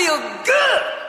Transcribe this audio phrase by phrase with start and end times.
[0.00, 0.99] feel good.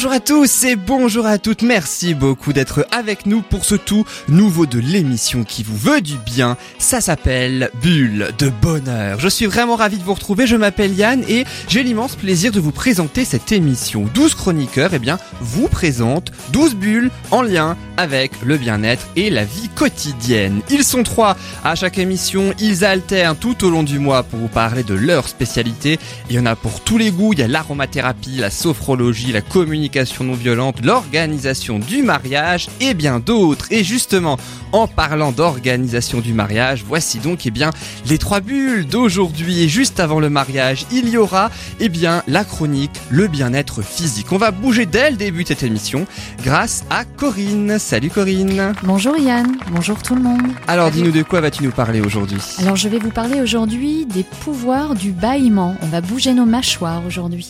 [0.00, 4.06] Bonjour à tous et bonjour à toutes, merci beaucoup d'être avec nous pour ce tout
[4.28, 6.56] nouveau de l'émission qui vous veut du bien.
[6.78, 9.20] Ça s'appelle Bulle de Bonheur.
[9.20, 12.60] Je suis vraiment ravi de vous retrouver, je m'appelle Yann et j'ai l'immense plaisir de
[12.60, 14.08] vous présenter cette émission.
[14.14, 19.44] 12 chroniqueurs, eh bien, vous présentent 12 bulles en lien avec le bien-être et la
[19.44, 20.62] vie quotidienne.
[20.70, 24.48] Ils sont trois à chaque émission, ils alternent tout au long du mois pour vous
[24.48, 25.98] parler de leur spécialité.
[26.30, 29.42] Il y en a pour tous les goûts, il y a l'aromathérapie, la sophrologie, la
[29.42, 29.89] communication
[30.20, 33.66] non violente, l'organisation du mariage et bien d'autres.
[33.70, 34.38] Et justement,
[34.72, 37.70] en parlant d'organisation du mariage, voici donc eh bien
[38.06, 39.62] les trois bulles d'aujourd'hui.
[39.62, 44.30] Et juste avant le mariage, il y aura eh bien la chronique, le bien-être physique.
[44.32, 46.06] On va bouger dès le début de cette émission
[46.44, 47.78] grâce à Corinne.
[47.78, 48.74] Salut Corinne.
[48.82, 50.52] Bonjour Yann, bonjour tout le monde.
[50.68, 52.40] Alors dis-nous de quoi vas-tu nous parler aujourd'hui?
[52.58, 55.76] Alors je vais vous parler aujourd'hui des pouvoirs du bâillement.
[55.82, 57.48] On va bouger nos mâchoires aujourd'hui.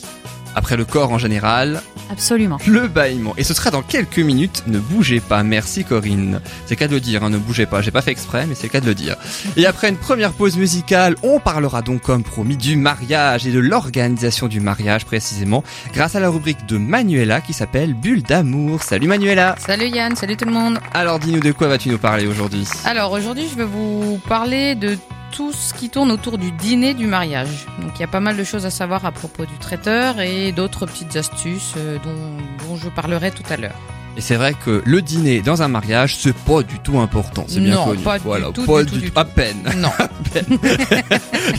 [0.54, 2.58] Après le corps en général, Absolument.
[2.66, 3.34] le bâillement.
[3.36, 4.64] Et ce sera dans quelques minutes.
[4.66, 5.42] Ne bougez pas.
[5.42, 6.40] Merci Corinne.
[6.66, 7.82] C'est le cas de le dire, hein, ne bougez pas.
[7.82, 9.16] J'ai pas fait exprès, mais c'est le cas de le dire.
[9.56, 13.60] Et après une première pause musicale, on parlera donc comme promis du mariage et de
[13.60, 15.62] l'organisation du mariage précisément,
[15.94, 18.82] grâce à la rubrique de Manuela qui s'appelle Bulle d'amour.
[18.82, 19.54] Salut Manuela.
[19.58, 20.78] Salut Yann, salut tout le monde.
[20.94, 22.66] Alors dis-nous de quoi vas-tu nous parler aujourd'hui?
[22.84, 24.98] Alors aujourd'hui, je vais vous parler de
[25.32, 27.66] tout ce qui tourne autour du dîner du mariage.
[27.80, 30.52] Donc il y a pas mal de choses à savoir à propos du traiteur et
[30.52, 33.99] d'autres petites astuces euh, dont, dont je parlerai tout à l'heure.
[34.16, 37.44] Et c'est vrai que le dîner dans un mariage, c'est pas du tout important.
[37.48, 38.02] C'est bien Non, connu.
[38.02, 39.30] pas du voilà, tout, pas du tout, du à tout.
[39.34, 39.56] peine.
[39.78, 39.90] Non,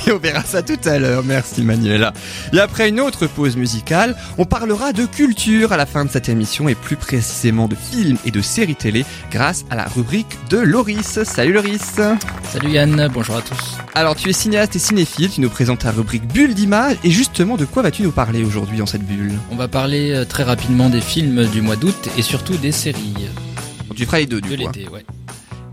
[0.08, 1.24] Et on verra ça tout à l'heure.
[1.24, 2.14] Merci Manuela.
[2.54, 6.30] Et après une autre pause musicale, on parlera de culture à la fin de cette
[6.30, 10.58] émission et plus précisément de films et de séries télé grâce à la rubrique de
[10.58, 11.24] Loris.
[11.24, 12.00] Salut Loris.
[12.52, 13.78] Salut Yann, bonjour à tous.
[13.96, 17.58] Alors tu es cinéaste et cinéphile, tu nous présentes ta rubrique bulle d'image et justement
[17.58, 19.34] de quoi vas-tu nous parler aujourd'hui dans cette bulle?
[19.52, 23.14] On va parler euh, très rapidement des films du mois d'août et surtout des séries
[23.96, 24.54] Tu feras les deux de coup.
[24.54, 24.72] hein.
[24.74, 24.90] l'été.
[24.90, 25.06] Ouais.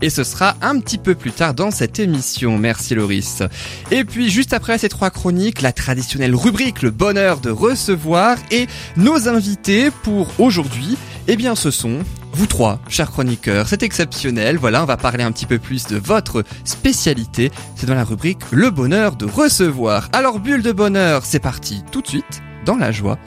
[0.01, 2.59] Et ce sera un petit peu plus tard dans cette émission.
[2.59, 3.41] Merci Loris.
[3.89, 8.67] Et puis juste après ces trois chroniques, la traditionnelle rubrique Le bonheur de recevoir et
[8.97, 10.95] nos invités pour aujourd'hui,
[11.27, 11.99] eh bien ce sont
[12.33, 13.67] vous trois, chers chroniqueurs.
[13.67, 14.57] C'est exceptionnel.
[14.57, 17.51] Voilà, on va parler un petit peu plus de votre spécialité.
[17.75, 20.07] C'est dans la rubrique Le bonheur de recevoir.
[20.13, 23.17] Alors bulle de bonheur, c'est parti tout de suite dans la joie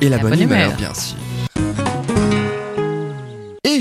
[0.00, 1.16] et la, bonne, humeur, bien sûr.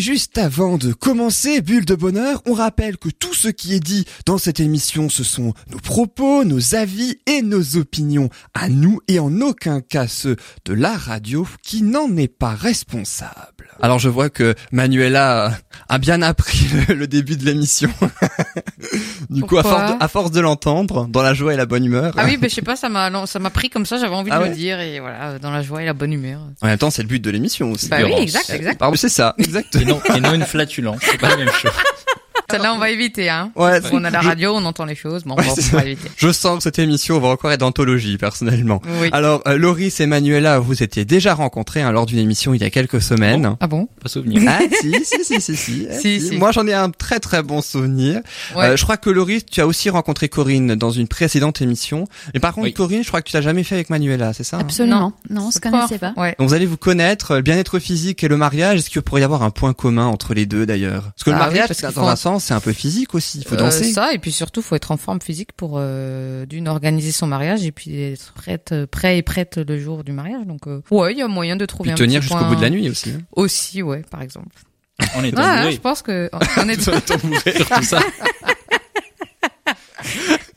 [0.01, 4.05] Juste avant de commencer Bulle de Bonheur, on rappelle que tout ce qui est dit
[4.25, 9.19] dans cette émission, ce sont nos propos, nos avis et nos opinions à nous et
[9.19, 13.70] en aucun cas ceux de la radio qui n'en est pas responsable.
[13.81, 15.51] Alors je vois que Manuela
[15.89, 17.89] a bien appris le, le début de l'émission.
[19.29, 21.85] du coup, à force, de, à force de l'entendre, dans la joie et la bonne
[21.85, 22.13] humeur.
[22.17, 24.29] ah oui, ben je sais pas, ça m'a ça m'a pris comme ça, j'avais envie
[24.33, 26.39] Ah de ouais le dire et voilà, dans la joie et la bonne humeur.
[26.61, 27.87] En même temps, c'est le but de l'émission aussi.
[27.89, 28.81] Bah oui, exact, exact.
[28.95, 29.75] C'est ça, exact.
[29.75, 31.71] Et non, et non une flatulence, c'est pas la même chose.
[32.51, 33.51] Celle-là, on va éviter, hein.
[33.55, 36.09] Ouais, On a la je- radio, on entend les choses, bon, Ouais, on va éviter.
[36.17, 38.81] Je sens que cette émission va encore être d'anthologie, personnellement.
[39.01, 39.09] Oui.
[39.11, 42.63] Alors, euh, Loris et Manuela, vous étiez déjà rencontrés hein, lors d'une émission il y
[42.63, 43.55] a quelques semaines.
[43.59, 44.41] Ah bon Pas souvenir.
[44.47, 45.87] Ah si, si, si, si, si.
[45.89, 46.37] eh, Si, si.
[46.37, 48.21] Moi, j'en ai un très très bon souvenir.
[48.55, 48.65] Ouais.
[48.65, 52.07] Euh, je crois que Loris, tu as aussi rencontré Corinne dans une précédente émission.
[52.33, 52.73] Mais par contre, Oui.
[52.73, 55.13] Corinne, je crois que tu l'as jamais fait avec Manuela, c'est ça hein Absolument.
[55.29, 56.13] Non, on se connaissait pas.
[56.17, 56.35] Ouais.
[56.39, 58.79] Donc vous allez vous connaître, le bien-être physique et le mariage.
[58.79, 61.03] Est-ce qu'il pourrait y avoir un point commun entre les deux d'ailleurs?
[61.15, 62.73] Parce que le Ah oui, mariage, parce c'est qu'il dans un sens, c'est un peu
[62.73, 63.37] physique aussi.
[63.39, 63.91] Il faut Euh, danser.
[63.93, 67.63] ça, et puis surtout, faut être en forme physique pour euh, d'une organiser son mariage
[67.65, 70.45] et puis être prête, euh, prêt et prête le jour du mariage.
[70.45, 72.61] Donc, euh, ouais, il y a moyen de trouver Puis un tenir jusqu'au bout de
[72.61, 73.11] la nuit aussi.
[73.11, 73.21] hein.
[73.33, 74.55] Aussi, ouais, par exemple.
[75.15, 75.71] On est Ah, bourré.
[75.73, 76.79] je pense que on est...
[76.81, 77.99] Surtout ça.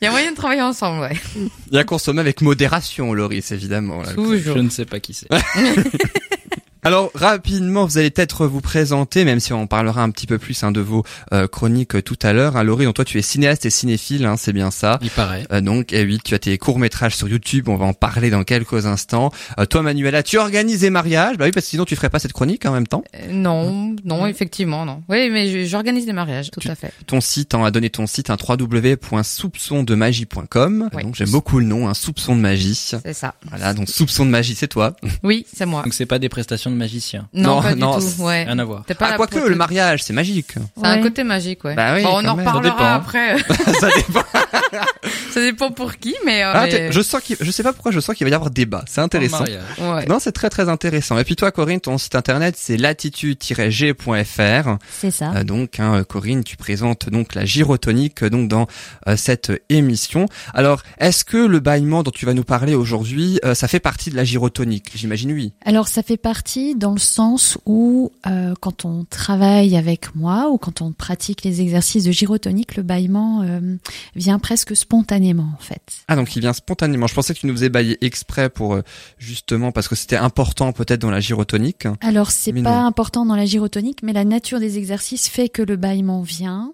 [0.00, 1.16] il y a moyen de travailler ensemble, ouais.
[1.36, 4.02] Il y a consommer avec modération, Loris, évidemment.
[4.02, 4.12] là.
[4.12, 4.56] Toujours.
[4.56, 5.28] Je ne sais pas qui c'est.
[6.86, 10.62] Alors rapidement, vous allez peut-être vous présenter, même si on parlera un petit peu plus
[10.62, 11.02] hein, de vos
[11.32, 12.58] euh, chroniques euh, tout à l'heure.
[12.58, 14.98] Hein, Laurie, donc toi tu es cinéaste et cinéphile, hein, c'est bien ça.
[15.00, 15.46] Il paraît.
[15.50, 18.28] Euh, donc, et oui, tu as tes courts métrages sur YouTube, on va en parler
[18.28, 19.32] dans quelques instants.
[19.58, 22.18] Euh, toi, Manuela, tu organises des mariages, bah oui, parce que sinon tu ferais pas
[22.18, 23.02] cette chronique en même temps.
[23.14, 25.02] Euh, non, non, effectivement, non.
[25.08, 26.92] Oui, mais j'organise des mariages, tout à fait.
[27.06, 30.90] Ton site, on a donné ton site, un www.soupçondemagie.com.
[30.92, 31.02] Ouais.
[31.02, 32.74] Donc j'aime beaucoup le nom, un soupçon de magie.
[32.74, 33.36] C'est ça.
[33.48, 34.94] Voilà, donc soupçon de magie, c'est toi.
[35.22, 35.82] Oui, c'est moi.
[35.82, 37.28] Donc c'est pas des prestations de magicien.
[37.32, 38.22] Non, Non, pas non, du tout.
[38.22, 38.44] Ouais.
[38.44, 38.84] Rien à voir.
[38.86, 40.54] T'es pas ah, quoique, le mariage, c'est magique.
[40.76, 41.74] C'est un côté magique, ouais.
[41.74, 42.46] Bah oui, bon, on en même.
[42.46, 43.38] Reparlera après.
[43.80, 44.22] Ça dépend.
[45.30, 47.92] Ça dépend pour qui, mais, euh, Ah, mais- je sens qu'il, je sais pas pourquoi,
[47.92, 48.84] je sens qu'il va y avoir débat.
[48.88, 49.44] C'est intéressant.
[49.44, 50.06] Ouais.
[50.06, 51.18] Non, c'est très très intéressant.
[51.18, 54.76] Et puis toi, Corinne, ton site internet, c'est latitude-g.fr.
[54.90, 55.32] C'est ça.
[55.34, 58.66] Euh, donc, hein, Corinne, tu présentes donc la gyrotonique euh, donc dans
[59.08, 60.26] euh, cette émission.
[60.52, 64.10] Alors, est-ce que le bâillement dont tu vas nous parler aujourd'hui, euh, ça fait partie
[64.10, 64.90] de la gyrotonique?
[64.94, 65.52] J'imagine oui.
[65.64, 70.58] Alors ça fait partie dans le sens où euh, quand on travaille avec moi ou
[70.58, 73.76] quand on pratique les exercices de gyrotonique, le bâillement euh,
[74.14, 75.82] vient presque spontanément en fait.
[76.08, 77.06] Ah, donc il vient spontanément.
[77.06, 78.82] Je pensais que tu nous faisais bailler exprès pour euh,
[79.18, 81.86] justement parce que c'était important peut-être dans la gyrotonique.
[82.00, 82.86] Alors c'est pas non.
[82.86, 86.72] important dans la gyrotonique, mais la nature des exercices fait que le bâillement vient.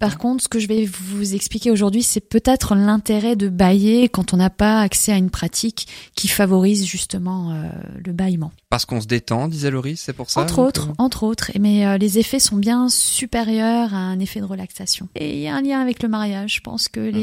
[0.00, 4.34] Par contre, ce que je vais vous expliquer aujourd'hui, c'est peut-être l'intérêt de bailler quand
[4.34, 7.68] on n'a pas accès à une pratique qui favorise justement euh,
[8.04, 8.52] le bâillement.
[8.70, 11.98] Parce qu'on se détend, disait Laurie, c'est pour ça Entre autres, entre autres, mais euh,
[11.98, 15.08] les effets sont bien supérieurs à un effet de relaxation.
[15.16, 16.56] Et il y a un lien avec le mariage.
[16.56, 17.19] Je pense que les,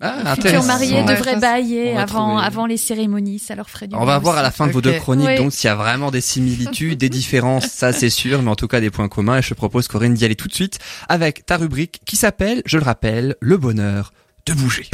[0.00, 0.66] Ah, les futurs intéressant.
[0.66, 2.42] mariés Ouais, devraient ça, bailler on va avant, trouver.
[2.46, 3.38] avant les cérémonies.
[3.38, 4.40] Ça leur ferait du On va voir aussi.
[4.40, 5.36] à la fin de vos deux chroniques, Oui.
[5.38, 8.68] donc s'il y a vraiment des similitudes, des différences, ça c'est sûr, mais en tout
[8.68, 9.38] cas des points communs.
[9.38, 10.78] Et je te propose, Corinne, d'y aller tout de suite
[11.08, 14.12] avec ta rubrique qui s'appelle, je le rappelle, le bonheur
[14.46, 14.88] de bouger.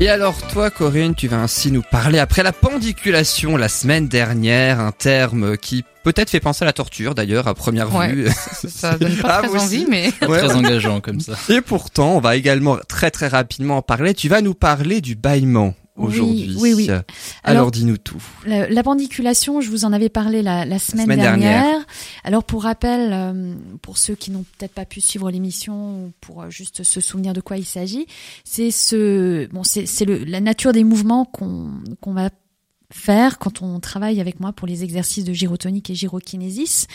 [0.00, 4.78] Et alors toi, Corinne, tu vas ainsi nous parler après la pendiculation la semaine dernière,
[4.78, 8.12] un terme qui peut-être fait penser à la torture d'ailleurs à première Ouais.
[8.12, 8.28] vue.
[8.30, 10.38] ça, ça donne pas Ah, très envie, mais Ouais.
[10.38, 11.32] Très engageant comme ça.
[11.48, 14.14] Et pourtant, on va également très très rapidement en parler.
[14.14, 16.54] Tu vas nous parler du bâillement aujourd'hui.
[16.58, 16.88] oui, oui.
[16.88, 17.02] Alors,
[17.44, 18.22] Alors, dis-nous tout.
[18.46, 21.62] La, la pendiculation, je vous en avais parlé la, la semaine, semaine dernière.
[21.62, 21.86] dernière.
[22.24, 26.42] Alors pour rappel, euh, pour ceux qui n'ont peut-être pas pu suivre l'émission ou pour
[26.42, 28.06] euh, juste se souvenir de quoi il s'agit,
[28.44, 32.30] c'est ce, bon, c'est c'est le la nature des mouvements qu'on qu'on va
[32.90, 36.86] faire quand on travaille avec moi pour les exercices de gyrotonique et gyrokinésis.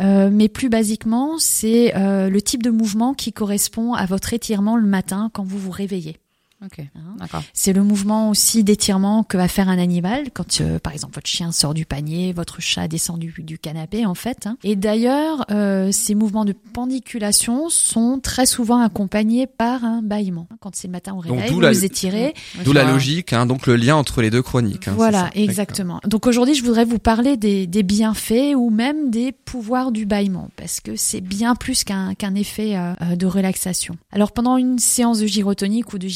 [0.00, 4.76] Euh, mais plus basiquement, c'est euh, le type de mouvement qui correspond à votre étirement
[4.76, 6.18] le matin quand vous vous réveillez.
[6.64, 7.16] Ok, Hein.
[7.18, 7.42] d'accord.
[7.52, 11.26] C'est le mouvement aussi d'étirement que va faire un animal quand, euh, par exemple, votre
[11.28, 14.46] chien sort du panier, votre chat descend du, du canapé, en fait.
[14.46, 14.56] hein.
[14.64, 20.46] Et d'ailleurs, euh, ces mouvements de pendiculation sont très souvent accompagnés par un bâillement.
[20.60, 22.34] Quand c'est le matin au Donc, réveil, d'où vous la- vous étirez.
[22.64, 24.88] D'où la logique, hein, donc le lien entre les deux chroniques.
[24.88, 26.00] hein, voilà, exactement.
[26.04, 30.50] Donc aujourd'hui, je voudrais vous parler des, des bienfaits ou même des pouvoirs du bâillement,
[30.56, 33.96] parce que c'est bien plus qu'un qu'un effet euh, de relaxation.
[34.12, 36.08] Alors pendant une séance de gyrotonique ou de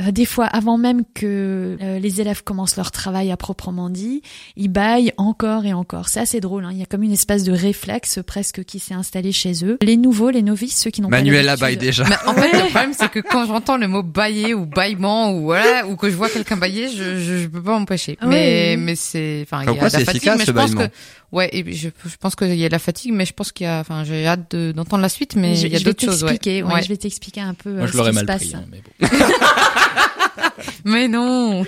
[0.00, 4.22] euh, des fois avant même que euh, les élèves commencent leur travail à proprement dit,
[4.56, 6.08] ils baillent encore et encore.
[6.08, 6.70] C'est assez drôle, hein.
[6.72, 9.78] il y a comme une espèce de réflexe presque qui s'est installé chez eux.
[9.82, 12.04] Les nouveaux, les novices, ceux qui n'ont pas Manuela baille déjà.
[12.04, 15.42] Mais en fait, le problème, c'est que quand j'entends le mot bailler ou baillement ou
[15.42, 18.18] voilà, ou que je vois quelqu'un bailler, je, je, je peux pas m'empêcher.
[18.22, 18.28] Oui.
[18.28, 20.52] Mais, mais c'est, enfin, il y a de la c'est fatigue, efficace, mais ce je
[20.52, 20.88] pense bâillement.
[20.88, 20.94] que,
[21.32, 23.64] ouais, et je, je pense qu'il y a de la fatigue, mais je pense qu'il
[23.64, 25.84] y a, enfin, j'ai hâte de- d'entendre la suite, mais je, il y a je
[25.84, 26.30] d'autres choses, ouais.
[26.30, 26.82] t'expliquer, ouais, Ouais.
[26.82, 28.46] je vais t'expliquer un peu Moi euh, je ce l'aurais qui se mal passe.
[28.46, 28.54] pris.
[28.56, 29.08] hein, mais bon.
[30.84, 31.64] Mais non!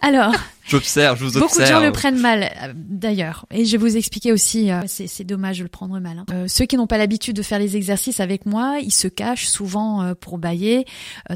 [0.00, 0.34] Alors,
[0.66, 1.80] J'observe, je vous Beaucoup de observe.
[1.80, 3.46] gens le prennent mal, euh, d'ailleurs.
[3.50, 6.18] Et je vais vous expliquer aussi, euh, c'est dommage de le prendre mal.
[6.18, 6.24] hein.
[6.32, 9.48] Euh, ceux qui n'ont pas l'habitude de faire les exercices avec moi, ils se cachent
[9.48, 10.84] souvent euh, pour bailler.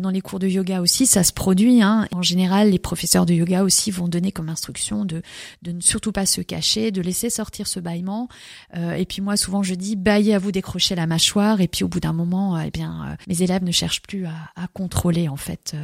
[0.01, 1.83] Dans les cours de yoga aussi, ça se produit.
[1.83, 2.07] Hein.
[2.13, 5.23] En général, les professeurs de yoga aussi vont donner comme instruction de,
[5.63, 8.29] de ne surtout pas se cacher, de laisser sortir ce bâillement.
[8.75, 11.61] Et puis moi, souvent, je dis, baillez à vous décrocher la mâchoire.
[11.61, 14.67] Et puis au bout d'un moment, eh bien, mes élèves ne cherchent plus à, à
[14.69, 15.75] contrôler en fait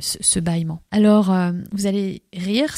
[0.00, 0.82] ce, ce bâillement.
[0.90, 1.34] Alors,
[1.72, 2.76] vous allez rire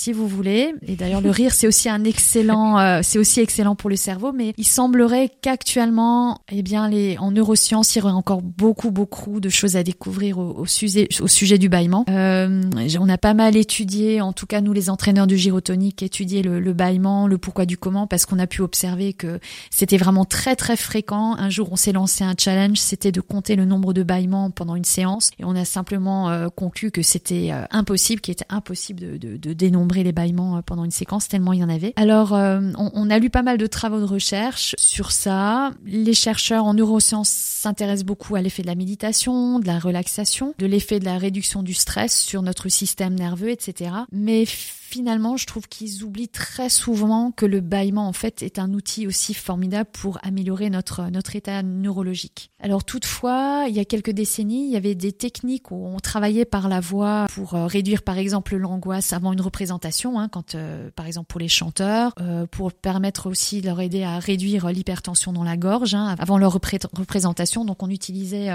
[0.00, 0.74] si vous voulez.
[0.86, 4.32] Et d'ailleurs, le rire, c'est aussi un excellent, euh, c'est aussi excellent pour le cerveau.
[4.32, 9.40] Mais il semblerait qu'actuellement, eh bien, les, en neurosciences, il y aurait encore beaucoup, beaucoup
[9.40, 12.06] de choses à découvrir au, sujet, au sujet du bâillement.
[12.08, 12.62] Euh,
[12.98, 16.60] on a pas mal étudié, en tout cas nous, les entraîneurs de gyrotonique, étudié le,
[16.60, 19.38] le bâillement, le pourquoi du comment, parce qu'on a pu observer que
[19.70, 21.36] c'était vraiment très, très fréquent.
[21.36, 24.76] Un jour, on s'est lancé un challenge, c'était de compter le nombre de bâillements pendant
[24.76, 29.00] une séance, et on a simplement euh, conclu que c'était euh, impossible, qu'il était impossible
[29.00, 31.92] de, de, de dénombrer les bâillements euh, pendant une séquence tellement il y en avait.
[31.96, 35.72] Alors, euh, on, on, a lu pas mal de travaux de recherche sur ça.
[35.84, 40.66] Les chercheurs en neurosciences s'intéressent beaucoup à l'effet de la méditation, de la relaxation, de
[40.66, 43.90] l'effet de la réduction du stress sur notre système nerveux, etc.
[44.12, 44.44] Mais
[44.90, 49.06] finalement, je trouve qu'ils oublient très souvent que le bâillement, en fait, est un outil
[49.06, 52.50] aussi formidable pour améliorer notre, notre état neurologique.
[52.60, 56.44] Alors, toutefois, il y a quelques décennies, il y avait des techniques où on travaillait
[56.44, 60.90] par la voix pour euh, réduire, par exemple, l'angoisse avant une représentation, hein, quand, euh,
[60.96, 65.32] par exemple, pour les chanteurs, euh, pour permettre aussi de leur aider à réduire l'hypertension
[65.32, 67.64] dans la gorge, hein, avant leur représentation.
[67.64, 68.48] Donc, on utilisait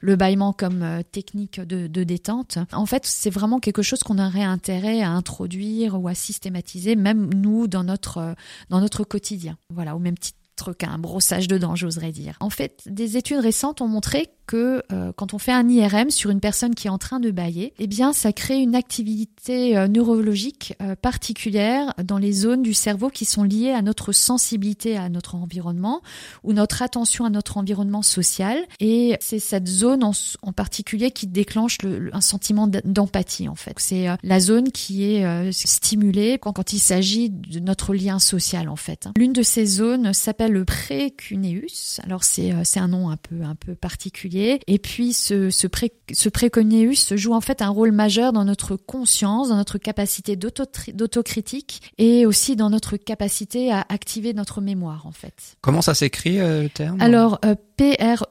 [0.00, 2.58] le bâillement comme technique de, de détente.
[2.72, 7.32] En fait, c'est vraiment quelque chose qu'on aurait intérêt à introduire ou à systématiser, même
[7.34, 8.34] nous, dans notre, euh,
[8.70, 9.58] dans notre quotidien.
[9.70, 12.36] Voilà, au même titre qu'un brossage de dents, j'oserais dire.
[12.40, 16.30] En fait, des études récentes ont montré que euh, quand on fait un IRM sur
[16.30, 19.88] une personne qui est en train de bailler, eh bien, ça crée une activité euh,
[19.88, 25.08] neurologique euh, particulière dans les zones du cerveau qui sont liées à notre sensibilité à
[25.08, 26.02] notre environnement
[26.42, 28.58] ou notre attention à notre environnement social.
[28.80, 33.74] Et c'est cette zone en, en, particulier qui déclenche le, un sentiment d'empathie, en fait.
[33.78, 38.76] C'est la zone qui est stimulée quand, quand il s'agit de notre lien social, en
[38.76, 39.08] fait.
[39.16, 41.66] L'une de ces zones s'appelle le précuneus.
[42.02, 47.16] Alors, c'est un nom un peu, un peu particulier et puis ce, ce, pré, ce
[47.16, 52.56] joue en fait un rôle majeur dans notre conscience, dans notre capacité d'autocritique et aussi
[52.56, 55.56] dans notre capacité à activer notre mémoire en fait.
[55.60, 57.00] Comment ça s'écrit euh, le terme?
[57.00, 58.28] Alors euh, P-R-E-C-U-N-E-U-S,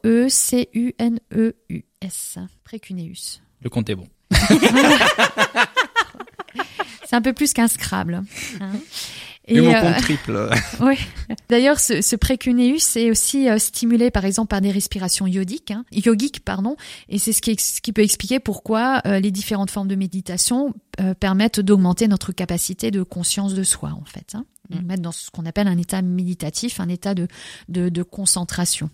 [2.63, 3.41] précuneus.
[3.61, 4.07] Le compte est bon.
[7.05, 8.23] C'est un peu plus qu'un Scrabble.
[8.61, 8.71] Hein.
[9.47, 10.49] Et mon compte euh, triple.
[10.81, 10.95] oui.
[11.49, 15.83] D'ailleurs, ce, ce précuneus est aussi euh, stimulé, par exemple, par des respirations yogiques, hein,
[15.91, 16.75] yogiques, pardon.
[17.09, 20.73] Et c'est ce qui, ce qui peut expliquer pourquoi euh, les différentes formes de méditation
[21.19, 24.35] permettent d'augmenter notre capacité de conscience de soi, en fait.
[24.35, 24.85] Hein, nous mm.
[24.85, 27.27] mettre dans ce qu'on appelle un état méditatif, un état de,
[27.69, 28.89] de, de concentration.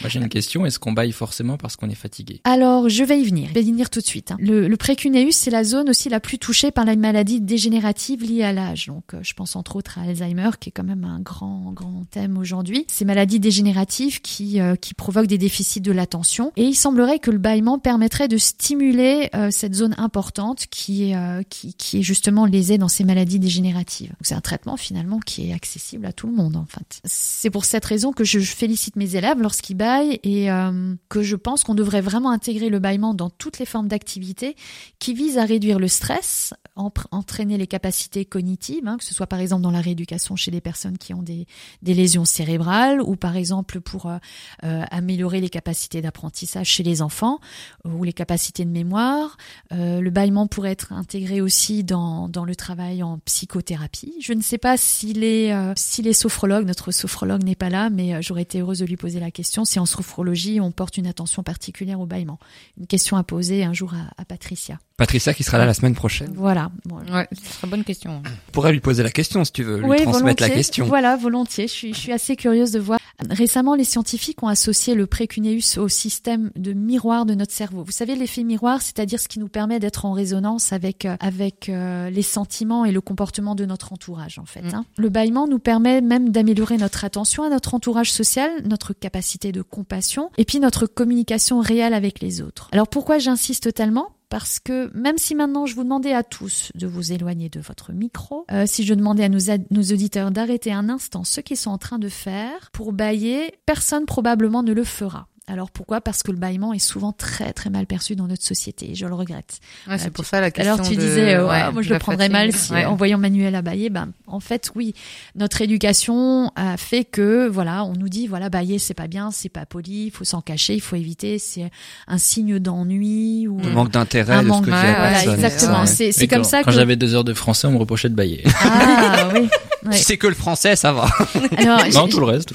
[0.00, 2.40] Moi j'ai une question, est-ce qu'on baille forcément parce qu'on est fatigué?
[2.44, 4.32] Alors je vais y venir, je vais y venir tout de suite.
[4.32, 4.36] Hein.
[4.40, 8.44] Le, le précuneus c'est la zone aussi la plus touchée par la maladie dégénérative liée
[8.44, 8.86] à l'âge.
[8.86, 12.04] Donc euh, je pense entre autres à Alzheimer qui est quand même un grand grand
[12.10, 12.86] thème aujourd'hui.
[12.88, 16.52] Ces maladies dégénératives qui, euh, qui provoquent des déficits de l'attention.
[16.56, 21.48] Et il semblerait que le bâillement permettrait de stimuler euh, cette zone importante qui est,
[21.48, 24.12] qui, qui est justement lésée dans ces maladies dégénératives.
[24.22, 27.00] C'est un traitement finalement qui est accessible à tout le monde en fait.
[27.04, 31.20] C'est pour cette raison que je félicite mes élèves lorsqu'ils qui baille et euh, que
[31.20, 34.56] je pense qu'on devrait vraiment intégrer le bâillement dans toutes les formes d'activité
[34.98, 39.40] qui visent à réduire le stress, entraîner les capacités cognitives, hein, que ce soit par
[39.40, 41.46] exemple dans la rééducation chez les personnes qui ont des,
[41.82, 44.16] des lésions cérébrales ou par exemple pour euh,
[44.64, 47.38] euh, améliorer les capacités d'apprentissage chez les enfants
[47.84, 49.36] ou les capacités de mémoire.
[49.70, 54.14] le bâillement pourrait être intégré aussi dans, dans le travail en psychothérapie.
[54.22, 58.20] Je ne sais pas s'il est, s'il est sophrologue, notre sophrologue n'est pas là, mais
[58.22, 61.42] j'aurais été heureuse de lui poser la question si en sophrologie on porte une attention
[61.42, 62.38] particulière au bâillement.
[62.78, 64.78] Une question à poser un jour à, Patricia.
[64.96, 66.32] Patricia qui sera là la semaine prochaine.
[66.34, 66.70] Voilà.
[66.90, 67.28] Ouais,
[67.62, 68.22] une bonne question.
[68.24, 70.86] On pourrait lui poser la question si tu veux, lui transmettre la question.
[70.86, 71.68] Voilà, volontiers.
[71.68, 72.97] Je suis, je suis assez curieuse de voir.
[73.30, 77.82] Récemment, les scientifiques ont associé le précuneus au système de miroir de notre cerveau.
[77.82, 81.68] Vous savez, l'effet miroir, c'est-à-dire ce qui nous permet d'être en résonance avec euh, avec
[81.68, 84.62] euh, les sentiments et le comportement de notre entourage, en fait.
[84.62, 84.74] Mm.
[84.74, 84.84] Hein.
[84.96, 89.62] Le bâillement nous permet même d'améliorer notre attention à notre entourage social, notre capacité de
[89.62, 92.68] compassion et puis notre communication réelle avec les autres.
[92.72, 94.10] Alors pourquoi j'insiste tellement?
[94.28, 97.92] Parce que même si maintenant je vous demandais à tous de vous éloigner de votre
[97.92, 99.38] micro, euh, si je demandais à nos,
[99.70, 104.06] nos auditeurs d'arrêter un instant ce qu'ils sont en train de faire pour bailler, personne
[104.06, 105.28] probablement ne le fera.
[105.48, 106.00] Alors pourquoi?
[106.00, 108.94] Parce que le bâillement est souvent très très mal perçu dans notre société.
[108.94, 109.60] Je le regrette.
[109.88, 110.74] Ouais, c'est pour ça la question.
[110.74, 113.62] Alors tu disais, euh, ouais, moi je le prendrais mal si en voyant Manuel à
[113.62, 113.88] bailler.
[113.90, 114.94] Ben en fait oui,
[115.34, 119.48] notre éducation a fait que voilà, on nous dit voilà bailler c'est pas bien, c'est
[119.48, 121.70] pas poli, il faut s'en cacher, il faut éviter, c'est
[122.06, 125.86] un signe d'ennui ou un manque d'intérêt de ce que voilà, exactement.
[125.86, 128.44] C'est comme ça quand j'avais deux heures de français, on me reprochait de bailler.
[128.60, 129.48] Ah oui.
[129.92, 131.08] C'est que le français, ça va.
[131.56, 132.52] Alors, non, tout le reste.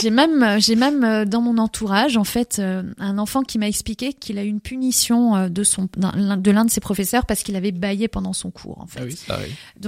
[0.00, 3.68] J'ai même j'ai même euh, dans mon entourage en fait, euh, un enfant qui m'a
[3.68, 7.42] expliqué qu'il a eu une punition euh, de son de l'un de ses professeurs parce
[7.42, 8.80] qu'il avait baillé pendant son cours.
[8.80, 9.00] En fait.
[9.00, 9.04] Ah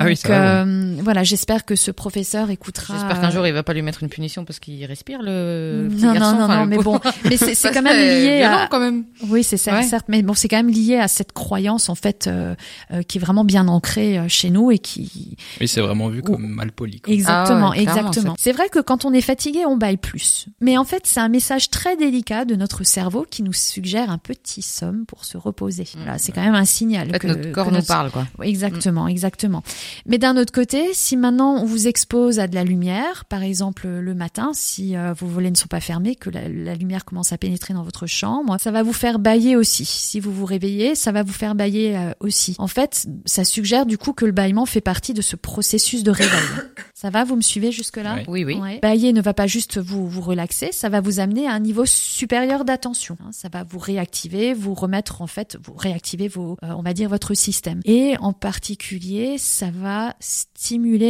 [0.06, 2.94] oui, ça Donc, ah voilà, j'espère que ce professeur écoutera.
[2.94, 5.88] J'espère qu'un jour il va pas lui mettre une punition parce qu'il respire le.
[5.90, 8.58] petit Non, garçon, non, non, enfin, non, mais bon, mais c'est quand même lié violent,
[8.58, 8.68] à.
[8.68, 9.04] quand même.
[9.28, 9.82] Oui, c'est ça, Ouais.
[9.82, 12.54] certes, mais bon, c'est quand même lié à cette croyance en fait euh,
[12.92, 16.22] euh, qui est vraiment bien ancrée euh, chez nous et qui Oui, c'est vraiment vu
[16.22, 17.00] comme mal poli.
[17.00, 17.12] quoi.
[17.12, 18.34] exactement, Ah ouais, exactement.
[18.38, 21.28] C'est vrai que quand on est fatigué, on baille plus, mais en fait, c'est un
[21.28, 25.86] message très délicat de notre cerveau qui nous suggère un petit somme pour se reposer.
[25.96, 28.10] Voilà, c'est quand même un signal En fait, que notre corps que nous notre- parle,
[28.10, 28.26] quoi.
[28.42, 29.62] Exactement, exactement.
[30.06, 33.86] Mais d'un autre côté, si maintenant on vous expose à de la lumière, par exemple
[33.88, 37.32] le matin, si euh, vos volets ne sont pas fermés, que la, la lumière commence
[37.32, 39.84] à pénétrer dans votre chambre, ça va vous faire bailler aussi.
[39.84, 42.54] Si vous vous réveillez, ça va vous faire bailler euh, aussi.
[42.58, 46.10] En fait, ça suggère du coup que le bâillement fait partie de ce processus de
[46.10, 46.33] réveil.
[46.94, 48.24] ça va, vous me suivez jusque-là Oui.
[48.28, 48.60] Oui, oui.
[48.60, 48.78] Ouais.
[48.80, 51.86] Bailler ne va pas juste vous, vous relaxer, ça va vous amener à un niveau
[51.86, 53.16] supérieur d'attention.
[53.20, 53.30] hein.
[53.32, 57.08] Ça va vous réactiver, vous remettre en fait, vous réactiver vos, euh, on va dire
[57.08, 57.80] votre système.
[57.84, 60.53] Et en particulier, ça va stimuler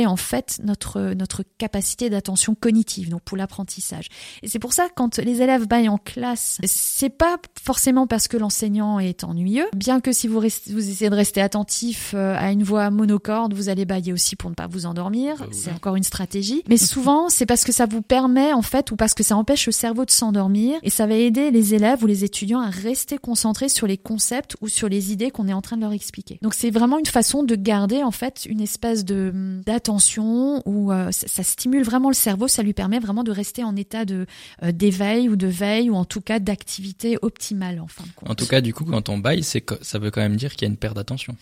[0.06, 4.08] en fait notre notre capacité d'attention cognitive, donc pour l'apprentissage.
[4.42, 8.28] Et c'est pour ça que quand les élèves baillent en classe, c'est pas forcément parce
[8.28, 12.36] que l'enseignant est ennuyeux, bien que si vous restez, vous essayez de rester attentif euh,
[12.38, 15.36] à une voix monocorde, vous allez bailler aussi pour ne pas vous endormir.
[15.40, 15.48] Oui.
[15.52, 16.62] C'est encore une stratégie.
[16.68, 19.66] Mais souvent, c'est parce que ça vous permet, en fait, ou parce que ça empêche
[19.66, 23.18] le cerveau de s'endormir et ça va aider les élèves ou les étudiants à rester
[23.18, 26.38] concentrés sur les concepts ou sur les idées qu'on est en train de leur expliquer.
[26.42, 29.32] Donc c'est vraiment une façon de garder, en fait, une espèce de
[29.64, 33.64] d'attention où euh, ça, ça stimule vraiment le cerveau, ça lui permet vraiment de rester
[33.64, 34.26] en état de
[34.62, 38.30] euh, d'éveil ou de veille ou en tout cas d'activité optimale en fin de compte.
[38.30, 40.62] En tout cas, du coup, quand on baille, c'est ça veut quand même dire qu'il
[40.62, 41.36] y a une perte d'attention.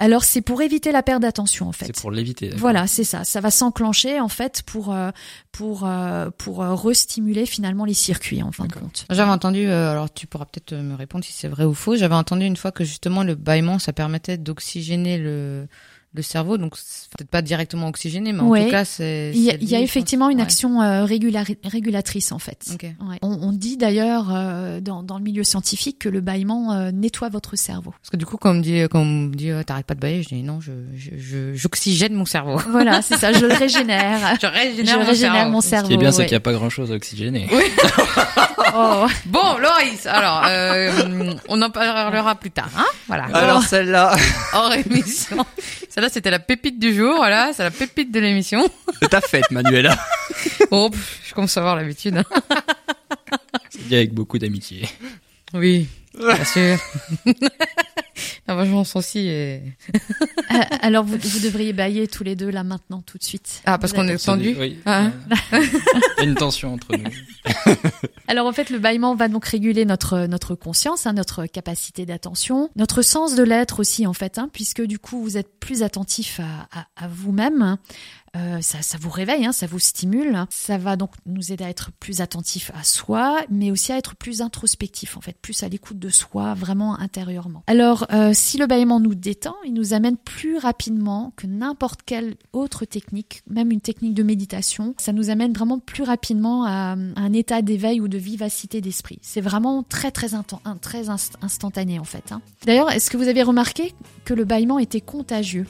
[0.00, 1.86] Alors c'est pour éviter la perte d'attention en fait.
[1.86, 2.50] C'est pour l'éviter.
[2.56, 3.24] Voilà, c'est ça.
[3.24, 5.10] Ça va s'enclencher en fait pour euh,
[5.50, 5.88] pour
[6.36, 9.06] pour restimuler finalement les circuits en fin de compte.
[9.10, 11.96] J'avais entendu, alors tu pourras peut-être me répondre si c'est vrai ou faux.
[11.96, 15.66] J'avais entendu une fois que justement le bâillement, ça permettait d'oxygéner le
[16.14, 19.30] le cerveau, donc c'est peut-être pas directement oxygéné, mais en tout cas c'est.
[19.34, 22.38] Il y a, c'est il y a lié, effectivement je une action euh, régulatrice en
[22.38, 22.64] fait.
[22.82, 23.18] Ouais.
[23.22, 27.28] On, on dit d'ailleurs euh, dans, dans le milieu scientifique que le bâillement euh, nettoie
[27.28, 27.90] votre cerveau.
[28.00, 29.94] Parce que du coup, quand on me dit, quand on me dit, euh, t'arrêtes pas
[29.94, 32.58] de bailler, je dis non, je je- je- j'oxygène mon cerveau.
[32.70, 33.32] Voilà, c'est ça.
[33.32, 34.34] Je le régénère.
[34.40, 35.50] Je je régénère, mon, régénère cerveau.
[35.52, 35.88] mon Ce cerveau.
[35.88, 37.48] qui est bien, c'est qu'il n'y a pas grand chose à oxygéner.
[38.74, 39.06] Oh.
[39.26, 43.24] Bon, Loris, alors euh, on en parlera plus tard, hein Voilà.
[43.32, 44.14] Alors celle-là,
[44.52, 45.44] Hors émission.
[45.88, 48.68] Celle-là, c'était la pépite du jour, voilà, c'est la pépite de l'émission.
[49.00, 49.96] c'est ta fête, Manuela.
[50.70, 52.18] Oh, pff, je commence à avoir l'habitude.
[52.18, 52.24] hein.
[53.70, 54.86] C'est dit avec beaucoup d'amitié.
[55.54, 56.76] Oui, bien sûr.
[58.58, 59.62] La vengeance aussi est...
[59.94, 63.62] Euh, Alors vous, vous devriez bailler tous les deux là maintenant tout de suite.
[63.66, 64.78] Ah, parce qu'on est tendu Oui.
[64.84, 65.10] Ah.
[65.52, 65.64] Euh,
[66.18, 67.10] Il y a une tension entre nous.
[68.28, 72.70] Alors en fait, le bâillement va donc réguler notre notre conscience, hein, notre capacité d'attention,
[72.74, 76.40] notre sens de l'être aussi en fait, hein, puisque du coup vous êtes plus attentif
[76.40, 77.76] à, à, à vous-même.
[78.38, 80.46] Euh, ça, vous réveille, hein, ça vous stimule.
[80.50, 84.14] Ça va donc nous aider à être plus attentif à soi, mais aussi à être
[84.16, 87.62] plus introspectif en fait, plus à l'écoute de soi, vraiment intérieurement.
[87.66, 92.36] Alors euh, si le bâillement nous détend, il nous amène plus rapidement que n'importe quelle
[92.52, 97.32] autre technique, même une technique de méditation, ça nous amène vraiment plus rapidement à, un
[97.32, 99.18] état d'éveil ou de vivacité d'esprit.
[99.22, 100.28] C'est vraiment très très,
[100.80, 102.32] très inst- instantané en fait.
[102.32, 102.40] hein.
[102.66, 105.66] D'ailleurs, est-ce que vous avez remarqué que le bâillement était contagieux?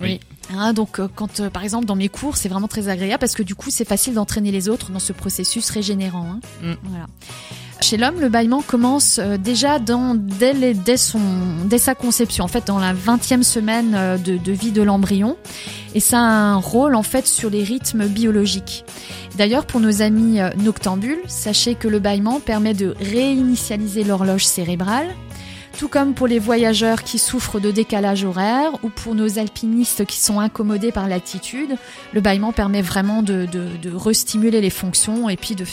[0.00, 0.20] Oui.
[0.52, 3.34] Hein, donc euh, quand euh, par exemple dans mes cours c'est vraiment très agréable parce
[3.34, 6.26] que du coup c'est facile d'entraîner les autres dans ce processus régénérant.
[6.34, 6.40] hein.
[6.62, 6.72] Mm.
[6.84, 7.06] Voilà.
[7.82, 11.18] Chez l'homme, le bâillement commence euh, déjà dans, dès, les- dès, son,
[11.64, 15.36] dès sa conception, en fait dans la 20e semaine de, de vie de l'embryon.
[15.94, 18.84] Et ça a un rôle en fait sur les rythmes biologiques.
[19.38, 25.06] D'ailleurs, pour nos amis noctambules, sachez que le bâillement permet de réinitialiser l'horloge cérébrale,
[25.80, 30.18] tout comme pour les voyageurs qui souffrent de décalage horaire ou pour nos alpinistes qui
[30.20, 31.70] sont incommodés par l'altitude,
[32.12, 35.64] le bâillement permet vraiment de, de, de restimuler les fonctions et puis de,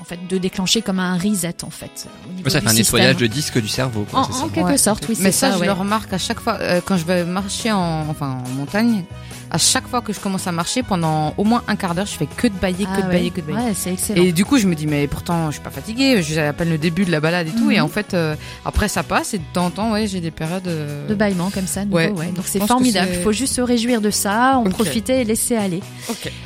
[0.00, 2.06] en fait, de déclencher comme un reset en fait.
[2.30, 3.00] au niveau Ça fait un système.
[3.00, 4.06] nettoyage de disque du cerveau.
[4.08, 4.54] Quoi, En, c'est en ça.
[4.54, 4.78] quelque Ouais.
[4.78, 5.66] sorte, oui, c'est Mais ça, je ouais.
[5.66, 9.02] le remarque à chaque fois, euh, quand je vais marcher en, enfin, en montagne,
[9.50, 12.16] à chaque fois que je commence à marcher, pendant au moins un quart d'heure, je
[12.16, 13.12] fais que de bailler, que Ah de ouais.
[13.12, 13.58] bailler, que de bailler.
[13.68, 14.22] Ouais, c'est excellent.
[14.22, 16.70] Et du coup, je me dis, mais pourtant, je suis pas fatiguée, j'ai à peine
[16.70, 17.66] le début de la balade et tout.
[17.66, 17.72] Mhm.
[17.72, 20.30] Et en fait, euh, après, ça passe et de temps en temps, ouais, j'ai des
[20.30, 20.66] périodes.
[20.66, 22.10] euh, de bâillement comme ça, nouveau, Ouais.
[22.10, 22.26] ouais.
[22.34, 23.10] Donc c'est formidable.
[23.14, 25.80] Il faut juste se réjouir de ça, en profiter et laisser aller.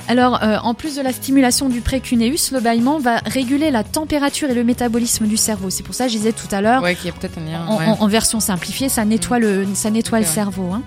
[0.08, 4.50] Alors, euh, en plus de la stimulation du précuneus, le bâillement va réguler la température
[4.50, 5.70] et le métabolisme du cerveau.
[5.70, 7.50] C'est pour ça que je disais tout à l'heure, Ouais, qu'il y a peut-être un
[7.50, 7.64] lien.
[7.66, 7.86] en, ouais.
[7.86, 10.70] en- en version simplifiée, ça nettoie le, ça nettoie le cerveau.
[10.72, 10.82] hein.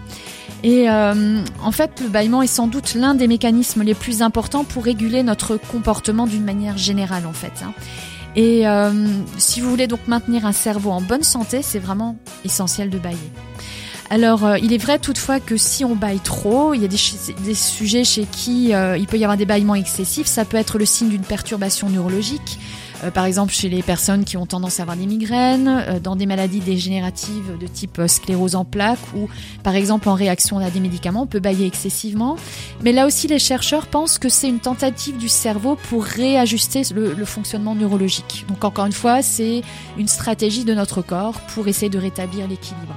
[0.63, 4.63] Et euh, en fait, le bâillement est sans doute l'un des mécanismes les plus importants
[4.63, 7.51] pour réguler notre comportement d'une manière générale, en fait.
[7.63, 7.73] hein.
[8.35, 8.91] Et euh,
[9.37, 13.31] si vous voulez donc maintenir un cerveau en bonne santé, c'est vraiment essentiel de bailler.
[14.09, 17.53] Alors, euh, il est vrai toutefois que si on baille trop, il y a des,
[17.55, 20.27] sujets chez qui euh, il peut y avoir des bâillements excessifs.
[20.27, 22.59] Ça peut être le signe d'une perturbation neurologique.
[23.03, 26.15] Euh, par exemple, chez les personnes qui ont tendance à avoir des migraines, euh, dans
[26.15, 29.29] des maladies dégénératives de type euh, sclérose en plaques ou
[29.63, 32.37] par exemple en réaction à des médicaments, on peut bailler excessivement.
[32.81, 37.25] Mais là aussi, les chercheurs pensent que c'est une tentative du cerveau pour réajuster le,
[37.25, 38.45] fonctionnement neurologique.
[38.47, 39.61] Donc encore une fois, c'est
[39.97, 42.93] une stratégie de notre corps pour essayer de rétablir l'équilibre.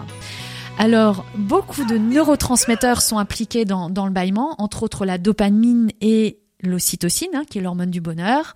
[0.79, 6.39] Alors, beaucoup de neurotransmetteurs sont impliqués dans, dans le bâillement, entre autres la dopamine et
[6.63, 8.55] l'ocytocine, hein, qui est l'hormone du bonheur.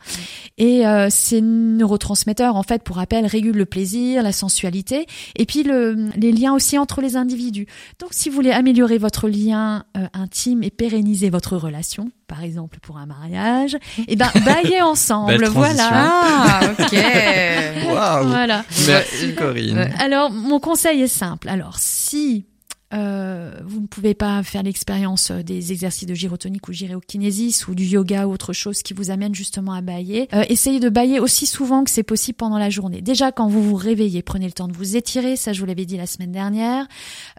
[0.58, 5.62] Et euh, ces neurotransmetteurs, en fait, pour rappel, régulent le plaisir, la sensualité, et puis
[5.62, 7.66] le, les liens aussi entre les individus.
[7.98, 12.78] Donc, si vous voulez améliorer votre lien euh, intime et pérenniser votre relation, par exemple
[12.80, 13.76] pour un mariage,
[14.08, 15.88] et ben baillez ensemble, voilà.
[15.92, 16.92] Ah, ok.
[17.92, 18.64] Waouh Voilà.
[18.86, 19.76] Merci Corinne.
[19.78, 19.92] Ouais.
[19.98, 21.48] Alors, mon conseil est simple.
[21.48, 22.46] Alors, si
[22.92, 27.74] euh, vous ne pouvez pas faire l'expérience euh, des exercices de gyrotonique ou gyrokinésis ou
[27.74, 31.20] du yoga ou autre chose qui vous amène justement à bailler, euh, essayez de bailler
[31.20, 33.00] aussi souvent que c'est possible pendant la journée.
[33.00, 35.36] Déjà, quand vous vous réveillez, prenez le temps de vous étirer.
[35.36, 36.88] Ça, je vous l'avais dit la semaine dernière.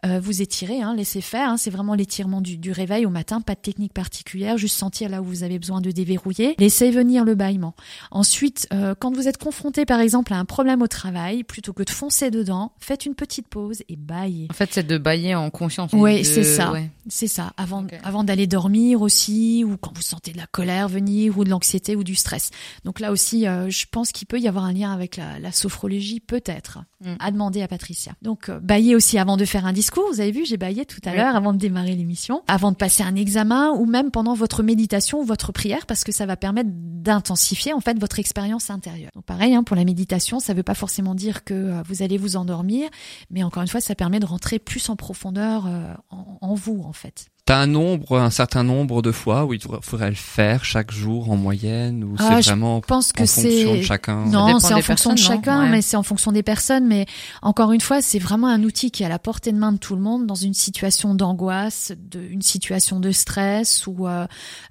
[0.06, 1.50] Euh, vous étirez, hein, laissez faire.
[1.50, 1.58] hein.
[1.58, 3.42] c'est vraiment l'étirement du, réveil au matin.
[3.42, 4.58] Pas de technique particulière.
[4.58, 6.56] Juste sentir là où vous avez besoin de déverrouiller.
[6.60, 7.76] Laissez venir le bâillement.
[8.12, 11.90] Ensuite, quand vous êtes confronté par exemple à un problème au travail, plutôt que de
[11.90, 14.48] foncer dedans, faites une petite pause et baillez.
[14.50, 15.92] En fait, c'est de bailler en conscience.
[15.94, 16.72] Ouais, De- c'est ça.
[16.72, 16.90] ouais.
[17.08, 21.38] C'est ça, avant, avant d'aller dormir aussi, ou quand vous sentez de la colère venir,
[21.38, 22.52] ou de l'anxiété, ou du stress.
[22.86, 25.52] Donc là aussi, euh, je pense qu'il peut y avoir un lien avec la, la
[25.52, 27.16] sophrologie, peut-être, Mm.
[27.20, 28.14] à demander à Patricia.
[28.22, 31.00] Donc, euh, bailler aussi avant de faire un discours, vous avez vu, j'ai baillé tout
[31.06, 31.18] à Oui.
[31.18, 35.20] l'heure, avant de démarrer l'émission, avant de passer un examen, ou même pendant votre méditation
[35.22, 39.10] ou votre prière, parce que ça va permettre d'intensifier, en fait, votre expérience intérieure.
[39.16, 42.18] Donc pareil, hein, pour la méditation, ça veut pas forcément dire que euh, vous allez
[42.18, 42.90] vous endormir,
[43.32, 45.31] mais encore une fois, ça permet de rentrer plus en profondeur
[45.68, 47.28] euh, en, en vous, en fait.
[47.52, 51.30] T'as un nombre, un certain nombre de fois où il faudrait le faire chaque jour
[51.32, 54.26] en moyenne ou Ah, c'est vraiment Je pense que en fonction de chacun?
[54.28, 55.70] Non, c'est en fonction de chacun, Ouais.
[55.70, 56.88] mais c'est en fonction des personnes.
[56.88, 57.08] Mais
[57.42, 59.78] encore une fois, c'est vraiment un outil qui est à la portée de main de
[59.78, 64.28] tout le monde dans une situation d'angoisse, de, une situation de stress ou euh,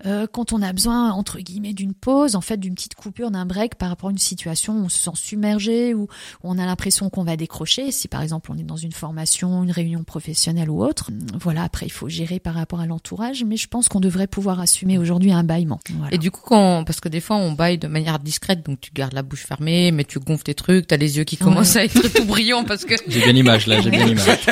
[0.06, 3.44] euh, quand on a besoin entre guillemets d'une pause, en fait, d'une petite coupure, d'un
[3.44, 6.06] break par rapport à une situation où on se sent submergé ou où
[6.44, 7.92] on a l'impression qu'on va décrocher.
[7.92, 11.64] Si par exemple on est dans une formation, une réunion professionnelle ou autre, voilà.
[11.64, 14.98] Après, il faut gérer par rapport à l'entourage, mais je pense qu'on devrait pouvoir assumer
[14.98, 15.80] aujourd'hui un bâillement.
[15.90, 16.14] Voilà.
[16.14, 18.92] Et du coup, quand, parce que des fois, on baille de manière discrète, donc tu
[18.94, 21.84] gardes la bouche fermée, mais tu gonfles tes trucs, t'as les yeux qui commencent à
[21.84, 24.46] être tout brillants parce que, J'ai bien l'image là, j'ai bien l'image.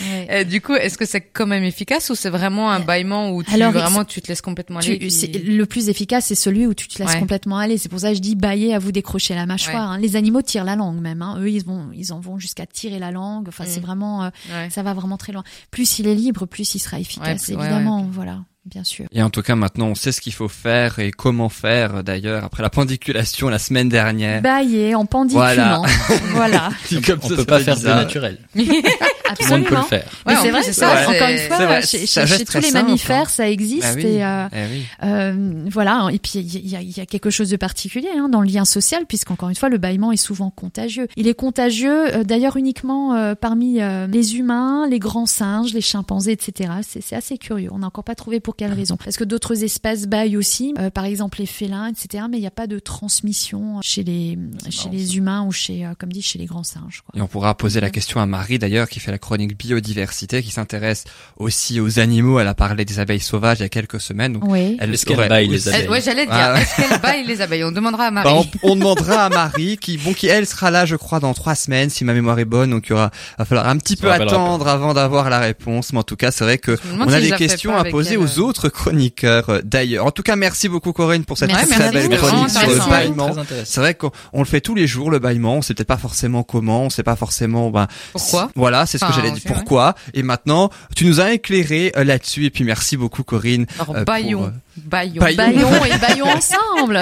[0.00, 0.28] Ouais.
[0.30, 3.42] Euh, du coup, est-ce que c'est quand même efficace ou c'est vraiment un bâillement où
[3.42, 4.92] tu, Alors, vraiment, tu te laisses complètement aller?
[4.94, 7.20] Tu- puis- c'est- le plus efficace, c'est celui où tu te laisses Ouais.
[7.20, 7.78] complètement aller.
[7.78, 9.90] C'est pour ça que je dis bailler à vous décrocher la mâchoire.
[9.90, 9.96] Ouais.
[9.96, 9.98] hein.
[9.98, 11.22] Les animaux tirent la langue même.
[11.22, 11.36] Hein.
[11.40, 13.48] Eux, ils vont, ils en vont jusqu'à tirer la langue.
[13.48, 13.68] Enfin, Mm.
[13.68, 14.30] c'est vraiment, euh,
[14.70, 15.44] ça va vraiment très loin.
[15.70, 17.44] Plus il est libre, plus il sera efficace.
[17.44, 19.06] plus- évidemment, voilà, bien sûr.
[19.12, 22.04] Et en tout cas, maintenant, on sait ce qu'il faut faire et comment faire.
[22.04, 24.42] D'ailleurs, après la pendiculation la semaine dernière.
[24.42, 25.84] Bailler en pendiculant.
[26.32, 26.70] Voilà,
[27.06, 28.38] Comme On ça, peut pas faire de naturel.
[28.54, 29.82] Tout le monde peut le absolument.
[29.84, 30.08] faire.
[30.26, 31.08] Ouais, c'est vrai, c'est ça.
[31.08, 31.98] Encore une fois, vrai, chez,
[32.44, 33.28] tous les simple, mammifères, hein.
[33.28, 33.84] ça existe.
[33.84, 34.84] Ah oui, Et euh, eh oui.
[35.04, 38.28] Euh, voilà, et puis il y a, il y a quelque chose de particulier hein,
[38.28, 41.08] dans le lien social, puisqu'encore une fois, le bâillement est souvent contagieux.
[41.16, 45.80] Il est contagieux, euh, d'ailleurs, uniquement euh, parmi euh, les humains, les grands singes, les
[45.80, 46.70] chimpanzés, etc.
[46.82, 47.70] C'est c'est assez curieux.
[47.72, 48.96] On n'a encore pas trouvé pour quelle raison?
[48.96, 52.24] Parce que d'autres espèces baillent aussi, euh, par exemple les félins, etc.
[52.30, 54.38] Mais il n'y a pas de transmission chez les
[54.70, 57.02] chez marrant, les humains ou chez, euh, comme dit, chez les grands singes.
[57.06, 57.18] Quoi.
[57.18, 60.50] Et on pourra poser la question à Marie d'ailleurs qui fait la chronique biodiversité, qui
[60.50, 61.04] s'intéresse
[61.36, 62.38] aussi aux animaux.
[62.40, 64.34] Elle a parlé des abeilles sauvages il y a quelques semaines.
[64.34, 64.76] Donc Oui.
[64.80, 67.40] elle Est-ce qu'elle baille les abeilles Eh, ouais, j'allais dire, Ah est-ce qu'elle baille les
[67.40, 67.64] abeilles?
[67.64, 68.28] On demandera à Marie.
[68.28, 71.34] Bah, on, on demandera à Marie qui, bon, qui elle sera là, je crois, dans
[71.34, 72.70] trois semaines, si ma mémoire est bonne.
[72.70, 75.92] Donc il y aura, va falloir un petit Ça peu attendre avant d'avoir la réponse.
[75.92, 78.38] Mais en tout cas, c'est vrai que on a des questions à poser elle, aux
[78.38, 78.41] euh.
[78.42, 80.06] Autres chroniqueurs euh, d'ailleurs.
[80.06, 83.34] En tout cas, merci beaucoup Corinne pour cette Merci très belle chronique sur le bâillement.
[83.64, 85.56] C'est vrai qu'on on le fait tous les jours le bâillement.
[85.56, 87.70] On sait peut-être pas forcément comment, on sait pas forcément.
[87.70, 88.50] Ben, Pourquoi?
[88.54, 89.42] Voilà, c'est ce que j'allais dire.
[89.46, 89.52] ouais.
[89.52, 89.94] Pourquoi?
[90.14, 92.44] Et maintenant, tu nous as éclairé euh, là-dessus.
[92.44, 93.66] Et puis merci beaucoup Corinne.
[93.78, 95.20] Alors, euh, pour, baillons.
[95.20, 95.84] Baillons.
[95.84, 97.00] et baillons ensemble.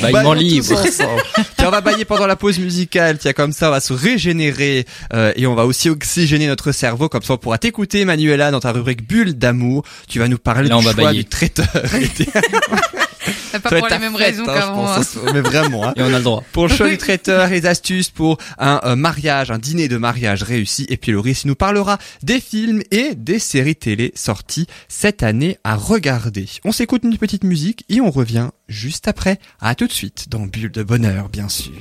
[0.00, 0.72] Bâillement Baillons libre.
[0.72, 1.22] ensemble.
[1.56, 3.18] Tiens, on va bailler pendant la pause musicale.
[3.18, 7.08] Tiens, comme ça, on va se régénérer euh, et on va aussi oxygéner notre cerveau.
[7.08, 9.84] Comme ça, on pourra t'écouter, Manuela, dans ta rubrique Bulle d'amour.
[10.08, 11.66] Tu vas nous parler Là, on du va choix du traiteur.
[13.50, 14.88] C'est pas pour les mêmes fête, raisons hein, qu'avant.
[14.88, 15.00] hein.
[15.32, 15.92] Mais vraiment, hein.
[15.96, 16.42] Et on a le droit.
[16.52, 20.42] Pour le choix du traiteur, les astuces pour un euh, mariage, un dîner de mariage
[20.42, 20.86] réussi.
[20.88, 25.74] Et puis Loris nous parlera des films et des séries télé sorties cette année à
[25.76, 26.46] regarder.
[26.64, 29.38] On s'écoute une petite musique et on revient juste après.
[29.60, 31.72] À tout de suite dans Bulle de bonheur, bien sûr.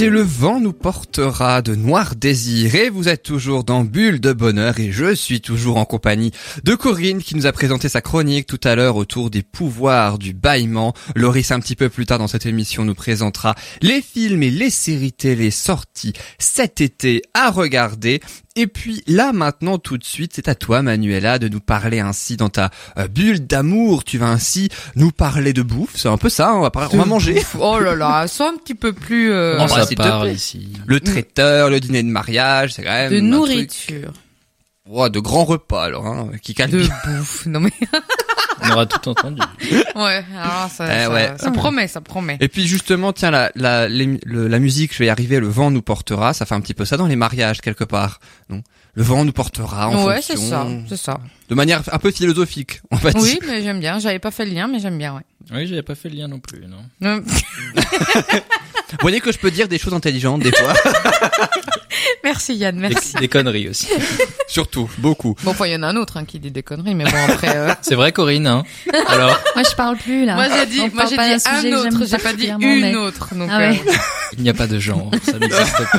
[0.00, 4.32] C'était le vent nous portera de Noir Désir et vous êtes toujours dans Bulle de
[4.32, 6.30] Bonheur et je suis toujours en compagnie
[6.64, 10.32] de Corinne qui nous a présenté sa chronique tout à l'heure autour des pouvoirs du
[10.32, 10.94] bâillement.
[11.14, 14.70] Loris un petit peu plus tard dans cette émission nous présentera les films et les
[14.70, 18.22] séries télé sorties cet été à regarder.
[18.56, 22.36] Et puis là maintenant tout de suite c'est à toi Manuela de nous parler ainsi
[22.36, 24.02] dans ta euh, bulle d'amour.
[24.02, 25.92] Tu vas ainsi nous parler de bouffe.
[25.94, 27.42] C'est un peu ça, on va, parler- on va manger.
[27.60, 30.68] Oh là là, sois un petit peu plus euh, On ça parle ici.
[30.86, 33.70] Le traiteur, le dîner de mariage, c'est quand même de un truc-
[34.90, 37.46] de grands repas alors, hein, qui calme de bouffe.
[37.46, 37.70] Non mais
[38.62, 39.40] On aura tout entendu.
[39.94, 41.32] Ouais, alors ça, Eh ça, ouais.
[41.38, 42.36] ça promet, ça promet.
[42.40, 45.48] Et puis justement, tiens, la, la, les- le- la musique, je vais y arriver, le
[45.48, 48.20] vent nous portera, ça fait un petit peu ça dans les mariages quelque part.
[48.50, 48.62] Non?
[48.94, 51.20] Le vent nous portera en ouais, c'est ça, c'est ça.
[51.48, 53.98] de manière un peu philosophique, on va Oui, mais j'aime bien.
[53.98, 55.22] J'avais pas fait le lien, mais j'aime bien, ouais.
[55.52, 56.82] Oui, j'avais pas fait le lien non plus, non.
[58.92, 60.72] Vous voyez que je peux dire des choses intelligentes des fois,
[62.24, 63.14] Merci Yann, Des, merci.
[63.18, 63.88] des conneries aussi.
[64.46, 65.34] surtout beaucoup.
[65.42, 67.10] Bon, enfin, il y en a un autre hein, qui dit des conneries, mais bon,
[67.28, 67.56] après...
[67.56, 68.62] euh, C'est vrai, Corinne, hein
[69.08, 70.34] Alors, Moi, je parle plus là.
[70.34, 73.34] Moi, j'ai dit, moi, j'ai dit un j'aime autre, j'ai pas dit une mais- autre.
[73.34, 73.80] Donc, Ah ouais.
[73.86, 73.92] euh,
[74.36, 75.98] il n'y a pas de genre, ça n'existe pas.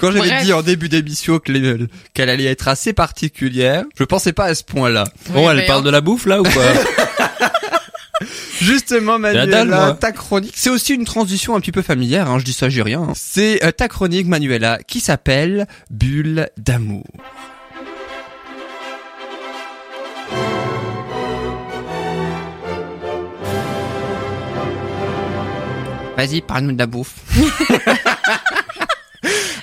[0.00, 1.88] Quand j'avais dit en début d'émission qu'elle
[2.30, 5.04] allait être assez particulière, je pensais pas à ce point-là.
[5.30, 6.62] Bon, Oui, elle parle de la bouffe, là, ou quoi?
[8.60, 12.44] Justement, la Manuela, ta chronique, c'est aussi une transition un petit peu familière, hein, je
[12.44, 13.00] dis ça, j'ai rien.
[13.00, 13.12] hein.
[13.14, 17.04] C'est euh, ta chronique, Manuela, qui s'appelle Bulle d'amour.
[26.16, 27.14] Vas-y, parle-nous de la bouffe.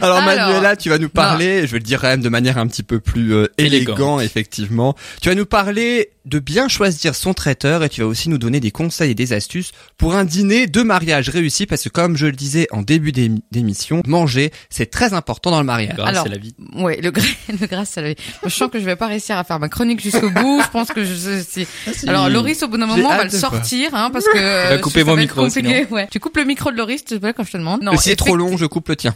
[0.01, 2.57] Alors, Alors, Manuela, tu vas nous parler, je vais le dire quand même de manière
[2.57, 4.21] un petit peu plus euh, élégant, Élégante.
[4.23, 4.95] effectivement.
[5.21, 8.59] Tu vas nous parler de bien choisir son traiteur et tu vas aussi nous donner
[8.59, 12.25] des conseils et des astuces pour un dîner de mariage réussi parce que comme je
[12.25, 15.95] le disais en début d'émi- d'émission, manger, c'est très important dans le mariage.
[15.95, 16.53] Grâce Alors, c'est la vie.
[16.75, 17.23] ouais, le, gra-
[17.61, 20.01] le gras, ça le- Je sens que je vais pas réussir à faire ma chronique
[20.01, 20.61] jusqu'au bout.
[20.61, 23.91] Je pense que je, je- si- Alors, Loris, au bout d'un moment, va le sortir,
[23.93, 24.37] hein, parce que.
[24.37, 25.47] euh, va couper mon micro,
[25.91, 26.07] Ouais.
[26.11, 27.81] Tu coupes le micro de Loris, tu sais quand je te demande.
[27.83, 29.15] Non, si c'est trop long, je coupe le tien.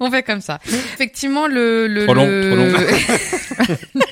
[0.00, 0.58] On fait comme ça.
[0.66, 2.74] Effectivement, le le Trop long, le...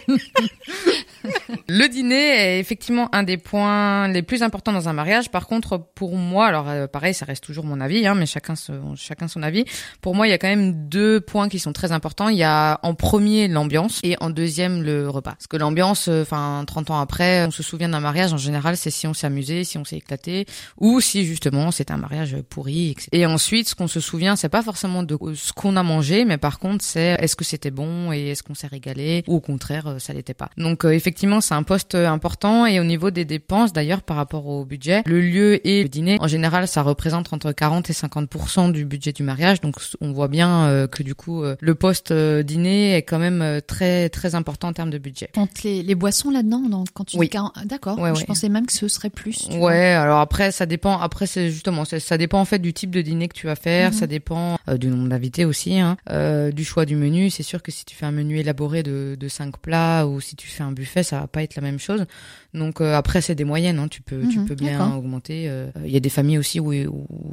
[1.69, 5.31] le dîner est effectivement un des points les plus importants dans un mariage.
[5.31, 8.55] Par contre, pour moi, alors euh, pareil, ça reste toujours mon avis, hein, mais chacun
[8.55, 9.65] son, avis.
[10.01, 12.29] Pour moi, il y a quand même deux points qui sont très importants.
[12.29, 15.33] Il y a en premier l'ambiance et en deuxième le repas.
[15.33, 18.77] Parce que l'ambiance, euh, enfin 30 ans après, on se souvient d'un mariage en général,
[18.77, 20.47] c'est si on s'est amusé, si on s'est éclaté,
[20.79, 22.91] ou si justement c'est un mariage pourri.
[22.91, 23.09] etc.
[23.13, 26.39] Et ensuite, ce qu'on se souvient, c'est pas forcément de ce qu'on a mangé, mais
[26.39, 29.87] par contre, c'est est-ce que c'était bon et est-ce qu'on s'est régalé, ou au contraire,
[29.87, 30.51] euh, ça l'était pas.
[30.57, 31.10] Donc euh, effectivement,
[31.40, 32.66] c'est un poste euh, important.
[32.66, 36.18] Et au niveau des dépenses, d'ailleurs, par rapport au budget, le lieu et le dîner,
[36.20, 39.61] en général, ça représente entre 40 et 50% du budget du mariage.
[39.61, 43.61] Donc on voit bien euh, que du coup, euh, le poste dîner est quand même
[43.66, 45.31] très très important en termes de budget.
[45.35, 46.62] Compte les, les boissons là-dedans,
[46.94, 47.27] quand tu Oui.
[47.27, 47.99] dis 40 D'accord.
[47.99, 48.27] Ouais, je ouais.
[48.27, 49.49] pensais même que ce serait plus.
[49.51, 49.70] vois.
[49.70, 50.99] Ouais, alors après ça dépend.
[50.99, 53.57] Après c'est justement ça, ça dépend en fait du type de dîner que tu vas
[53.57, 53.90] faire.
[53.90, 53.96] Mhm.
[53.96, 57.31] Ça dépend euh, du nombre d'invités aussi, hein, euh, du choix du menu.
[57.31, 60.37] C'est sûr que si tu fais un menu élaboré de de cinq plats ou si
[60.37, 62.07] tu fais un buffet, ça va pas être la même chose.
[62.55, 63.79] Donc euh, après c'est des moyennes.
[63.79, 65.47] Hein, tu peux tu Mhm, peux bien augmenter.
[65.49, 66.89] euh, Il y a des familles aussi où il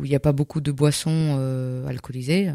[0.10, 2.50] y a pas beaucoup de boissons euh, alcoolisées.
[2.50, 2.54] Euh,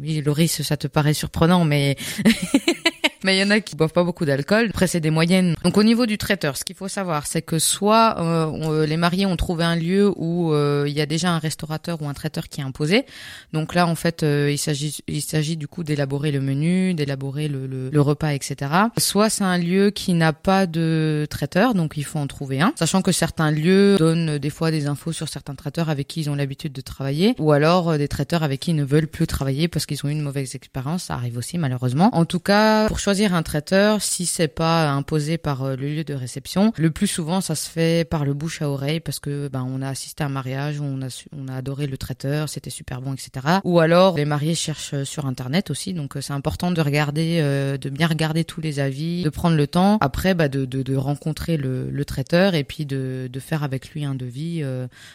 [0.00, 1.96] oui, Loris, ça te paraît surprenant, mais
[3.24, 4.66] mais il y en a qui boivent pas beaucoup d'alcool.
[4.70, 5.54] Après, c'est des moyennes.
[5.64, 8.96] Donc, au niveau du traiteur, ce qu'il faut savoir, c'est que soit euh, euh, les
[8.96, 12.14] mariés ont trouvé un lieu où euh, il y a déjà un restaurateur ou un
[12.14, 13.04] traiteur qui est imposé.
[13.52, 17.48] Donc là, en fait, euh, il s'agit il s'agit du coup d'élaborer le menu, d'élaborer
[17.48, 18.70] le, le, le repas, etc.
[18.98, 22.72] Soit c'est un lieu qui n'a pas de traiteur, donc il faut en trouver un.
[22.76, 26.30] Sachant que certains lieux donnent des fois des infos sur certains traiteurs avec qui ils
[26.30, 29.26] ont l'habitude de travailler, ou alors euh, des traiteurs avec qui ils ne veulent plus
[29.26, 31.04] travailler parce qu'ils ont eu une mauvaise expérience.
[31.04, 32.10] Ça arrive aussi malheureusement.
[32.12, 36.04] En tout cas, pour choisir un traiteur, si c'est pas imposé par euh, le lieu
[36.04, 39.48] de réception, le plus souvent ça se fait par le bouche à oreille parce que
[39.48, 42.50] ben on a assisté à un mariage où on a on a adoré le traiteur,
[42.50, 43.60] c'était super bon, etc.
[43.64, 47.40] Ou alors les mariés cherchent euh, sur internet aussi, donc euh, c'est important de regarder,
[47.80, 51.56] de bien regarder tous les avis, de prendre le temps après bah, de, de, rencontrer
[51.56, 54.62] le, le traiteur et puis de, de faire avec lui un devis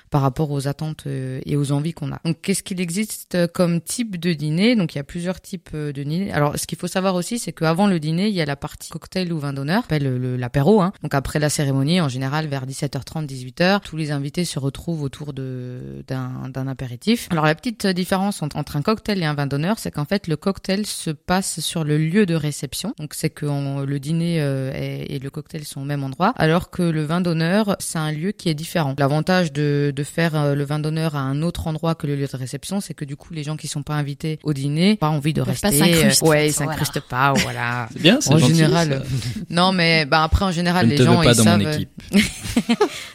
[0.09, 2.19] par rapport aux attentes et aux envies qu'on a.
[2.25, 4.75] Donc qu'est-ce qu'il existe comme type de dîner?
[4.75, 6.31] Donc il y a plusieurs types de dîner.
[6.31, 8.89] Alors ce qu'il faut savoir aussi, c'est qu'avant le dîner, il y a la partie
[8.89, 10.81] cocktail ou vin d'honneur, appelle le- l'apéro.
[10.81, 10.93] Hein.
[11.03, 15.33] Donc après la cérémonie, en général vers 17h30, 18h, tous les invités se retrouvent autour
[15.33, 17.27] de d'un d'un apéritif.
[17.31, 20.27] Alors la petite différence entre, entre un cocktail et un vin d'honneur, c'est qu'en fait
[20.27, 22.93] le cocktail se passe sur le lieu de réception.
[22.99, 26.33] Donc c'est que on- le dîner euh, et, et le cocktail sont au même endroit,
[26.37, 28.95] alors que le vin d'honneur, c'est un lieu qui est différent.
[28.97, 32.27] L'avantage de, de faire euh, le vin d'honneur à un autre endroit que le lieu
[32.27, 35.09] de réception, c'est que du coup les gens qui sont pas invités au dîner, pas
[35.09, 35.71] envie de Ils pas rester.
[35.79, 36.71] s'incruster, euh, ouais, ils voilà.
[36.71, 37.72] s'incrustent pas, voilà.
[37.91, 39.33] C'est bien, c'est En gentil, général, ça.
[39.49, 41.43] Non, mais bah après en général Je ne les te gens veux pas ils dans
[41.43, 41.61] savent.
[41.61, 41.89] mon équipe.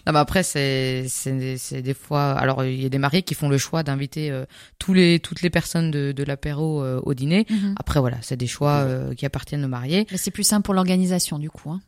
[0.07, 2.33] non, mais après c'est c'est c'est des fois.
[2.33, 4.45] Alors il y a des mariés qui font le choix d'inviter euh,
[4.79, 7.47] tous les toutes les personnes de de l'apéro euh, au dîner.
[7.51, 7.75] Mhm.
[7.79, 10.07] Après voilà, c'est des choix euh, qui appartiennent aux mariés.
[10.11, 11.71] Mais c'est plus simple pour l'organisation du coup.
[11.71, 11.81] Hein.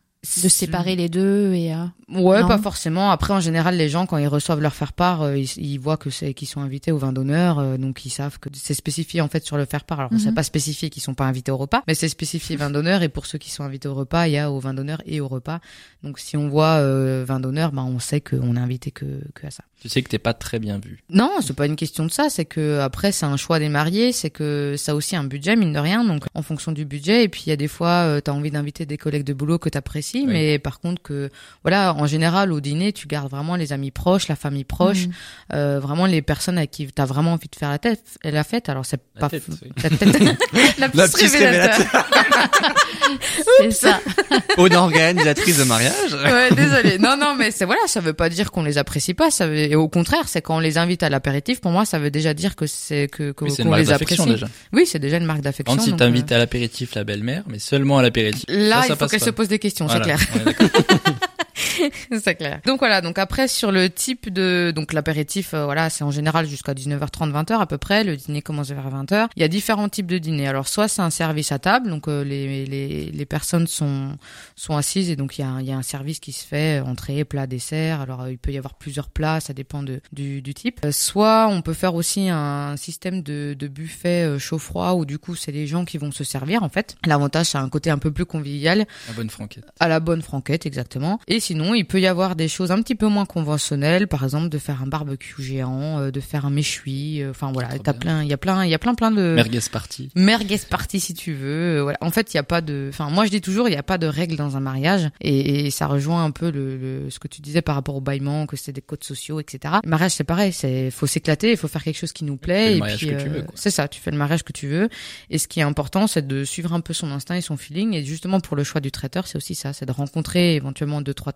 [0.43, 2.49] De séparer les deux et euh, Ouais, Non.
[2.49, 3.11] pas forcément.
[3.11, 6.11] Après, en général, les gens, quand ils reçoivent leur faire-part, euh, ils, ils voient que
[6.11, 9.29] c'est qu'ils sont invités au vin d'honneur, euh, donc ils savent que c'est spécifié en
[9.29, 10.01] fait sur le faire-part.
[10.01, 10.19] Alors, Mhm.
[10.19, 13.03] c'est pas spécifié qu'ils sont pas invités au repas, mais c'est spécifié vin d'honneur.
[13.03, 15.21] Et pour ceux qui sont invités au repas, il y a au vin d'honneur et
[15.21, 15.61] au repas.
[16.03, 19.47] Donc, si on voit euh, vin d'honneur, ben on sait qu'on est invité que, que
[19.47, 19.65] à ça.
[19.81, 20.99] Tu sais que t'es pas très bien vu.
[21.09, 22.29] Non, c'est pas une question de ça.
[22.29, 24.13] C'est que après, c'est un choix des mariés.
[24.13, 26.05] C'est que ça a aussi un budget mine de rien.
[26.05, 28.51] Donc, en fonction du budget, et puis il y a des fois, euh, t'as envie
[28.51, 30.33] d'inviter des collègues de boulot que t'apprécies, Oui.
[30.33, 31.31] mais par contre que
[31.63, 35.13] voilà, en général au dîner, tu gardes vraiment les amis proches, la famille proche, Mhm.
[35.55, 38.69] euh, vraiment les personnes avec qui t'as vraiment envie de faire la tête, la fête.
[38.69, 39.73] Alors c'est La pas tête, f- oui.
[39.83, 40.01] la tête,
[40.79, 41.87] la La petite petite révélateur.
[43.59, 44.01] c'est ça.
[44.59, 46.13] Une organisatrice de mariage.
[46.13, 46.99] Ouais, désolé.
[46.99, 49.31] Non, non, mais c'est voilà, ça veut pas dire qu'on les apprécie pas.
[49.31, 51.61] Ça veut, et au contraire, c'est quand on les invite à l'apéritif.
[51.61, 53.83] Pour moi, ça veut déjà dire que c'est que que- Oui, c'est une qu'on marque
[53.83, 54.17] les apprécie.
[54.19, 54.47] d'affection déjà.
[54.73, 55.77] Oui, c'est déjà une marque d'affection.
[55.77, 58.45] contre, si t'invites euh, à l'apéritif la belle-mère, mais seulement à l'apéritif.
[58.49, 59.27] Là, ça, ça il faut qu'elle pas.
[59.27, 60.05] se pose des questions, Voilà.
[60.19, 60.45] c'est clair.
[60.47, 60.55] Ouais.
[62.23, 62.61] c'est clair.
[62.67, 66.47] Donc voilà, donc après sur le type de donc l'apéritif euh, voilà, c'est en général
[66.47, 69.29] jusqu'à 19h30 20h à peu près, le dîner commence vers 20h.
[69.37, 70.47] Il y a différents types de dîners.
[70.49, 74.17] Alors soit c'est un service à table, donc euh, les, les les personnes sont
[74.57, 76.45] sont assises et donc il y a un- il y a un service qui se
[76.45, 78.01] fait euh, entrée, plat, dessert.
[78.01, 80.81] Alors euh, il peut y avoir plusieurs plats, ça dépend de du du type.
[80.91, 85.35] Soit on peut faire aussi un système de de buffet euh, chaud-froid où du coup
[85.35, 86.97] c'est les gens qui vont se servir en fait.
[87.07, 89.65] L'avantage c'est un côté un peu plus convivial La bonne franquette.
[89.81, 91.19] à la bonne franquette, exactement.
[91.29, 94.49] Et sinon, il peut y avoir des choses un petit peu moins conventionnelles, par exemple
[94.49, 98.23] de faire un barbecue géant, euh, de faire un méchoui, euh, enfin voilà, t'as plein,
[98.23, 100.11] il y a plein, il y a plein plein de Merguez party.
[100.15, 101.79] merguez party si tu veux.
[101.79, 101.99] euh, voilà.
[102.03, 103.83] En fait, il y a pas de, enfin moi je dis toujours, il y a
[103.83, 107.19] pas de règles dans un mariage, et, et ça rejoint un peu le, le- ce
[107.19, 109.75] que tu disais par rapport au bâillement, que c'est des codes sociaux, etc.
[109.83, 112.77] Le mariage c'est pareil, c'est faut s'éclater, il faut faire quelque chose qui nous plaît,
[112.77, 114.89] et puis euh, c'est ça, tu fais le mariage que tu veux.
[115.31, 117.95] Et ce qui est important, c'est de suivre un peu son instinct et son feeling.
[117.95, 121.15] Et justement, pour le choix du traiteur, c'est aussi ça, c'est de rencontrer éventuellement deux
[121.15, 121.33] trois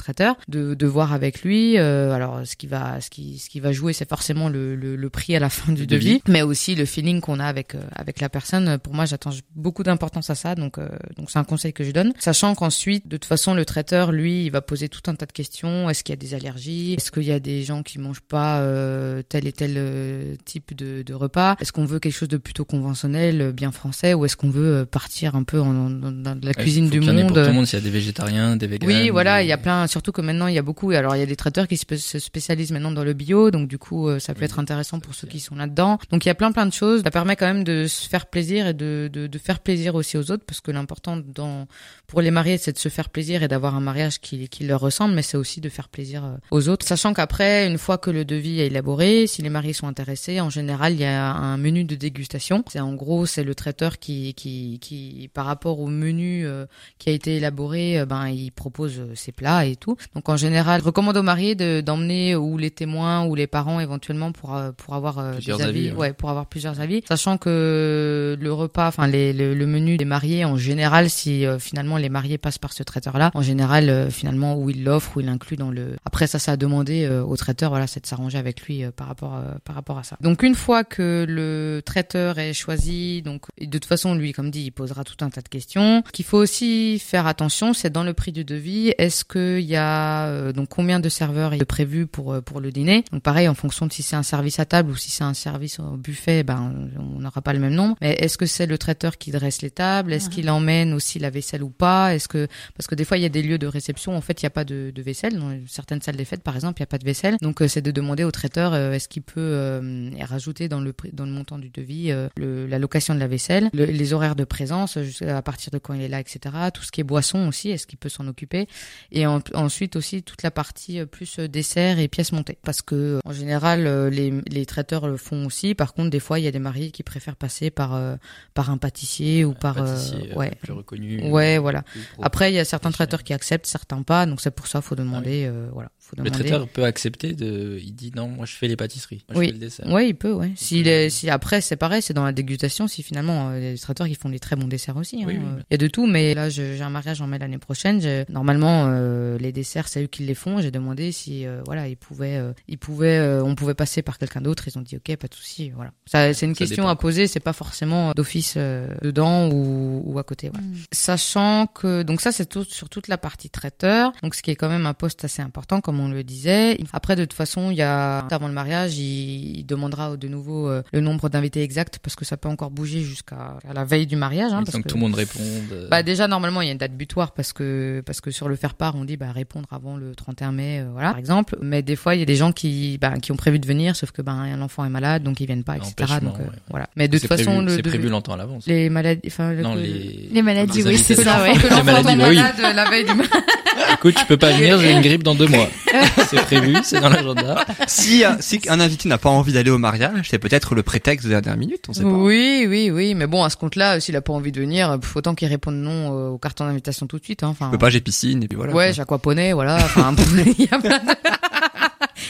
[0.49, 1.79] de, de voir avec lui.
[1.79, 4.97] euh, alors, ce qui va, ce qui, ce qui va jouer, c'est forcément le, le,
[4.97, 7.81] le prix à la fin du devis, mais aussi le feeling qu'on a avec euh,
[7.95, 8.79] avec la personne.
[8.79, 10.55] Pour moi, j'attends beaucoup d'importance à ça.
[10.55, 13.65] Donc, euh, donc c'est un conseil que je donne, sachant qu'ensuite, de toute façon, le
[13.65, 15.89] traiteur, lui, il va poser tout un tas de questions.
[15.91, 16.95] Est-ce qu'il y a des allergies?
[16.95, 20.77] Est-ce qu'il y a des gens qui mangent pas euh, tel et tel euh, type
[20.77, 21.57] de, de repas?
[21.61, 25.35] Est-ce qu'on veut quelque chose de plutôt conventionnel, bien français, ou est-ce qu'on veut partir
[25.35, 27.83] un peu en, en- dans, la cuisine du monde Pour tout le monde, s'il y
[27.83, 28.89] a des végétariens, des véganes.
[28.89, 30.91] oui, voilà, des- il y a plein, surtout que maintenant il y a beaucoup.
[30.91, 33.69] Alors il y a des traiteurs qui se se spécialisent maintenant dans le bio, donc
[33.69, 35.99] du coup euh, ça peut Oui, être intéressant pour ceux qui sont là-dedans.
[36.11, 37.03] Donc il y a plein plein de choses.
[37.05, 40.17] Ça permet quand même de se faire plaisir et de de, de faire plaisir aussi
[40.19, 41.69] aux autres, parce que l'important dans
[42.09, 44.81] pour les mariés c'est de se faire plaisir et d'avoir un mariage qui qui leur
[44.81, 46.85] ressemble, mais c'est aussi de faire plaisir euh, aux autres.
[46.87, 50.51] Sachant qu'après, une fois que le devis est élaboré, si les mariés sont intéressés, en
[50.51, 52.65] général il y a un menu de dégustation.
[52.69, 56.67] C'est en gros c'est le traiteur qui qui qui par rapport au menu euh,
[56.99, 59.97] qui a été élaboré, ben il propose ses plats et tout.
[60.15, 63.81] Donc en général, je recommande aux mariés de d'emmener ou les témoins ou les parents
[63.81, 65.97] éventuellement pour euh, pour avoir euh, Plusieurs des avis, avis, ouais.
[65.99, 70.05] ouais, pour avoir plusieurs avis, sachant que le repas, enfin les, le, le menu des
[70.05, 74.11] mariés en général, si euh, finalement les mariés passent par ce traiteur-là, en général euh,
[74.11, 75.97] finalement où il l'offre, où il inclut dans le.
[76.05, 78.91] Après ça, ça a demandé euh, au traiteur, voilà, c'est de s'arranger avec lui euh,
[78.91, 80.17] par rapport euh, par rapport à ça.
[80.21, 84.63] Donc une fois que le traiteur est choisi, donc de toute façon lui, comme dit,
[84.65, 86.03] il posera tout un tas de questions.
[86.13, 89.25] Qu'il faut aussi faire attention, c'est dans le prix du devis, est-ce
[89.65, 92.71] qu'il y a euh, donc combien de serveurs il est prévu pour euh, pour le
[92.71, 93.05] dîner.
[93.13, 95.35] Donc pareil, en fonction de si c'est un service à table ou si c'est un
[95.35, 97.97] service au buffet, ben on n'aura pas le même nombre.
[98.01, 100.13] Mais est-ce que c'est le traiteur qui dresse les tables?
[100.13, 102.15] Est-ce qu'il emmène aussi la vaisselle ou pas?
[102.15, 102.47] Est-ce que
[102.77, 104.49] parce que des fois il y a des lieux de réception, en fait il n'y
[104.49, 105.39] a pas de, de vaisselle.
[105.39, 107.37] Dans certaines salles des fêtes, par exemple, il n'y a pas de vaisselle.
[107.41, 110.93] Donc euh, c'est de demander au traiteur euh, est-ce qu'il peut euh, rajouter dans le
[111.13, 114.37] dans le montant du devis euh, le- la location de la vaisselle, le- les horaires
[114.37, 116.41] de présence, à partir de quand il est là, etc.
[116.73, 118.67] Tout ce qui est boisson aussi, est-ce qu'il peut s'en occuper?
[119.13, 122.59] Et en- ensuite aussi toute la partie euh, plus euh, dessert et pièces montées.
[122.63, 125.75] Parce que euh, en général les, les traiteurs le font aussi.
[125.75, 128.17] Par contre des fois il y a des mariés qui préfèrent passer par euh,
[128.55, 131.31] par un pâtissier ou par euh, Pâtissier, euh, ouais plus reconnu.
[131.31, 131.83] Ouais, voilà.
[132.23, 134.95] après, il y a certains traiteurs qui acceptent, certains pas, donc c'est pour ça faut
[134.95, 135.45] demander.
[135.47, 137.79] euh, voilà, faut Le traiteur peut accepter de.
[137.83, 139.25] Il dit non, moi je fais les pâtisseries.
[139.31, 139.47] Moi, Oui.
[139.47, 139.87] je fais le dessert.
[139.93, 140.53] Ouais, il peut, ouais.
[140.57, 142.87] S'il est, si après c'est pareil, c'est dans la dégustation.
[142.89, 145.45] Si finalement euh, les traiteurs qui font des très bons desserts aussi, hein, Oui, oui,
[145.45, 145.63] euh, oui.
[145.71, 146.07] il y a de tout.
[146.07, 148.01] Mais là, j'ai un mariage en mai l'année prochaine.
[148.29, 150.61] Normalement, euh, les desserts, c'est eux qui les font.
[150.61, 154.19] J'ai demandé si euh, voilà, ils pouvaient, euh, ils pouvaient, euh, on pouvait passer par
[154.19, 154.69] quelqu'un d'autre.
[154.69, 155.71] Ils ont dit ok, pas de souci.
[155.71, 155.93] Voilà.
[156.07, 157.27] Ça, c'est une Ça question dépend, à poser.
[157.27, 160.51] C'est pas forcément d'office euh, dedans ou, ou à côté.
[160.53, 160.67] Voilà.
[160.93, 164.13] Sachant que donc ça c'est tout sur toute la partie traiteur.
[164.23, 166.79] Donc ce qui est quand même un poste assez important, comme on le disait.
[166.93, 170.83] Après de toute façon, il y a avant le mariage, il, demandera de nouveau euh,
[170.93, 174.53] le nombre d'invités exact parce que ça peut encore bouger jusqu'à la veille du mariage.
[174.53, 175.43] Hein, Oui, parce que que- tout le monde réponde.
[175.73, 178.49] euh, bah déjà normalement il y a une date butoir parce que parce que sur
[178.49, 181.57] le faire part on dit bah répondre avant le 31 mai euh, voilà par exemple
[181.63, 183.97] mais des fois il y a des gens qui bah, qui ont prévu de venir
[183.97, 186.49] sauf que ben l'enfant est malade donc ils viennent pas etc donc euh, ouais.
[186.71, 188.67] voilà mais de c'est toute façon prévu, le c'est de- prévu longtemps à l'avance.
[188.67, 190.29] les maladies enfin le- Non, les...
[190.31, 191.55] Les maladies, les oui, c'est ça, ouais.
[191.55, 192.37] que Les l'enfant bah oui.
[192.37, 193.11] malade euh, la veille du
[193.95, 195.69] Écoute, tu peux pas venir, j'ai une grippe dans deux mois.
[196.29, 197.65] c'est prévu, c'est dans l'agenda.
[197.87, 201.27] Si, un- si un invité n'a pas envie d'aller au mariage, c'est peut-être le prétexte
[201.27, 202.09] de la dernière minute, on sait pas.
[202.09, 204.91] oui oui oui mais bon à ce compte là s'il a pas envie de venir
[204.91, 207.49] euh, faut autant qu'il réponde non euh, au carton d'invitation tout de suite hein.
[207.49, 208.73] enfin Je peux pas, j'ai piscine, et puis voilà.
[208.73, 209.77] ouais, j'aquaponais, voilà.
[209.77, 210.15] Enfin,
[210.59, 211.05] il y a plein de-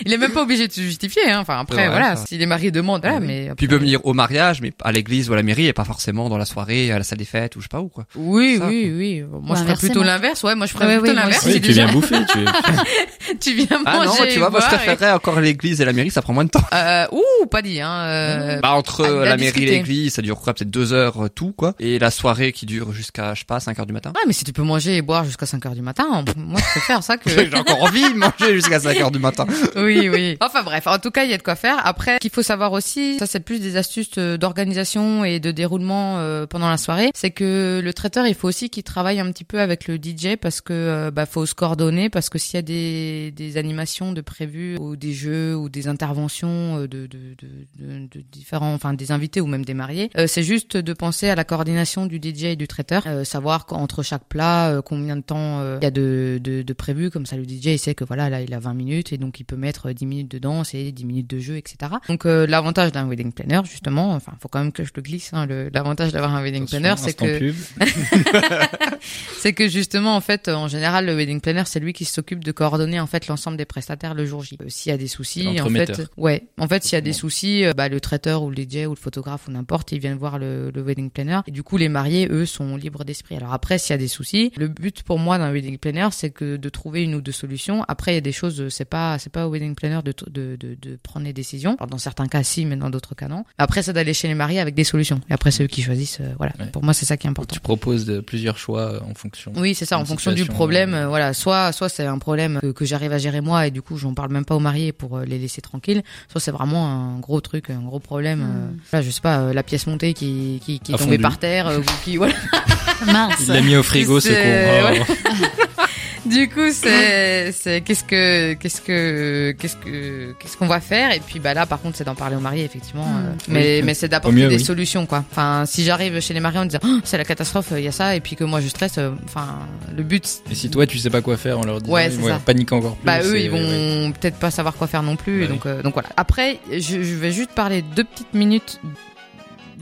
[0.04, 1.40] Il est même pas obligé de se justifier, hein.
[1.40, 2.16] Enfin, après, voilà.
[2.16, 2.26] ça.
[2.26, 3.26] Si les maris demandent, voilà, Ah oui.
[3.26, 3.50] mais.
[3.56, 5.84] Puis il peut venir au mariage, mais à l'église ou à la mairie, et pas
[5.84, 8.04] forcément dans la soirée, à la salle des fêtes, ou je sais pas où, quoi.
[8.16, 8.96] Oui, Ça, oui, quoi.
[8.98, 9.24] oui.
[9.42, 10.42] Moi, je ferais plutôt l'inverse.
[10.42, 11.44] Ouais, moi, je ferais Ouais, plutôt oui, l'inverse.
[11.46, 12.38] Oui, Si tu viens bouffer, tu
[13.40, 14.06] tu viens Ah manger.
[14.08, 16.50] non, tu vois, moi je préférerais encore l'église et la mairie, ça prend moins de
[16.50, 16.64] temps.
[16.72, 17.90] Euh, ouh, pas dit, hein.
[18.04, 21.24] euh, Bah entre à- euh, la mairie et l'église, ça dure quoi Peut-être deux heures
[21.24, 21.74] euh, tout, quoi.
[21.80, 24.10] Et la soirée qui dure jusqu'à, je sais pas, 5 heures du matin.
[24.14, 26.70] Ouais, mais si tu peux manger et boire jusqu'à 5 heures du matin, moi, je
[26.78, 27.30] préfère ça que.
[27.30, 29.46] J'ai encore envie de manger jusqu'à 5 heures du matin.
[29.84, 30.36] oui, oui.
[30.40, 31.84] Enfin bref, en tout cas, il y a de quoi faire.
[31.86, 36.18] Après, qu'il faut savoir aussi, ça c'est plus des astuces euh, d'organisation et de déroulement
[36.18, 39.44] euh, pendant la soirée, c'est que le traiteur, il faut aussi qu'il travaille un petit
[39.44, 42.58] peu avec le DJ parce que euh, bah faut se coordonner parce que s'il y
[42.58, 48.06] a des des animations de prévues ou des jeux ou des interventions de de de,
[48.08, 51.44] de, différents, enfin des invités ou même des mariés, c'est juste de penser à la
[51.44, 55.86] coordination du DJ et du traiteur, savoir qu'entre chaque plat combien de temps il y
[55.86, 58.52] a de, de de prévu comme ça le DJ il sait que voilà là il
[58.54, 61.30] a 20 minutes et donc il peut mettre 10 minutes de danse et 10 minutes
[61.30, 61.92] de jeu etc.
[62.08, 65.32] Donc euh, l'avantage d'un wedding planner justement, enfin faut quand même que je le glisse,
[65.32, 67.52] hein, l'avantage d'avoir un wedding planner c'est que
[69.38, 72.52] c'est que justement en fait en général le wedding planner c'est lui qui s'occupe de
[72.52, 74.58] coordonner en fait l'ensemble des prestataires le jour J.
[74.62, 77.12] Euh, s'il y a des soucis en fait ouais en fait s'il y a des
[77.12, 80.18] soucis euh, bah le traiteur ou le DJ ou le photographe ou n'importe ils viennent
[80.18, 83.36] voir le, le wedding planner et du coup les mariés eux sont libres d'esprit.
[83.36, 86.30] Alors après s'il y a des soucis, le but pour moi d'un wedding planner c'est
[86.30, 87.84] que de trouver une ou deux solutions.
[87.88, 90.56] Après il y a des choses c'est pas c'est pas au wedding planner de de
[90.56, 91.76] de, de prendre les décisions.
[91.78, 93.44] Alors, dans certains cas si mais dans d'autres cas non.
[93.58, 96.18] Après c'est d'aller chez les mariés avec des solutions et après c'est eux qui choisissent
[96.20, 96.52] euh, voilà.
[96.60, 96.66] Ouais.
[96.66, 97.54] Pour moi c'est ça qui est important.
[97.54, 99.52] Tu proposes de plusieurs choix euh, en fonction.
[99.56, 100.92] Oui, c'est ça, en fonction du problème.
[100.94, 103.80] euh, voilà, soit soit c'est un problème que, que j'arrive à gérer moi et du
[103.82, 106.02] coup j'en parle même pas aux mariés pour les laisser tranquilles.
[106.30, 108.42] Soit c'est vraiment un gros truc, un gros problème.
[108.42, 108.76] euh, Mm.
[108.92, 111.38] là, je sais pas, euh, la pièce montée qui qui, qui est A tombée par
[111.38, 112.34] terre, euh, ou qui voilà.
[113.06, 113.36] Mince.
[113.40, 114.88] Il l'a mis au frigo, ce C'est- con.
[114.90, 115.02] ouais.
[115.08, 115.82] Oh.
[116.26, 117.52] Du coup, c'est
[117.84, 121.12] qu'est-ce que qu'est-ce que qu'est-ce que qu'est-ce qu'on va faire?
[121.12, 123.16] Et puis bah là par contre c'est d'en parler aux mariés effectivement Mm.
[123.26, 123.82] euh, mais Oui.
[123.84, 124.64] mais c'est d'apporter des oui.
[124.64, 125.24] solutions quoi.
[125.30, 127.92] Enfin si j'arrive chez les mariés en disant Oh, c'est la catastrophe, il y a
[127.92, 129.58] ça et puis que moi je stresse euh, enfin
[129.94, 131.90] le but Et si toi, tu sais pas quoi faire, on leur dit.
[131.90, 132.40] Ouais, ça.
[132.44, 133.04] Panique encore plus.
[133.06, 134.12] bah eux ils vont ouais.
[134.18, 136.08] peut-être pas savoir quoi faire non plus Bah donc euh, donc voilà.
[136.16, 138.80] Après je, je vais juste parler deux petites minutes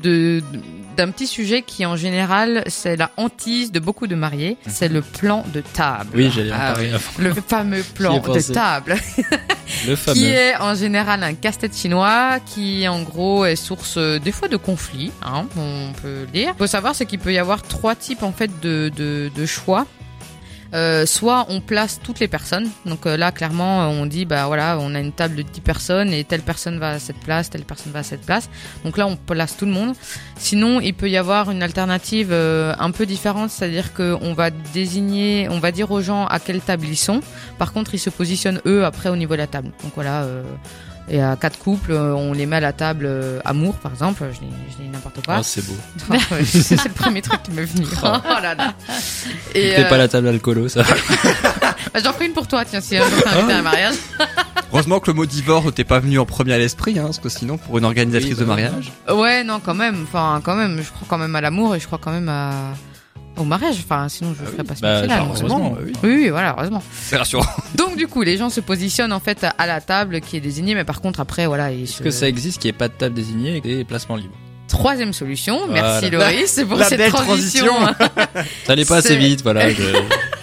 [0.03, 0.43] de
[0.97, 5.01] d'un petit sujet qui en général c'est la hantise de beaucoup de mariés, c'est le
[5.01, 6.11] plan de table.
[6.15, 6.95] Oui, j'allais en Ah parler oui.
[6.95, 7.11] avant.
[7.19, 8.97] Le fameux plan de table,
[9.89, 10.21] Le qui fameux.
[10.27, 14.59] est en général un casse-tête chinois, qui en gros est source euh, des fois de
[14.59, 16.53] conflits, hein, on peut le dire.
[16.55, 19.47] Il faut savoir c'est qu'il peut y avoir trois types en fait de, de, de
[19.47, 19.87] choix.
[20.75, 24.47] Euh, soit on place toutes les personnes, donc euh, là clairement euh, on dit bah
[24.47, 27.51] voilà on a une table de 10 personnes et telle personne va à cette place,
[27.51, 28.49] telle personne va à cette place,
[28.83, 29.95] donc là on place tout le monde.
[30.39, 35.47] Sinon il peut y avoir une alternative euh, un peu différente, c'est-à-dire qu'on va désigner,
[35.51, 37.21] on va dire aux gens à quelle table ils sont,
[37.59, 39.73] par contre ils se positionnent eux après au niveau de la table.
[39.83, 40.27] Donc voilà,
[41.09, 44.25] et à quatre couples euh, on les met à la table euh, amour par exemple,
[44.33, 45.37] je dis, n'importe quoi.
[45.41, 45.77] Oh, c'est beau.
[46.45, 47.87] c'est le premier truc qui me venu.
[48.03, 48.75] Oh là là.
[49.55, 50.83] Et T'es euh, pas la table alcoolo, ça.
[51.95, 53.95] bah, J'en ferai une pour toi, tiens, si un jour t'es invité à un mariage.
[54.73, 57.29] Heureusement que le mot divorce t'es pas venu en premier à l'esprit, hein, parce que
[57.29, 58.93] sinon, pour une organisatrice Oui, de bah, mariage.
[59.09, 60.05] Ouais, non, quand même.
[60.05, 60.81] Enfin, quand même.
[60.83, 62.53] Je crois quand même à l'amour et je crois quand même à
[63.37, 63.77] au mariage.
[63.85, 64.67] Enfin, sinon je Ah ferais oui.
[64.67, 65.17] pas ce Bah, métier-là.
[65.19, 65.93] genre, donc, heureusement, oui.
[66.03, 66.83] Oui, oui, voilà, heureusement.
[66.93, 67.47] C'est rassurant.
[67.77, 70.75] Donc du coup, les gens se positionnent en fait à la table qui est désignée,
[70.75, 72.03] mais par contre après, voilà, Est-ce se...
[72.03, 74.35] que ça existe qu'il n'y ait pas de table désignée et des placements libres?
[74.73, 75.69] Troisième solution.
[75.69, 76.33] Merci Voilà.
[76.33, 77.75] Loris, c'est pour La cette belle transition.
[78.65, 79.69] Ça allait pas assez vite, voilà.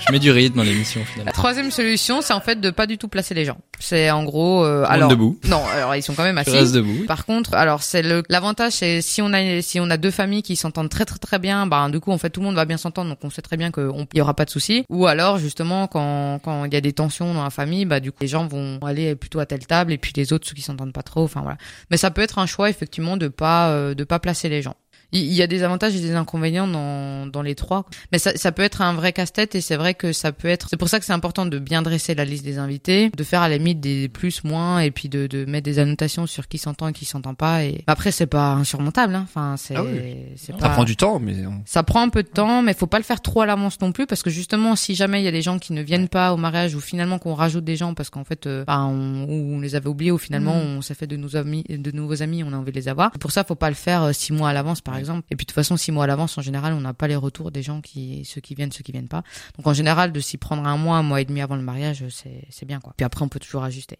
[0.07, 1.31] Je, mets du rythme dans l'émission La finalement.
[1.31, 3.57] troisième solution, c'est en fait de pas du tout placer les gens.
[3.79, 5.37] C'est en gros, euh, alors debout.
[5.47, 6.51] non, alors ils sont quand même assis.
[6.51, 7.05] reste debout.
[7.07, 10.41] Par contre, alors c'est le l'avantage, c'est si on a si on a deux familles
[10.41, 12.65] qui s'entendent très très très bien, ben du coup en fait tout le monde va
[12.65, 14.83] bien s'entendre, donc on sait très bien qu'il y aura pas de souci.
[14.89, 18.11] Ou alors justement quand quand il y a des tensions dans la famille, bah du
[18.11, 20.61] coup les gens vont aller plutôt à telle table et puis les autres ceux qui
[20.61, 21.57] s'entendent pas trop, enfin voilà.
[21.91, 24.75] Mais ça peut être un choix effectivement de pas euh, de pas placer les gens.
[25.11, 27.85] Il y a des avantages et des inconvénients dans, dans les trois.
[28.11, 30.67] Mais ça, ça peut être un vrai casse-tête et c'est vrai que ça peut être...
[30.69, 33.41] C'est pour ça que c'est important de bien dresser la liste des invités, de faire
[33.41, 36.57] à la limite des plus, moins et puis de, de mettre des annotations sur qui
[36.57, 37.63] s'entend et qui s'entend pas.
[37.63, 39.15] Et après, c'est pas insurmontable.
[39.15, 39.25] Hein.
[39.27, 40.15] Enfin, c'est Ah oui.
[40.35, 40.69] Ça pas...
[40.69, 41.35] prend du temps, mais
[41.65, 43.91] Ça prend un peu de temps, mais faut pas le faire trop à l'avance non
[43.91, 46.33] plus, parce que justement, si jamais il y a des gens qui ne viennent pas
[46.33, 49.55] au mariage ou finalement qu'on rajoute des gens parce qu'en fait, euh, bah, on, ou
[49.55, 50.77] on les avait oubliés ou finalement Mm.
[50.77, 53.11] on s'est fait de nos amis, de nouveaux amis, on a envie de les avoir.
[53.11, 55.23] Pour ça, faut pas le faire euh, six mois à l'avance, par exemple.
[55.31, 57.15] Et puis de toute façon, six mois à l'avance, en général, on n'a pas les
[57.15, 59.23] retours des gens qui, ceux qui viennent, ceux qui viennent pas.
[59.57, 62.03] Donc en général, de s'y prendre un mois, un mois et demi avant le mariage,
[62.09, 62.93] c'est c'est bien quoi.
[62.97, 63.97] Puis après, on peut toujours ajuster.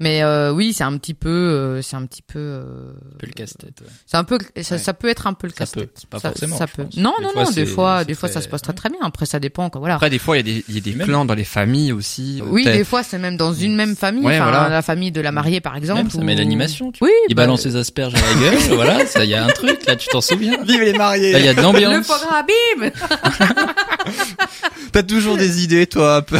[0.00, 3.26] Mais euh, oui, c'est un petit peu, euh, c'est un petit peu, euh, Un peu
[3.26, 3.80] le casse-tête.
[3.80, 3.86] ouais.
[4.06, 4.78] c'est un peu, ça, Ouais.
[4.80, 6.06] ça peut être un peu le Ça casse-tête.
[6.10, 6.56] pas Ça- forcément.
[6.56, 6.84] ça peut.
[6.96, 7.50] Non, Des non, fois, non.
[7.50, 8.98] Des fois, des fois, ça se passe très très bien.
[9.02, 9.68] Après, ça dépend.
[9.70, 9.78] Quoi.
[9.80, 9.96] Voilà.
[9.96, 11.44] Après, des fois, il y a des, il y a des Même- clans dans les
[11.44, 12.40] familles aussi.
[12.46, 14.24] oui, Peut-être- des fois, c'est même dans une même famille.
[14.24, 14.68] Ouais, enfin, voilà.
[14.68, 16.00] la famille de la mariée, par exemple.
[16.02, 16.92] Même, ça ou- met l'animation.
[17.00, 17.10] Oui.
[17.28, 18.58] Il bah, balance ses asperges à la gueule.
[18.74, 20.37] voilà, ça, il y a un truc là, tu t'en souviens.
[20.38, 22.06] Vive les mariés il y a de Le l'ambiance.
[22.06, 22.90] gras, bim
[24.92, 26.38] T'as toujours des idées, toi, un peu.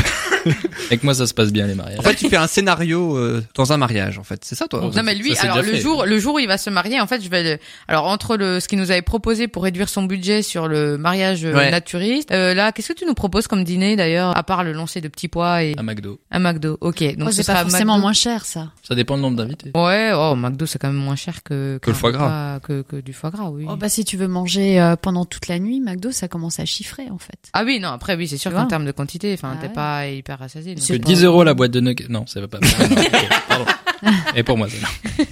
[0.86, 1.98] Avec moi, ça se passe bien les mariages.
[1.98, 4.44] En fait, tu fais un scénario euh, dans un mariage, en fait.
[4.44, 5.80] C'est ça, toi Non, mais lui, Ça, alors le fait.
[5.80, 7.42] jour, le jour où il va se marier, en fait, je vais.
[7.42, 10.98] le- Alors entre le ce qu'il nous avait proposé pour réduire son budget sur le
[10.98, 11.70] mariage euh, Ouais.
[11.70, 15.00] naturiste, euh, là, qu'est-ce que tu nous proposes comme dîner d'ailleurs, à part le lancer
[15.00, 16.18] de petits pois et À McDo.
[16.30, 18.02] un McDo Ok, donc Oh, ce c'est pas forcément McDo.
[18.02, 18.72] moins cher, ça.
[18.86, 19.70] Ça dépend du nombre d'invités.
[19.74, 22.60] Ouais, oh McDo c'est quand même moins cher que Que le foie gras.
[22.60, 23.64] que, que du foie gras, oui.
[23.68, 26.64] Oh, bah, si tu veux manger euh, pendant toute la nuit, McDo, ça commence à
[26.64, 27.38] chiffrer, en fait.
[27.52, 29.72] Ah oui, non, après oui, c'est sûr qu'en termes de quantité, enfin, Ah t'es ouais.
[29.72, 30.74] pas hyper rassasié.
[30.74, 32.06] Parce C'est que pas- 10 euros la boîte de nuggets.
[32.08, 32.58] Non, ça va pas.
[32.60, 33.10] Non, ok,
[33.48, 33.64] pardon.
[34.36, 34.86] Et pour moi, ça.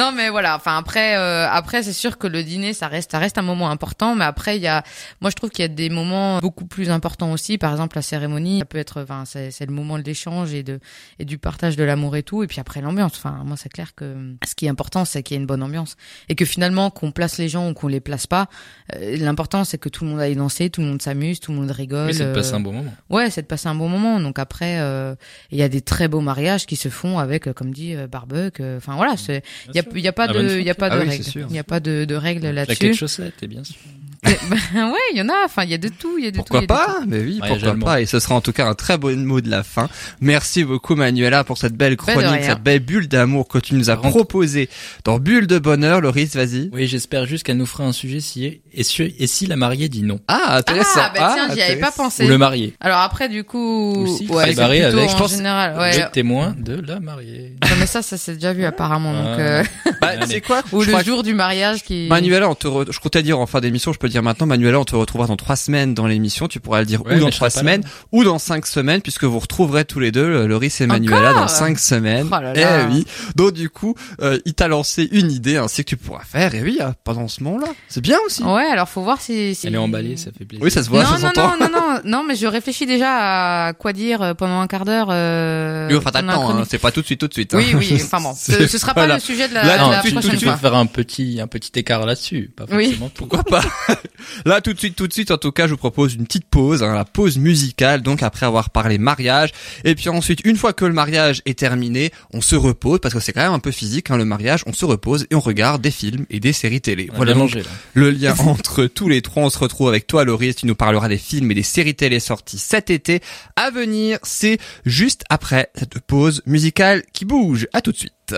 [0.00, 0.56] Non, mais voilà.
[0.56, 3.70] Enfin après, euh, après c'est sûr que le dîner, ça reste, ça reste un moment
[3.70, 4.14] important.
[4.14, 4.82] Mais après, il y a,
[5.20, 7.58] moi je trouve qu'il y a des moments beaucoup plus importants aussi.
[7.58, 10.62] Par exemple, la cérémonie, ça peut être, enfin, c'est, c'est le moment de l'échange et
[10.62, 10.80] de
[11.18, 12.42] et du partage de l'amour et tout.
[12.42, 13.12] Et puis après l'ambiance.
[13.16, 15.62] Enfin, moi c'est clair que ce qui est important, c'est qu'il y ait une bonne
[15.62, 15.96] ambiance
[16.30, 18.48] et que finalement qu'on place les gens ou qu'on les place pas,
[18.96, 21.58] euh, l'important c'est que tout le monde aille danser, tout le monde s'amuse, tout le
[21.58, 22.06] monde rigole.
[22.06, 22.94] Oui, c'est de euh, passer un bon moment.
[23.10, 24.18] Ouais, c'est de passer un bon moment.
[24.18, 25.14] Donc après, euh,
[25.50, 28.06] il y a des très beaux mariages qui se font avec, euh, comme dit, euh,
[28.06, 28.62] barbecue.
[28.62, 30.70] euh, Enfin voilà, c'est, il y a, il y a pas bonne de, il y
[30.70, 31.24] a pas Ah de oui, c'est règles.
[31.24, 31.46] sûr.
[31.50, 32.94] Il y a pas de, de règles Claquer de là-dessus.
[32.94, 33.76] chaussettes, et bien sûr.
[34.74, 35.44] Ben, ouais, il y en a.
[35.46, 36.18] Enfin, il y a de tout.
[36.18, 38.00] Il y a de Pourquoi tout, il y a de pas Mais oui, pourquoi pas
[38.02, 39.88] Et ce sera en tout cas un très bon mot de la fin.
[40.20, 43.88] Merci beaucoup Manuela pour cette belle de chronique, cette belle bulle d'amour que tu nous
[43.90, 44.10] as Rentre.
[44.10, 44.68] proposée
[45.04, 46.00] dans Bulle de bonheur.
[46.02, 46.68] Loris, vas-y.
[46.72, 49.88] Oui, j'espère juste qu'elle nous fera un sujet si, et si, et si la mariée
[49.88, 50.20] dit non.
[50.28, 51.00] Ah, intéressant.
[51.02, 52.24] Ah, bah tiens, j'y avais pas pensé.
[52.26, 52.74] Ou le marié.
[52.80, 55.78] Alors après, du coup, Ou si, ouais, plutôt avec- en je pense- général.
[55.78, 55.96] Ouais.
[55.98, 57.56] Le témoin de la mariée.
[57.62, 59.12] Non, mais ça, ça s'est déjà vu apparemment.
[59.14, 59.40] Donc, Ah.
[59.40, 59.64] euh,
[60.00, 62.06] Bah, tu sais quoi ou Je le jour du mariage qui.
[62.08, 64.46] Manuela, on te re- je comptais dire en fin d'émission, je peux le dire maintenant,
[64.46, 66.48] Manuela, on te retrouvera dans trois semaines dans l'émission.
[66.48, 69.24] Tu pourras le dire Ouais, ou dans mais trois semaines ou dans cinq semaines, puisque
[69.24, 72.28] vous retrouverez tous les deux, Loris et Manuela, Encore dans cinq semaines.
[72.30, 72.80] Oh là là.
[72.88, 73.06] Eh oui.
[73.36, 76.54] Donc du coup, euh, il t'a lancé une idée ainsi que tu pourras faire.
[76.54, 78.42] Et oui, euh, pendant ce moment-là, c'est bien aussi.
[78.42, 79.54] Ouais, alors faut voir si.
[79.54, 79.66] si...
[79.66, 80.64] Elle est emballée, ça fait plaisir.
[80.64, 81.56] Oui, ça se voit, non, ça non, s'entend.
[81.58, 84.84] non, non, non, non, mais je réfléchis déjà à quoi dire euh, pendant un quart
[84.84, 85.08] d'heure.
[85.10, 87.54] Euh, Oui, enfin, t'attends, hein, c'est pas tout de suite, tout de suite.
[87.54, 87.58] hein.
[87.58, 89.82] Oui, oui, enfin bon, ce, C'est ce sera pas le sujet de la, Là, de
[89.82, 90.56] Non, la tu, tu prochaine peux fois.
[90.56, 92.52] faire un petit, un petit écart là-dessus.
[92.56, 92.84] Pas Oui.
[92.86, 93.26] forcément tout.
[93.26, 93.64] Pourquoi pas?
[94.46, 96.46] Là, tout de suite, tout de suite, en tout cas, je vous propose une petite
[96.46, 99.50] pause, hein, la pause musicale, donc après avoir parlé mariage.
[99.84, 103.20] Et puis ensuite, une fois que le mariage est terminé, on se repose, parce que
[103.20, 105.80] c'est quand même un peu physique, hein, le mariage, on se repose et on regarde
[105.82, 107.08] des films et des séries télé.
[107.12, 107.62] On Voilà donc là.
[107.94, 109.42] le lien entre tous les trois.
[109.44, 112.20] On se retrouve avec toi, Loris, tu nous parleras des films et des séries télé
[112.20, 113.20] sorties cet été.
[113.56, 117.66] À venir, c'est juste après cette pause musicale qui bouge.
[117.72, 118.34] À tout de suite.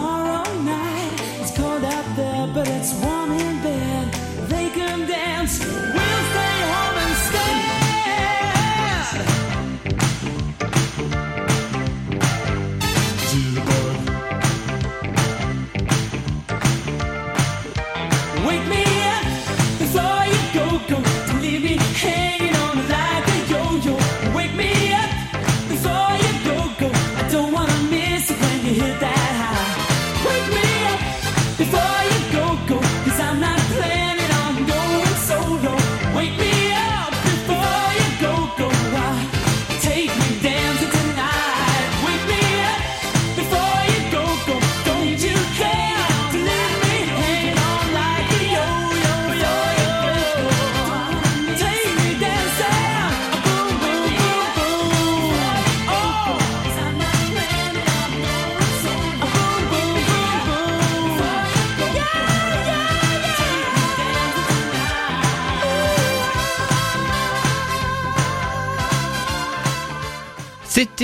[0.00, 0.29] Tomorrow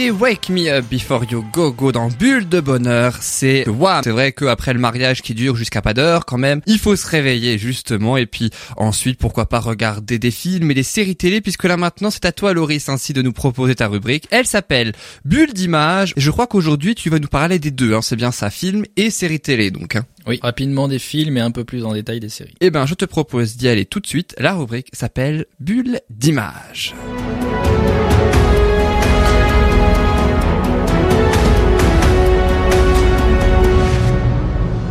[0.06, 3.16] C'était Wake Me Up Before You Go Go dans Bulle de Bonheur.
[3.20, 4.02] C'est Wham.
[4.04, 7.08] C'est vrai qu'après le mariage qui dure jusqu'à pas d'heure quand même, il faut se
[7.08, 11.64] réveiller justement et puis ensuite pourquoi pas regarder des films et des séries télé puisque
[11.64, 14.28] là maintenant c'est à toi Loris ainsi de nous proposer ta rubrique.
[14.30, 14.92] Elle s'appelle
[15.24, 16.14] Bulle d'image.
[16.16, 17.92] Je crois qu'aujourd'hui tu vas nous parler des deux.
[17.92, 18.00] Hein.
[18.00, 19.96] C'est bien ça, film et série télé donc.
[19.96, 20.06] hein.
[20.28, 22.54] Oui, rapidement des films et un peu plus en détail des séries.
[22.60, 24.36] Eh ben je te propose d'y aller tout de suite.
[24.38, 26.94] La rubrique s'appelle Bulle d'image.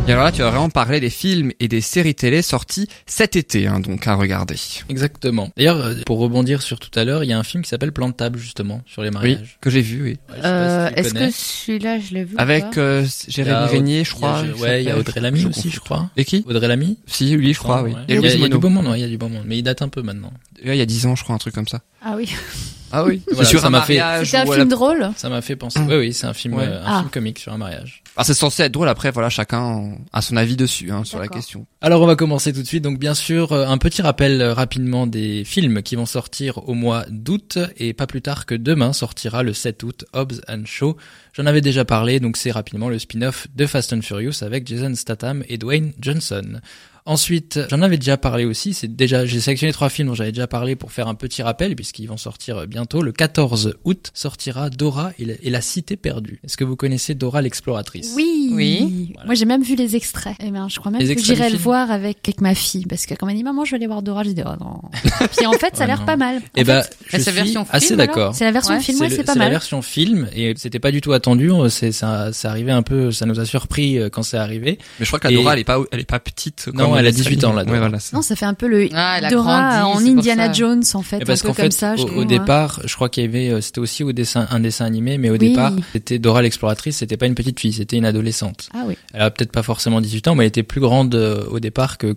[0.08, 3.34] Et alors là, tu vas vraiment parler des films et des séries télé sortis cet
[3.34, 4.54] été, hein, donc à regarder.
[4.88, 5.50] Exactement.
[5.56, 7.90] D'ailleurs, euh, pour rebondir sur tout à l'heure, il y a un film qui s'appelle
[7.90, 9.58] Plantable justement sur les Oui, mariages.
[9.60, 10.16] que j'ai vu, oui.
[10.30, 14.10] Ouais, Euh, si Est-ce que celui-là, je l'ai vu Avec euh, Il Jérémy Régnier, je
[14.10, 14.42] il y a- crois.
[14.60, 14.96] Ouais, il y a.
[14.96, 16.08] Audrey Lamy Je aussi, je crois.
[16.16, 16.44] Et qui?
[16.46, 16.98] Audrey Lamy?
[17.06, 17.92] Si, lui, je crois, oui.
[18.08, 19.62] Il y, a, il du beau monde, il y a du beau monde, mais il
[19.64, 20.32] date un peu maintenant.
[20.64, 21.80] Il y a 10 ans, je crois, un truc comme ça.
[22.00, 22.30] Ah oui.
[22.96, 23.22] Ah oui.
[23.30, 25.10] Voilà, sur ça un m'a fait- mariage C'était un ou à film la- drôle.
[25.16, 25.78] Ça m'a fait penser.
[25.88, 26.64] Oui, oui, c'est un film, Ouais.
[26.66, 26.98] euh, un Ah.
[27.00, 28.02] film comique sur un mariage.
[28.16, 28.88] Ah, c'est censé être drôle.
[28.88, 31.36] Après, voilà, chacun a son avis dessus, hein, sur la D'accord.
[31.36, 31.66] question.
[31.82, 32.82] Alors on va commencer tout de suite.
[32.82, 36.74] Donc bien sûr, euh, un petit rappel euh, rapidement des films qui vont sortir au
[36.74, 40.96] mois d'août et pas plus tard que demain sortira le 7 août Hobbs and Shaw.
[41.34, 44.94] J'en avais déjà parlé, donc c'est rapidement le spin-off de Fast and Furious avec Jason
[44.94, 46.60] Statham et Dwayne Johnson.
[47.06, 50.46] Ensuite, j'en avais déjà parlé aussi, c'est déjà, j'ai sélectionné trois films dont j'avais déjà
[50.46, 53.00] parlé pour faire un petit rappel, puisqu'ils vont sortir euh, bientôt.
[53.00, 56.40] Le 14 août sortira Dora et la, et la cité perdue.
[56.44, 58.12] Est-ce que vous connaissez Dora l'exploratrice?
[58.16, 58.50] Oui.
[58.52, 59.10] Oui.
[59.14, 59.26] Voilà.
[59.26, 60.34] Moi, j'ai même vu les extraits.
[60.40, 62.86] Eh ben, je crois même Les que j'irai le voir avec, avec ma fille.
[62.86, 64.50] Parce que quand elle m'a dit, maman, je vais aller voir Dora, je dis, oh
[64.60, 64.80] non.
[65.36, 66.36] Puis en fait, ça a Ouais, l'air pas mal.
[66.38, 68.34] En Eh ben, je suis version film, assez d'accord.
[68.34, 69.52] c'est la version Ouais, film, C'est ouais, c'est pas c'est la mal.
[69.52, 71.50] version film et c'était pas du tout attendu.
[71.68, 74.78] C'est ça, un peu, ça nous a surpris euh, quand c'est arrivé.
[74.98, 76.68] Mais je crois que la Et- Dora, elle est pas, elle est pas petite.
[76.74, 77.98] Non, comme elle a les 18 ans, Ouais, voilà.
[77.98, 80.52] c'est- Non, ça fait un peu le Ah, Dora grandi, en Indiana.
[80.52, 81.18] Jones, en fait.
[81.18, 82.24] Et un parce peu qu'en comme fait, ça, je au, ouais.
[82.26, 85.28] départ, je crois qu'il y avait, euh, c'était aussi au dessin, un dessin animé, mais
[85.30, 85.38] au Oui.
[85.50, 86.96] départ, c'était Dora l'exploratrice.
[86.98, 88.68] C'était pas une petite fille, c'était une adolescente.
[88.74, 88.96] Ah oui.
[89.14, 91.98] Elle a peut-être pas forcément 18 ans, mais elle était plus grande euh, au départ
[91.98, 92.14] que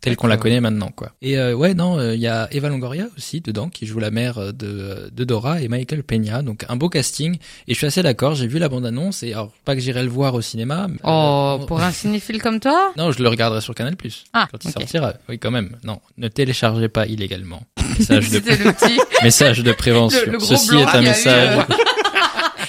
[0.00, 1.12] telle qu'on la connaît maintenant, quoi.
[1.22, 4.10] Et euh, ouais, non, euh, il y a Eva Longoria aussi dedans qui joue la
[4.10, 7.36] mère de, de Dora et Michael Peña, donc un beau casting.
[7.68, 8.34] Et je suis assez d'accord.
[8.34, 10.86] J'ai vu la bande annonce et alors pas que j'irai le voir au cinéma.
[10.88, 12.92] mais, Oh, euh, pour un cinéphile comme toi?
[12.96, 13.94] Non, je le regarderai sur Canal+.
[14.32, 14.74] Ah, Quand il ok.
[14.80, 15.14] sortira.
[15.28, 15.76] Oui, quand même.
[15.84, 17.62] Non, ne téléchargez pas illégalement.
[17.98, 19.00] Message de, petit.
[19.22, 20.20] message de prévention.
[20.26, 21.58] Le- le gros Ceci est un eu, message.
[21.68, 21.74] euh.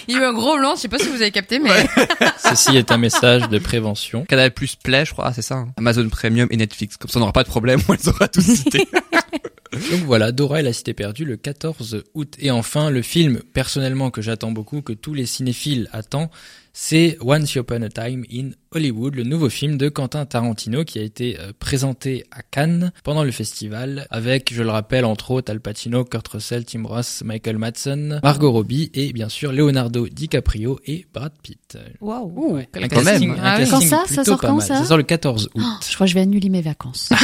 [0.07, 1.69] Il y a eu un gros blanc, je sais pas si vous avez capté, mais
[2.43, 4.25] Ceci est un message de prévention.
[4.25, 5.55] Canal Plus Play, je crois, c'est ça.
[5.55, 5.69] hein.
[5.77, 6.97] Amazon Premium et Netflix.
[6.97, 8.87] Comme ça, on n'aura pas de problème, on les aura tous cités.
[9.91, 12.33] Donc voilà, Dora et la cité perdue le 14 août.
[12.39, 16.29] Et enfin, le film, personnellement, que j'attends beaucoup, que tous les cinéphiles attendent,
[16.73, 21.01] c'est Once Upon a Time in Hollywood, le nouveau film de Quentin Tarantino qui a
[21.01, 25.59] été euh, présenté à Cannes pendant le festival avec, je le rappelle, entre autres Al
[25.59, 31.05] Pacino, Kurt Russell, Tim Ross, Michael Madsen, Margot Robbie et bien sûr Leonardo DiCaprio et
[31.13, 31.77] Brad Pitt.
[31.99, 32.53] Waouh.
[32.55, 33.39] Ouais, quand casting, même.
[33.39, 33.67] un Ah oui.
[33.69, 34.67] Quand ça Ça sort pas quand, mal.
[34.67, 35.51] ça Ça sort le 14 août.
[35.55, 37.09] Oh, je crois que je vais annuler mes vacances.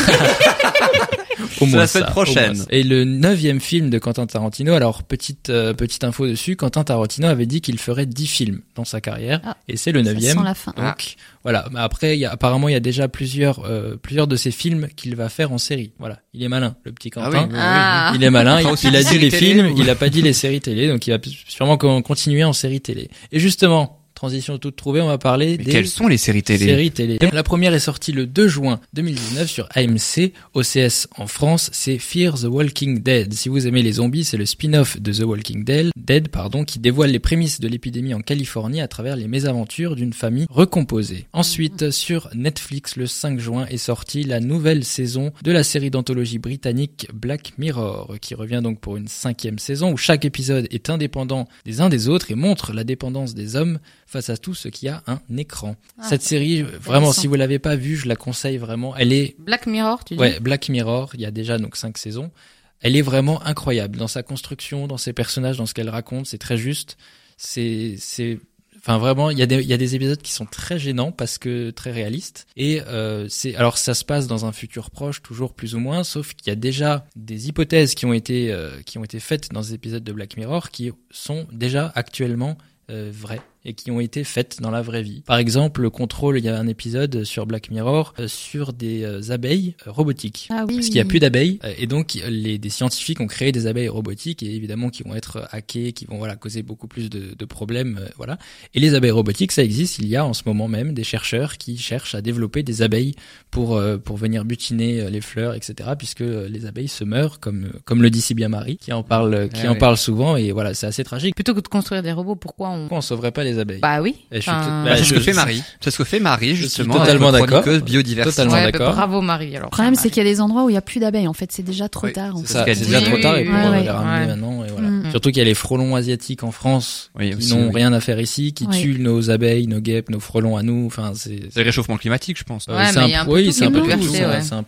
[1.61, 2.51] Au moins la semaine ça, prochaine.
[2.51, 2.69] au moins ça.
[2.71, 7.27] Et le neuvième film de Quentin Tarantino, alors petite euh, petite info dessus, Quentin Tarantino
[7.27, 10.43] avait dit qu'il ferait 10 films dans sa carrière, Ah, et c'est le neuvième.
[10.43, 10.73] la fin.
[10.77, 11.67] Donc voilà.
[11.71, 14.51] Mais après, il y a, apparemment, il y a déjà plusieurs euh, plusieurs de ses
[14.51, 15.91] films qu'il va faire en série.
[15.99, 17.47] Voilà, il est malin, le petit Ah Quentin.
[17.49, 17.55] oui.
[17.57, 18.11] Ah.
[18.15, 20.61] Il est malin, il, a dit les films, ou- il a pas dit les séries
[20.61, 23.09] télé, donc il va sûrement con- continuer en série télé.
[23.31, 26.65] Et justement, transition toute trouvée, on va parler Mais des quelles sont les séries télé
[26.65, 27.19] Série télé.
[27.31, 32.39] La première est sortie le 2 juin 2019 sur AMC, OCS en France, c'est Fear
[32.39, 33.31] the Walking Dead.
[33.35, 36.79] Si vous aimez les zombies, c'est le spin-off de The Walking Dead, Dead pardon, qui
[36.79, 41.27] dévoile les prémices de l'épidémie en Californie à travers les mésaventures d'une famille recomposée.
[41.31, 46.39] Ensuite, sur Netflix, le 5 juin est sortie la nouvelle saison de la série d'anthologie
[46.39, 51.47] britannique Black Mirror, qui revient donc pour une cinquième saison où chaque épisode est indépendant
[51.65, 53.77] des uns des autres et montre la dépendance des hommes
[54.07, 55.75] face à tout ce qui a un écran.
[55.99, 58.95] Ah, Cette série, vraiment, si vous l'avez pas vue, je la conseille vraiment.
[58.95, 61.11] Elle est, Black Mirror, tu dis ouais, Black Mirror.
[61.13, 62.31] Il y a déjà donc cinq saisons.
[62.79, 66.25] Elle est vraiment incroyable dans sa construction, dans ses personnages, dans ce qu'elle raconte.
[66.25, 66.97] C'est très juste.
[67.35, 68.39] C'est, c'est,
[68.77, 71.11] enfin vraiment, il y a des, il y a des épisodes qui sont très gênants
[71.11, 72.47] parce que très réalistes.
[72.55, 76.03] Et euh, c'est, alors ça se passe dans un futur proche, toujours plus ou moins,
[76.03, 79.51] sauf qu'il y a déjà des hypothèses qui ont été, euh, qui ont été faites
[79.51, 82.57] dans ces épisodes de Black Mirror qui sont déjà actuellement
[82.89, 85.21] euh, vraies et qui ont été faites dans la vraie vie.
[85.25, 89.03] Par exemple, le contrôle, il y a un épisode sur Black Mirror euh, sur des
[89.03, 90.47] euh, abeilles euh, robotiques.
[90.49, 90.75] Ah oui.
[90.75, 93.67] Parce qu'il n'y a plus d'abeilles euh, et donc les des scientifiques ont créé des
[93.67, 97.35] abeilles robotiques et évidemment qui vont être hackées, qui vont voilà causer beaucoup plus de,
[97.37, 98.37] de problèmes, euh, voilà.
[98.73, 99.99] Et les abeilles robotiques, ça existe.
[99.99, 103.15] Il y a en ce moment même des chercheurs qui cherchent à développer des abeilles
[103.51, 105.89] pour euh, pour venir butiner euh, les fleurs, etc.
[105.97, 109.03] Puisque euh, les abeilles se meurent, comme comme le dit si bien Marie, qui en
[109.03, 109.79] parle qui Ah en oui.
[109.79, 111.35] parle souvent et voilà, c'est assez tragique.
[111.35, 112.81] Plutôt que de construire des robots, pourquoi on...
[112.81, 114.15] Pourquoi on sauverait pas les abeilles Bah oui.
[114.31, 115.63] Et je suis Enfin, tout- Bah, bah, c'est ce je- que fait Marie.
[115.81, 116.93] C'est ce que fait Marie, Je suis justement.
[116.99, 117.63] totalement d'accord.
[117.83, 118.23] biodiversité.
[118.35, 118.93] Totalement ouais, bah, d'accord.
[118.93, 119.55] bravo Marie.
[119.55, 121.27] Alors, Le problème, c'est qu'il y a des endroits où il n'y a plus d'abeilles.
[121.27, 122.33] En fait, c'est déjà trop Oui, tard.
[122.45, 124.27] c'est déjà Oui, trop tard et oui, puis oui, on les ramener Ouais.
[124.27, 124.87] maintenant et voilà.
[125.07, 125.11] Mm.
[125.11, 127.71] Surtout qu'il y a les frelons asiatiques en France Oui, qui n'ont oui.
[127.75, 128.81] rien à faire ici, qui Oui.
[128.81, 130.85] tuent nos abeilles, nos guêpes, nos frelons à nous.
[130.85, 132.67] Enfin, c'est C'est le réchauffement climatique, je pense.
[132.69, 133.87] euh, Ouais, c'est un peu- oui, c'est un peu tout.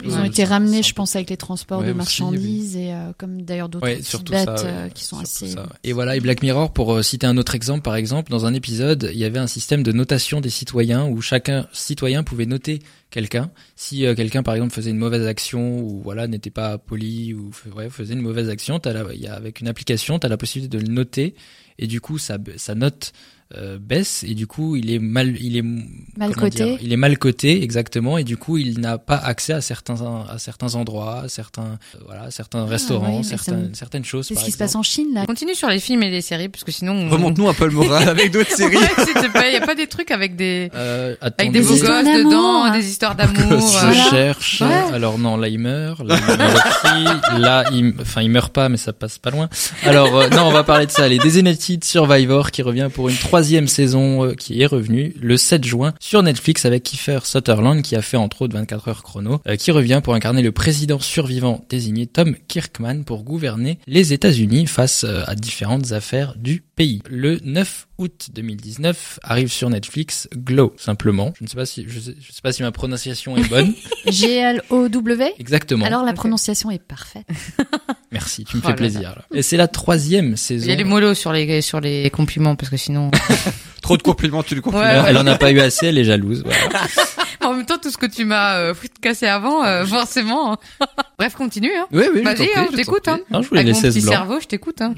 [0.05, 3.11] Ils ont été ramenés, je pense, avec les transports Ouais, de aussi, marchandises et euh,
[3.17, 5.47] comme d'ailleurs d'autres bêtes euh, qui sont Surtout assez.
[5.49, 5.67] ça, ouais.
[5.83, 8.53] Et voilà, et Black Mirror, pour euh, citer un autre exemple, par exemple, dans un
[8.53, 12.79] épisode, il y avait un système de notation des citoyens où chacun citoyen pouvait noter
[13.09, 13.51] quelqu'un.
[13.75, 17.51] Si euh, quelqu'un, par exemple, faisait une mauvaise action ou voilà n'était pas poli ou
[17.75, 20.37] ouais, faisait une mauvaise action, t'as la, y a, avec une application, tu as la
[20.37, 21.35] possibilité de le noter
[21.77, 23.13] et du coup, sa, sa note
[23.79, 25.63] baisse et du coup, il est mal, il est
[26.17, 26.63] Mal coté.
[26.65, 29.95] dire, il est mal coté exactement et du coup, il n'a pas accès à certains
[30.29, 31.63] à certains endroits, à certains
[31.95, 34.27] euh, voilà, certains restaurants, Ah oui, ça certaines me- certaines choses.
[34.27, 35.25] C'est ce qui se passe en Chine là.
[35.25, 36.93] Continue sur les films et les séries, parce que sinon...
[36.93, 38.77] on- Remonte-nous un peu le moral avec d'autres séries.
[38.77, 40.69] Il y a pas des trucs avec des...
[40.75, 42.77] Euh, Avec des beaux gosses d'amour, dedans, hein.
[42.77, 43.51] des histoires Je d'amour.
[43.53, 44.09] euh, Voilà.
[44.11, 44.61] cherche.
[44.61, 44.93] Ouais.
[44.93, 46.03] Alors non, là il meurt.
[46.05, 47.39] Là il meurt aussi.
[47.41, 49.49] Là, il, enfin il meurt pas, mais ça passe pas loin.
[49.83, 51.07] Alors euh, non, on va parler de ça.
[51.07, 55.63] Les Designated Survivor qui revient pour une troisième saison euh, qui est revenue le 7
[55.63, 59.55] juin sur Netflix avec Kiefer Sutherland qui a fait entre autres 24 heures chrono, euh,
[59.55, 65.03] qui revient pour incarner le président survivant désigné Tom Kirkman pour gouverner les États-Unis face
[65.03, 67.01] euh, à différentes affaires du pays.
[67.09, 71.33] Le 9 août 2019 arrive sur Netflix Glow simplement.
[71.37, 73.73] Je ne sais pas si je sais, je sais pas si ma prononciation est bonne.
[74.07, 75.33] G-L-O-W.
[75.39, 75.85] Exactement.
[75.85, 77.25] Alors la prononciation est parfaite.
[78.13, 79.01] Merci, tu me Oh fais là plaisir.
[79.09, 79.25] là.
[79.33, 80.69] Et c'est la troisième Il saison.
[80.69, 83.11] y a les mollo sur les, sur les compliments, parce que sinon...
[83.81, 84.79] Trop de compliments, tu le comprends.
[84.79, 86.43] Ouais, Elle, elle en a pas eu assez, elle est jalouse.
[86.45, 86.85] Voilà.
[87.43, 90.57] en même temps, tout ce que tu m'as euh, cassé avant, euh, forcément...
[91.17, 91.87] Bref, continue, hein.
[91.91, 93.19] Oui, oui, je Vas-y, hein, je je t'écoute, hein.
[93.31, 94.11] Je voulais Avec mon laisser ce petit blanc.
[94.13, 94.95] cerveau, je t'écoute, hein.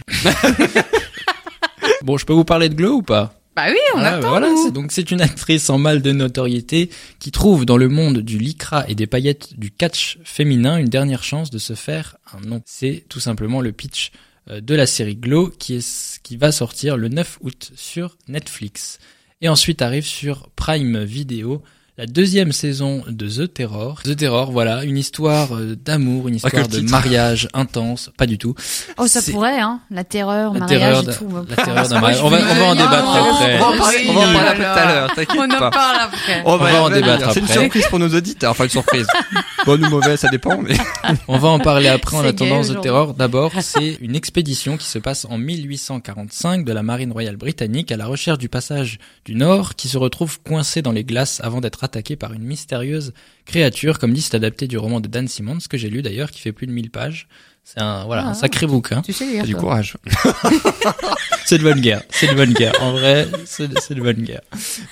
[2.03, 3.36] Bon, je peux vous parler de Glow ou pas?
[3.55, 7.32] Bah oui, on Ah, attend, voilà, donc c'est une actrice en mal de notoriété qui
[7.32, 11.49] trouve dans le monde du lycra et des paillettes du catch féminin une dernière chance
[11.51, 12.61] de se faire un nom.
[12.65, 14.11] C'est tout simplement le pitch
[14.49, 18.99] euh, de la série Glow qui est qui va sortir le 9 août sur Netflix.
[19.41, 21.61] Et ensuite arrive sur Prime Video
[22.01, 24.01] la deuxième saison de The Terror.
[24.01, 28.55] The Terror, voilà, une histoire euh, d'amour, une histoire de mariage intense, pas du tout.
[28.97, 29.81] Oh, ça pourrait, hein.
[29.91, 31.29] La terreur, La mariage terreur et d'un- tout.
[31.47, 32.21] la terreur d'un mariage.
[32.23, 33.59] On va, on va en Non, débattre après.
[33.59, 35.69] On va en parler, après tout à l'heure, t'inquiète On en pas.
[35.69, 36.41] parle après.
[36.43, 37.59] On va en débattre C'est une après.
[37.59, 39.05] surprise pour nos auditeurs, enfin une surprise.
[39.67, 40.73] Bonne ou mauvaise, ça dépend, mais.
[41.27, 42.81] On va en parler après en attendant The.
[42.81, 43.13] Terror.
[43.13, 47.97] D'abord, c'est une expédition qui se passe en 1845 de la marine royale britannique à
[47.97, 51.83] la recherche du passage du Nord qui se retrouve coincé dans les glaces avant d'être
[51.91, 53.13] attaqué par une mystérieuse
[53.45, 56.39] créature, comme dit, c'est adapté du roman de Dan Simmons, que j'ai lu d'ailleurs, qui
[56.39, 57.27] fait plus de 1000 pages.
[57.63, 58.29] C'est un, voilà, Ah.
[58.29, 59.01] un sacré bouquin.
[59.01, 59.97] Tu sais lire, du courage.
[61.45, 62.01] C'est de bonne guerre.
[62.09, 62.73] C'est de bonne guerre.
[62.81, 64.41] En vrai, c'est c'est de bonne guerre.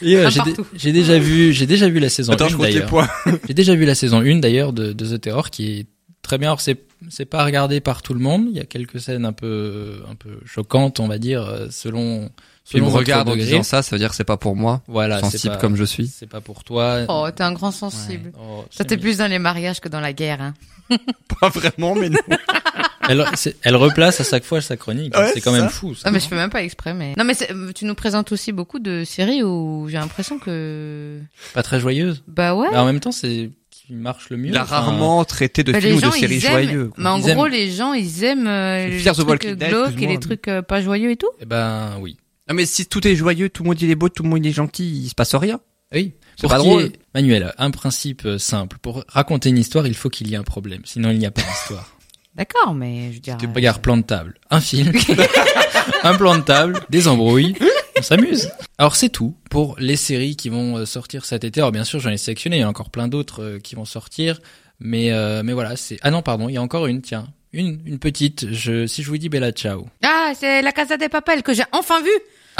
[0.01, 0.29] Et euh,
[0.75, 3.09] j'ai déjà vu, j'ai déjà vu la saison Attends, 1 je compte les d'ailleurs.
[3.47, 5.87] J'ai déjà vu la saison 1 d'ailleurs de, de The Terror qui est
[6.21, 6.49] très bien.
[6.49, 6.77] Alors c'est
[7.09, 8.47] c'est pas regardé par tout le monde.
[8.49, 11.67] Il y a quelques scènes un peu un peu choquantes, on va dire, euh,
[12.63, 14.81] selon Tu me regardes en disant ça, ça veut dire que c'est pas pour moi.
[14.87, 16.07] Voilà, c'est sensible pas, comme je suis.
[16.07, 16.99] C'est pas pour toi.
[17.07, 18.29] Oh, t'es un grand sensible.
[18.35, 18.41] Ouais.
[18.41, 20.53] Oh, Ça c'est t'es plus dans les mariages que dans la guerre, hein.
[21.39, 22.19] Pas vraiment, mais non.
[23.63, 25.15] Elle, replace à chaque fois sa chronique.
[25.17, 25.95] Ouais, c'est quand même fou.
[25.95, 26.09] Ça.
[26.09, 27.13] Non, mais je fais même pas exprès, mais.
[27.17, 31.19] Non, mais c'est- tu nous présentes aussi beaucoup de séries où j'ai l'impression que.
[31.53, 32.23] Pas très joyeuse.
[32.27, 32.67] Bah ouais.
[32.71, 34.49] Mais en même temps, c'est qui marche le mieux.
[34.49, 36.91] Il a Enfin, rarement traité de Bah, films ou de séries joyeux.
[36.97, 37.51] Mais en Ils gros, aiment.
[37.51, 41.17] les gens, ils aiment euh, les trucs glauques et les trucs euh, pas joyeux et
[41.17, 41.29] tout.
[41.41, 42.17] Eh ben oui.
[42.49, 44.43] Non, mais si tout est joyeux, tout le monde il est beau, tout le monde
[44.43, 45.59] il est gentil, il se passe rien.
[45.93, 46.13] Oui.
[46.35, 46.91] C'est Pour pas drôle.
[47.13, 48.77] Manuel, un principe euh, simple.
[48.81, 50.81] Pour raconter une histoire, il faut qu'il y ait un problème.
[50.85, 51.97] Sinon, il n'y a pas d'histoire.
[52.35, 53.37] D'accord, mais je veux dire.
[53.43, 54.39] euh, Regarde, plan de table.
[54.49, 54.93] Un film.
[56.03, 56.79] un plan de table.
[56.89, 57.55] Des embrouilles.
[57.97, 58.49] On s'amuse.
[58.77, 61.59] Alors, c'est tout pour les séries qui vont euh, sortir cet été.
[61.59, 62.57] Alors, bien sûr, j'en ai sélectionné.
[62.57, 64.39] Il y en a encore plein d'autres qui vont sortir.
[64.79, 67.27] Mais, euh, mais voilà, c'est, ah non, pardon, il y a encore une, tiens.
[67.53, 68.51] Une, une petite.
[68.51, 69.87] Je, si je vous dis Bella Ciao.
[70.03, 72.11] Ah, c'est la Casa des Papel que j'ai enfin vu.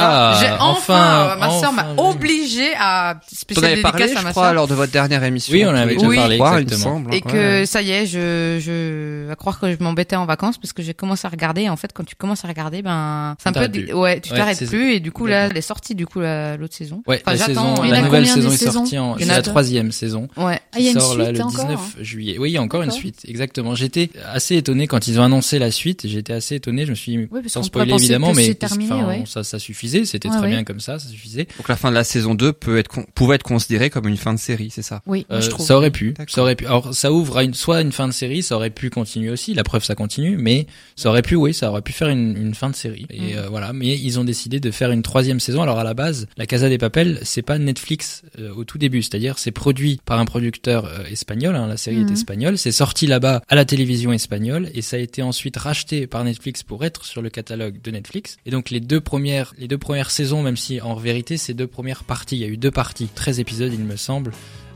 [0.02, 4.18] Ah, j'ai enfin, enfin, ma sœur enfin m'a obligé à T'en spécial avais parlé, dédicace
[4.18, 4.54] à je ma crois, sœur.
[4.54, 5.54] lors de votre dernière émission.
[5.54, 6.94] Oui, on en avait déjà Oui, parlé, il me exactement.
[6.96, 7.14] semble.
[7.14, 7.66] Et que Ouais.
[7.66, 10.94] ça y est, je, je, à croire que je m'embêtais en vacances parce que j'ai
[10.94, 11.62] commencé à regarder.
[11.64, 13.94] Et en fait, quand tu commences à regarder, ben, c'est un peu, T'arrêtes di- plus.
[13.94, 14.94] ouais, tu Ouais, t'arrêtes c'est- plus.
[14.94, 17.02] Et du coup, là, elle est sortie, du coup, la- l'autre saison.
[17.08, 18.58] Ouais, Enfin, la j'attends, saison, il y en la a nouvelle combien saison des est
[18.58, 19.50] saisons sortie en, Il y en c'est a la deux.
[19.52, 20.28] troisième saison.
[20.38, 20.60] Ouais.
[20.74, 22.38] Ah, il y a qui une sort là, suite le encore 19 juillet.
[22.40, 23.00] Oui, il y a encore une D'accord.
[23.02, 23.76] suite, exactement.
[23.76, 26.02] J'étais assez étonné quand ils ont annoncé la suite.
[26.08, 26.86] J'étais assez étonné.
[26.86, 29.24] Je me suis, parce sans qu'on spoiler penser évidemment, que mais c'est terminé, enfin, ouais.
[29.26, 29.89] ça, ça suffisait.
[30.06, 30.50] C'était Ouais, très ouais.
[30.52, 31.48] bien comme ça, ça suffisait.
[31.58, 34.18] Donc la fin de la saison 2 peut être, con- pouvait être considérée comme une
[34.18, 35.02] fin de série, c'est ça?
[35.06, 35.66] Oui, Euh, je trouve.
[35.66, 36.66] ça aurait pu, ça aurait pu.
[36.66, 39.54] Alors, ça ouvre à une, soit une fin de série, ça aurait pu continuer aussi.
[39.54, 42.54] La preuve, ça continue, mais ça aurait pu, oui, ça aurait pu faire une, une
[42.54, 43.06] fin de série.
[43.10, 43.38] Et Mm.
[43.38, 43.74] euh, voilà.
[43.74, 45.62] Mais ils ont décidé de faire une troisième saison.
[45.62, 49.02] Alors à la base, la Casa des Papel, c'est pas Netflix euh, au tout début.
[49.02, 51.56] C'est-à-dire, c'est produit par un producteur euh, espagnol.
[51.56, 52.58] hein, la série est espagnole.
[52.58, 56.64] C'est sorti là-bas à la télévision espagnole et ça a été ensuite racheté par Netflix
[56.64, 58.38] pour être sur le catalogue de Netflix.
[58.46, 61.68] Et donc les deux premières, les deux premières saisons, même si en vérité c'est deux
[61.68, 64.32] premières parties, il y a eu deux parties, 13 épisodes il me semble.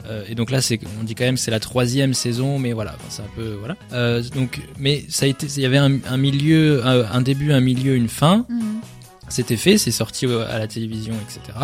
[0.06, 2.96] Euh, et donc là, c'est, on dit quand même, c'est la troisième saison, mais voilà,
[3.10, 3.78] c'est un peu, voilà.
[3.94, 7.62] Euh, donc, mais ça a été, il y avait un, milieu, un, un début, un
[7.62, 8.46] milieu, une fin.
[8.50, 8.82] Mhm.
[9.34, 11.58] C'était fait, c'est sorti euh, à la télévision, etc.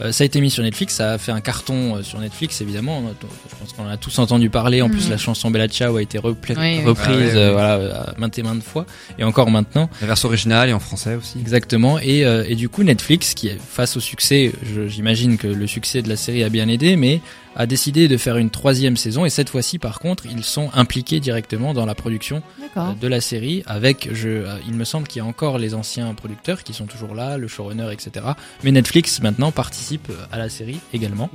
[0.00, 2.60] Euh, ça a été mis sur Netflix, ça a fait un carton euh, sur Netflix,
[2.60, 3.00] évidemment.
[3.22, 4.82] Je pense qu'on en a tous entendu parler.
[4.82, 5.10] En plus, Mhm.
[5.10, 6.34] la chanson Bella Ciao a été Oui, oui.
[6.34, 7.30] reprise, Ah oui, oui.
[7.36, 8.86] euh, voilà, maintes et maintes fois,
[9.18, 9.88] et encore maintenant.
[10.00, 11.38] La version originale et en français aussi.
[11.38, 11.98] Exactement.
[12.00, 15.66] Et, euh, et du coup, Netflix, qui est face au succès, je- j'imagine que le
[15.68, 17.20] succès de la série a bien aidé, mais
[17.56, 19.24] a décidé de faire une troisième saison.
[19.24, 22.42] Et cette fois-ci, par contre, ils sont impliqués directement dans la production
[22.76, 23.62] euh, de la série.
[23.66, 26.86] Avec, je, euh, il me semble qu'il y a encore les anciens producteurs qui sont
[26.86, 28.26] toujours là, le showrunner, etc.
[28.64, 31.30] Mais Netflix maintenant participe euh, à la série également.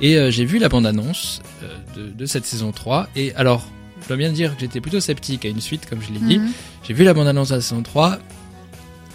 [0.00, 3.08] Et euh, j'ai vu la bande-annonce euh, de, de cette saison 3.
[3.16, 3.66] Et alors,
[4.02, 6.38] je dois bien dire que j'étais plutôt sceptique à une suite, comme je l'ai dit.
[6.38, 6.50] Mhm.
[6.84, 8.18] J'ai vu la bande-annonce de la saison 3.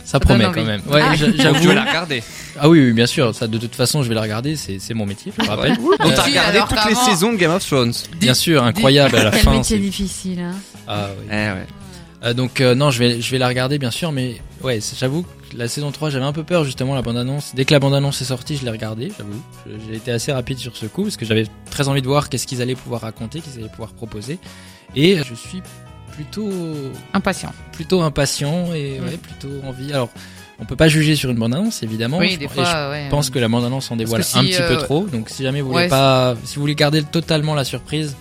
[0.05, 0.81] Ça promet quand même.
[0.89, 1.15] Ouais, Ah.
[1.15, 1.59] j'a- Donc j'avoue.
[1.61, 2.23] tu vas la regarder.
[2.59, 3.33] Ah oui, oui, bien sûr.
[3.33, 4.55] Ça, de toute façon, je vais la regarder.
[4.55, 5.75] C'est, c'est mon métier, je le rappelle.
[5.77, 7.93] Donc t'as Si, regardé alors toutes les saisons de Game of Thrones.
[8.19, 9.51] Bien sûr, incroyable à la Quel fin.
[9.57, 10.55] métier c'est- difficile, hein.
[10.87, 11.25] Ah, oui.
[11.29, 11.65] Eh ouais.
[12.23, 15.23] Euh, donc euh, non, je vais, je vais la regarder bien sûr, mais ouais, j'avoue
[15.23, 17.53] que la saison 3, j'avais un peu peur justement la bande-annonce.
[17.55, 19.41] Dès que la bande-annonce est sortie, je l'ai regardée, j'avoue.
[19.65, 22.29] Je- J'ai été assez rapide sur ce coup parce que j'avais très envie de voir
[22.29, 24.37] qu'est-ce qu'ils allaient pouvoir raconter, qu'ils allaient pouvoir proposer.
[24.95, 25.61] Et je suis
[26.15, 26.49] plutôt
[27.13, 27.53] Impatient.
[27.71, 29.03] plutôt impatient et Mm.
[29.05, 29.91] ouais, plutôt envie.
[29.93, 30.09] Alors,
[30.59, 32.17] on peut pas juger sur une bande-annonce évidemment.
[32.19, 33.03] Oui, Je- des et je fois, ouais.
[33.05, 35.05] Je pense que la bande-annonce en dévoile si, un petit peu euh, trop.
[35.05, 38.15] Donc si jamais vous voulez ouais, pas, si vous voulez garder totalement la surprise,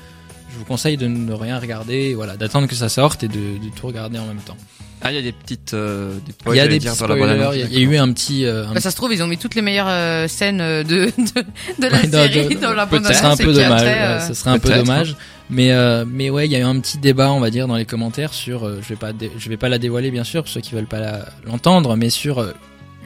[0.52, 3.70] je vous conseille de ne rien regarder, voilà, d'attendre que ça sorte et de, de
[3.76, 4.56] tout regarder en même temps.
[5.02, 7.22] Ah, il y a des petites, euh, des Il y a des petits spoilers,
[7.54, 9.14] il y a- il y a eu un petit, euh, un Bah, ça se trouve,
[9.14, 11.10] ils ont mis toutes les meilleures euh, scènes de, de,
[11.78, 13.80] de la Ouais, série dans- dans la bande ça serait un peu dommage.
[13.82, 15.16] ouais, euh, ça serait un peu dommage.
[15.50, 17.76] Mais euh, mais ouais, il y a eu un petit débat, on va dire, dans
[17.76, 18.64] les commentaires sur.
[18.66, 20.86] euh, je vais pas je vais pas la dévoiler bien sûr, pour ceux qui veulent
[20.86, 22.52] pas l'entendre, mais sur euh,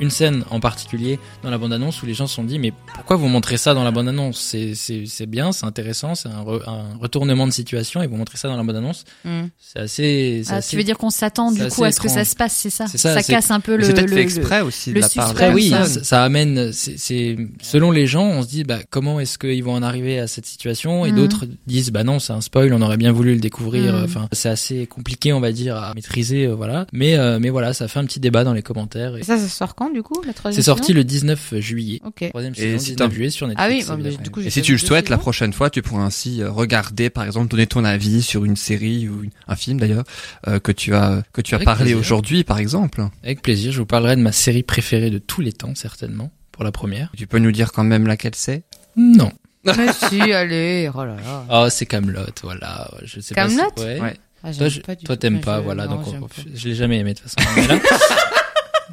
[0.01, 3.17] une scène en particulier dans la bande-annonce où les gens se sont dit mais pourquoi
[3.17, 4.41] vous montrez ça dans la bande-annonce?
[4.41, 8.17] C'est c'est c'est bien, c'est intéressant, c'est un, re- un retournement de situation et vous
[8.17, 9.05] montrez ça dans la bande-annonce.
[9.25, 9.43] Mm.
[9.59, 10.43] C'est assez.
[10.45, 12.35] c'est Ah, assez- tu veux dire qu'on s'attend du coup à ce que ça se
[12.35, 12.87] passe, c'est ça?
[12.89, 13.85] C'est ça, c'est- casse un peu le.
[13.85, 15.85] C'est peut-être le- fait le- exprès aussi le de la part de oui, ça.
[15.87, 16.73] ça, ça amène.
[16.73, 20.19] C'est c'est- selon les gens, on se dit bah comment est-ce qu'ils vont en arriver
[20.19, 21.07] à cette situation?
[21.07, 21.17] Et Mhm.
[21.17, 23.93] d'autres disent bah non c'est un spoil, on aurait bien voulu le découvrir.
[23.95, 24.05] Mhm.
[24.05, 26.87] Enfin c'est assez compliqué on va dire à maîtriser euh, voilà.
[26.93, 29.17] Mais euh, mais voilà ça fait un petit débat dans les commentaires.
[29.17, 32.01] et Et ça, ça sort quand du coup la troisième C'est sorti le 19 juillet.
[32.05, 32.29] Ok.
[32.31, 33.91] Troisième Et saison, si 19 t'as- juillet sur Ah Netflix.
[33.97, 36.43] oui, bah, du coup, Et si tu le souhaites, la prochaine fois, tu pourras ainsi
[36.43, 40.05] euh, regarder, par exemple, donner ton avis sur une série ou une- un film d'ailleurs
[40.49, 43.03] euh, que tu as que tu as Avec parlé aujourd'hui, par exemple.
[43.23, 46.65] Avec plaisir, je vous parlerai de ma série préférée de tous les temps certainement pour
[46.65, 47.11] la première.
[47.17, 48.63] Tu peux nous dire quand même laquelle c'est?
[48.97, 49.31] Non.
[49.65, 51.45] Mais si, allez, oh là là.
[51.51, 52.91] Oh c'est Camelot voilà.
[53.03, 53.49] Je sais pas.
[53.49, 53.73] si- Camelot?
[53.79, 54.01] Ouais.
[54.01, 54.15] Ouais.
[54.47, 54.69] Ah, Toi,
[55.07, 56.35] pas t'aimes pas, voilà, non, donc j'aime on- pas.
[56.55, 57.79] je l'ai jamais aimé de toute façon.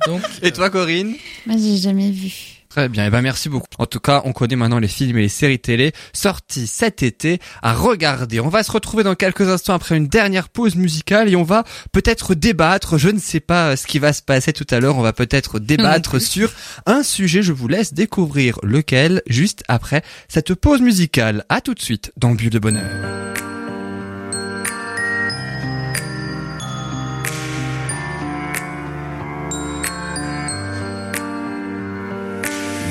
[0.07, 2.61] Donc, Et toi, Corinne Moi, j'ai jamais vu.
[2.71, 3.67] Très bien, et ben merci beaucoup.
[3.79, 7.39] En tout cas, on connaît maintenant les films et les séries télé sortis cet été
[7.61, 8.39] à regarder.
[8.39, 11.65] On va se retrouver dans quelques instants après une dernière pause musicale et on va
[11.91, 15.01] peut-être débattre, je ne sais pas ce qui va se passer tout à l'heure, on
[15.01, 16.53] va peut-être débattre sur
[16.85, 21.43] un sujet, je vous laisse découvrir lequel juste après cette pause musicale.
[21.49, 23.31] À tout de suite dans Bulle de Bonheur.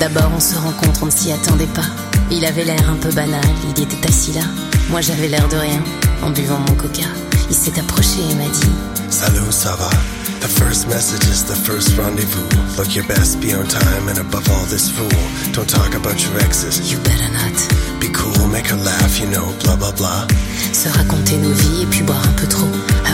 [0.01, 1.85] D'abord on se rencontre, on ne s'y attendait pas.
[2.31, 4.41] Il avait l'air un peu banal, il était assis là.
[4.89, 5.79] Moi j'avais l'air de rien,
[6.23, 7.05] en buvant mon coca.
[7.51, 8.71] Il s'est approché et m'a dit
[9.11, 9.91] Salut, ça va?
[10.39, 12.41] The first message is the first rendezvous.
[12.79, 15.07] Look your best, be on time, and above all this fool.
[15.53, 16.91] Don't talk about your exes.
[16.91, 17.53] You better not.
[17.99, 20.25] Be cool, make her laugh, you know, blah blah blah.
[20.73, 22.47] Se raconter nos vies et puis boire un peu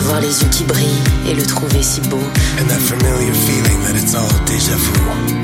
[0.08, 2.16] Avoir les yeux qui brillent et le trouver si beau.
[2.58, 4.96] And that familiar feeling that it's all deja vu.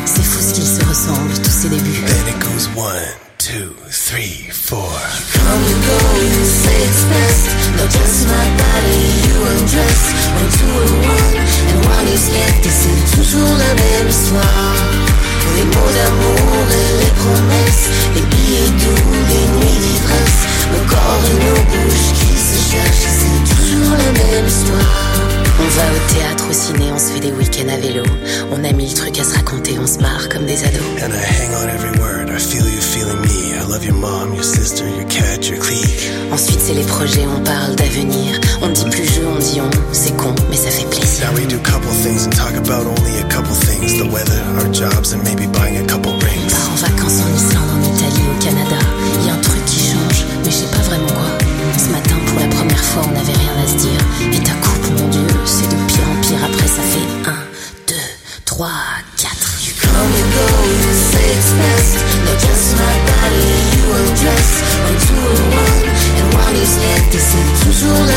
[0.06, 2.00] C'est fou ce qu'ils se ressemblent, tous ces débuts.
[2.06, 2.96] Then it goes one,
[3.36, 4.88] two, three, four.
[5.36, 7.44] Come you go, you say it's best.
[7.76, 10.00] Not just my body, you undress.
[10.32, 11.36] One, two, and one,
[11.68, 12.64] and one is left.
[12.64, 14.80] Et c'est toujours la même histoire.
[15.60, 17.92] Les mots d'amour et les promesses.
[18.16, 20.40] Les billets doux, les nuits d'ivresse.
[20.72, 23.43] Nos corps et nos bouches qui se cherchent.
[23.64, 25.00] Toujours la même histoire.
[25.56, 28.02] On va au théâtre, au ciné, on se fait des week-ends à vélo.
[28.52, 30.82] On a mille trucs à se raconter, on se marre comme des ados.
[31.02, 32.28] And I hang on every word.
[32.28, 33.54] I feel you feeling me.
[33.56, 36.10] I love your mom, your sister, your cat, your clique.
[36.32, 38.38] Ensuite, c'est les projets, on parle d'avenir.
[38.60, 39.70] On dit plus jeu, on dit on.
[39.92, 41.30] C'est con, mais ça fait plaisir.
[41.30, 43.96] Now we do couple things and talk about only a couple things.
[43.96, 46.52] The weather, our jobs, and maybe buying a couple rings.
[46.52, 48.78] part en vacances en Islande, en Italie, au Canada.
[49.22, 51.30] Il y a un truc qui change, mais je sais pas vraiment quoi.
[51.78, 53.43] Ce matin, pour la première fois, on n'avait
[58.56, 59.02] 3,
[67.72, 68.13] 4.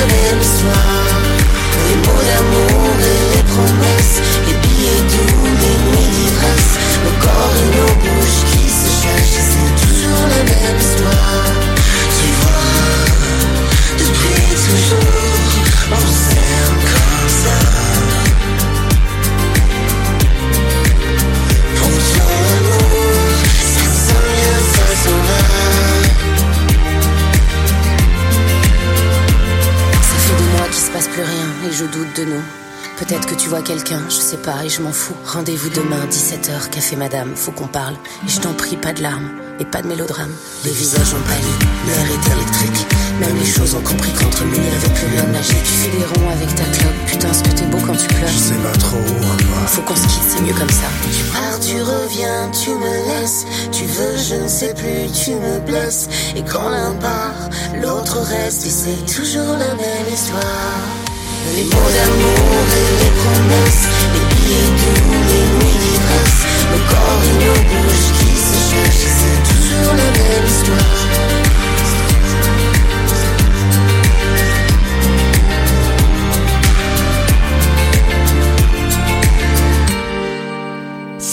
[33.78, 35.14] Quelqu'un, je sais pas et je m'en fous.
[35.26, 37.94] Rendez-vous demain, 17h, café madame, faut qu'on parle.
[38.26, 40.32] Et je t'en prie, pas de larmes et pas de mélodrame.
[40.66, 41.54] Les visages ont pâli,
[41.86, 42.88] l'air est électrique.
[43.20, 45.64] Même les choses ont compris qu'entre nous il n'y avait plus rien de magique.
[45.64, 48.30] Tu fais des ronds avec ta clope, putain, ce que t'es beau quand tu pleures.
[48.30, 49.68] Je sais pas trop où on va.
[49.68, 50.88] Faut qu'on se quitte, c'est mieux comme ça.
[51.12, 53.46] Tu pars, tu reviens, tu me laisses.
[53.72, 56.10] Tu veux, je ne sais plus, tu me blesses.
[56.36, 57.50] Et quand l'un part,
[57.82, 58.66] l'autre reste.
[58.66, 61.07] Et c'est toujours la même histoire.
[61.56, 63.88] Les mots d'amour et les promesses.
[64.14, 66.40] Les billets doux, les nuits d'ivresse.
[66.72, 69.08] Nos corps et nos bouches qui se cherchent.
[69.20, 71.47] C'est toujours la même histoire.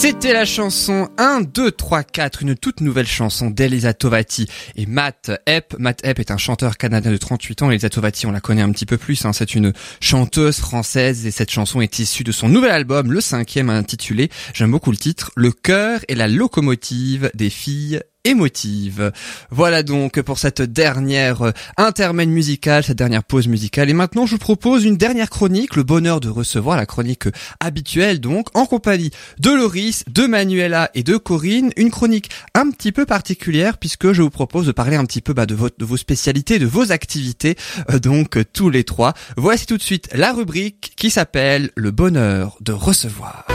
[0.05, 4.45] C'était la chanson 1, 2, 3, 4, une toute nouvelle chanson d'Elisa Tovati
[4.75, 5.75] et Matt Epp.
[5.79, 7.71] Matt Epp est un chanteur canadien de 38 ans.
[7.71, 9.25] Elisa Tovati, on la connaît un petit peu plus.
[9.25, 9.33] hein.
[9.33, 13.71] C'est une chanteuse française et cette chanson est issue de son nouvel album, le cinquième
[13.71, 19.11] intitulé, j'aime beaucoup le titre, Le cœur et la locomotive des filles émotive.
[19.49, 23.89] Voilà donc pour cette dernière euh, intermède musicale, cette dernière pause musicale.
[23.89, 27.25] Et maintenant, je vous propose une dernière chronique, le bonheur de recevoir la chronique
[27.59, 31.71] habituelle donc, en compagnie de Loris, de Manuela et de Corinne.
[31.77, 35.33] Une chronique un petit peu particulière puisque je vous propose de parler un petit peu
[35.33, 37.55] bah, de, vos spécialités, de vos activités,
[37.91, 39.13] euh, donc euh, tous les trois.
[39.37, 43.45] Voici tout de suite la rubrique qui s'appelle le bonheur de recevoir.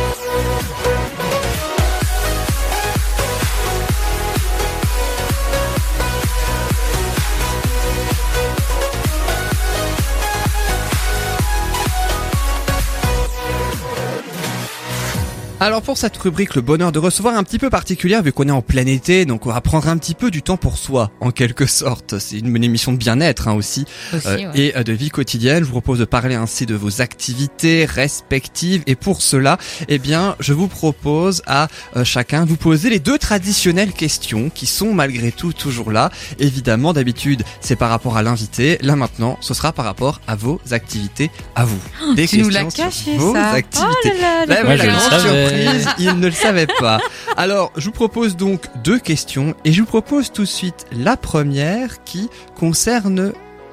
[15.62, 18.50] Alors pour cette rubrique, le bonheur de recevoir un petit peu particulière vu qu'on est
[18.50, 21.32] en plein été, donc on va prendre un petit peu du temps pour soi, en
[21.32, 22.18] quelque sorte.
[22.18, 23.84] C'est une, une émission de bien-être hein, aussi,
[24.16, 24.58] Aussi, euh, ouais.
[24.58, 25.58] et euh, de vie quotidienne.
[25.58, 29.58] Je vous propose de parler ainsi de vos activités respectives, et pour cela,
[29.88, 34.48] eh bien, je vous propose à euh, chacun de vous poser les deux traditionnelles questions
[34.48, 36.08] qui sont malgré tout toujours là.
[36.38, 38.78] Évidemment, d'habitude, c'est par rapport à l'invité.
[38.80, 41.78] Là maintenant, ce sera par rapport à vos activités, à vous.
[42.16, 43.50] Des Oh, tu nous l'as sur caché, vos ça.
[43.50, 43.90] activités.
[44.04, 47.00] Oh là là, Là, surprise, il ne le savait pas.
[47.36, 51.16] Alors, je vous propose donc deux questions et je vous propose tout de suite la
[51.16, 53.32] première qui concerne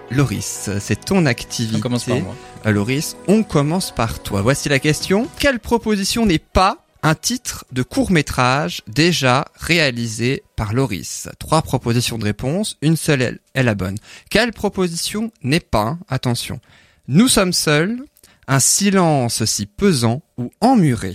[0.09, 0.69] Loris.
[0.79, 1.77] C'est ton activité.
[1.77, 2.35] On commence par moi.
[2.65, 4.41] Euh, Loris, on commence par toi.
[4.41, 5.27] Voici la question.
[5.39, 11.27] Quelle proposition n'est pas un titre de court métrage déjà réalisé par Loris?
[11.39, 13.97] Trois propositions de réponse, une seule est la bonne.
[14.29, 16.59] Quelle proposition n'est pas, attention,
[17.07, 17.99] nous sommes seuls,
[18.47, 21.13] un silence si pesant ou emmuré.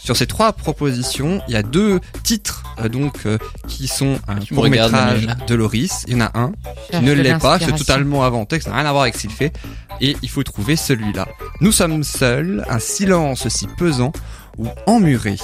[0.00, 4.36] Sur ces trois propositions, il y a deux titres euh, donc euh, qui sont un
[4.36, 6.04] Tu court métrage de Loris.
[6.08, 6.52] Il y en a un
[6.90, 9.30] qui ne l'est pas, c'est totalement inventé, ça n'a rien à voir avec ce qu'il
[9.30, 9.52] fait.
[10.00, 11.26] Et il faut trouver celui-là.
[11.60, 14.12] Nous sommes seuls, un silence si pesant
[14.58, 15.36] ou emmuré.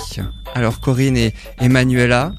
[0.54, 2.32] Alors Corinne et Emmanuela,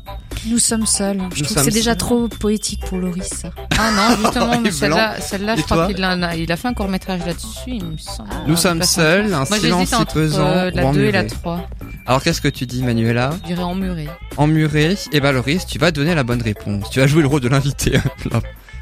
[0.48, 1.20] Nous sommes seuls.
[1.34, 3.44] Je trouve que c'est déjà trop poétique pour Loris.
[3.78, 6.68] Ah non, justement, mais Et celle-là, celle-là, Et je crois qu'il a, il a fait
[6.68, 8.30] un court métrage là-dessus, il me semble.
[8.48, 11.28] nous Ah, sommes seuls, un Moi, silence entre pesant euh, la 2 et la emmuré.
[11.28, 11.68] 3.
[12.06, 14.08] Alors qu'est-ce que tu dis Manuela Je dirais emmuré.
[14.38, 16.90] Emmuré Et ben Loris, tu vas donner la bonne réponse.
[16.92, 18.00] Tu vas jouer le rôle de l'invité.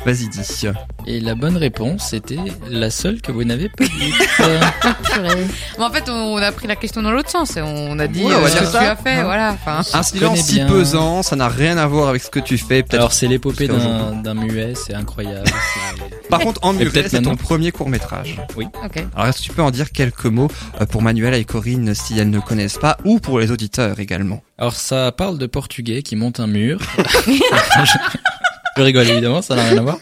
[0.05, 0.65] Vas-y dis.
[1.07, 2.37] Et la bonne réponse était
[2.69, 4.15] la seule que vous n'avez pas dite.
[5.13, 5.47] Purée.
[5.77, 7.55] Mais en fait, on a pris la question dans l'autre sens.
[7.55, 8.79] et On a dit Ouais, on va euh, ce que ça.
[8.79, 9.23] tu as fait, Hein.
[9.23, 9.51] voilà.
[9.53, 10.67] Enfin, Un silence si bien.
[10.67, 12.83] pesant, ça n'a rien à voir avec ce que tu fais.
[12.91, 15.49] Alors c'est l'épopée d'un muet, c'est incroyable.
[16.29, 18.37] Par contre, Emmuré, peut-être c'est ton premier court métrage.
[18.57, 19.05] ok.
[19.15, 20.49] Alors est-ce que tu peux en dire quelques mots
[20.81, 24.41] euh, pour Manuela et Corinne si elles ne connaissent pas ou pour les auditeurs également?
[24.57, 26.79] Alors ça parle de portugais qui montent un mur.
[28.77, 29.99] je, rigole évidemment, ça n'a rien à voir.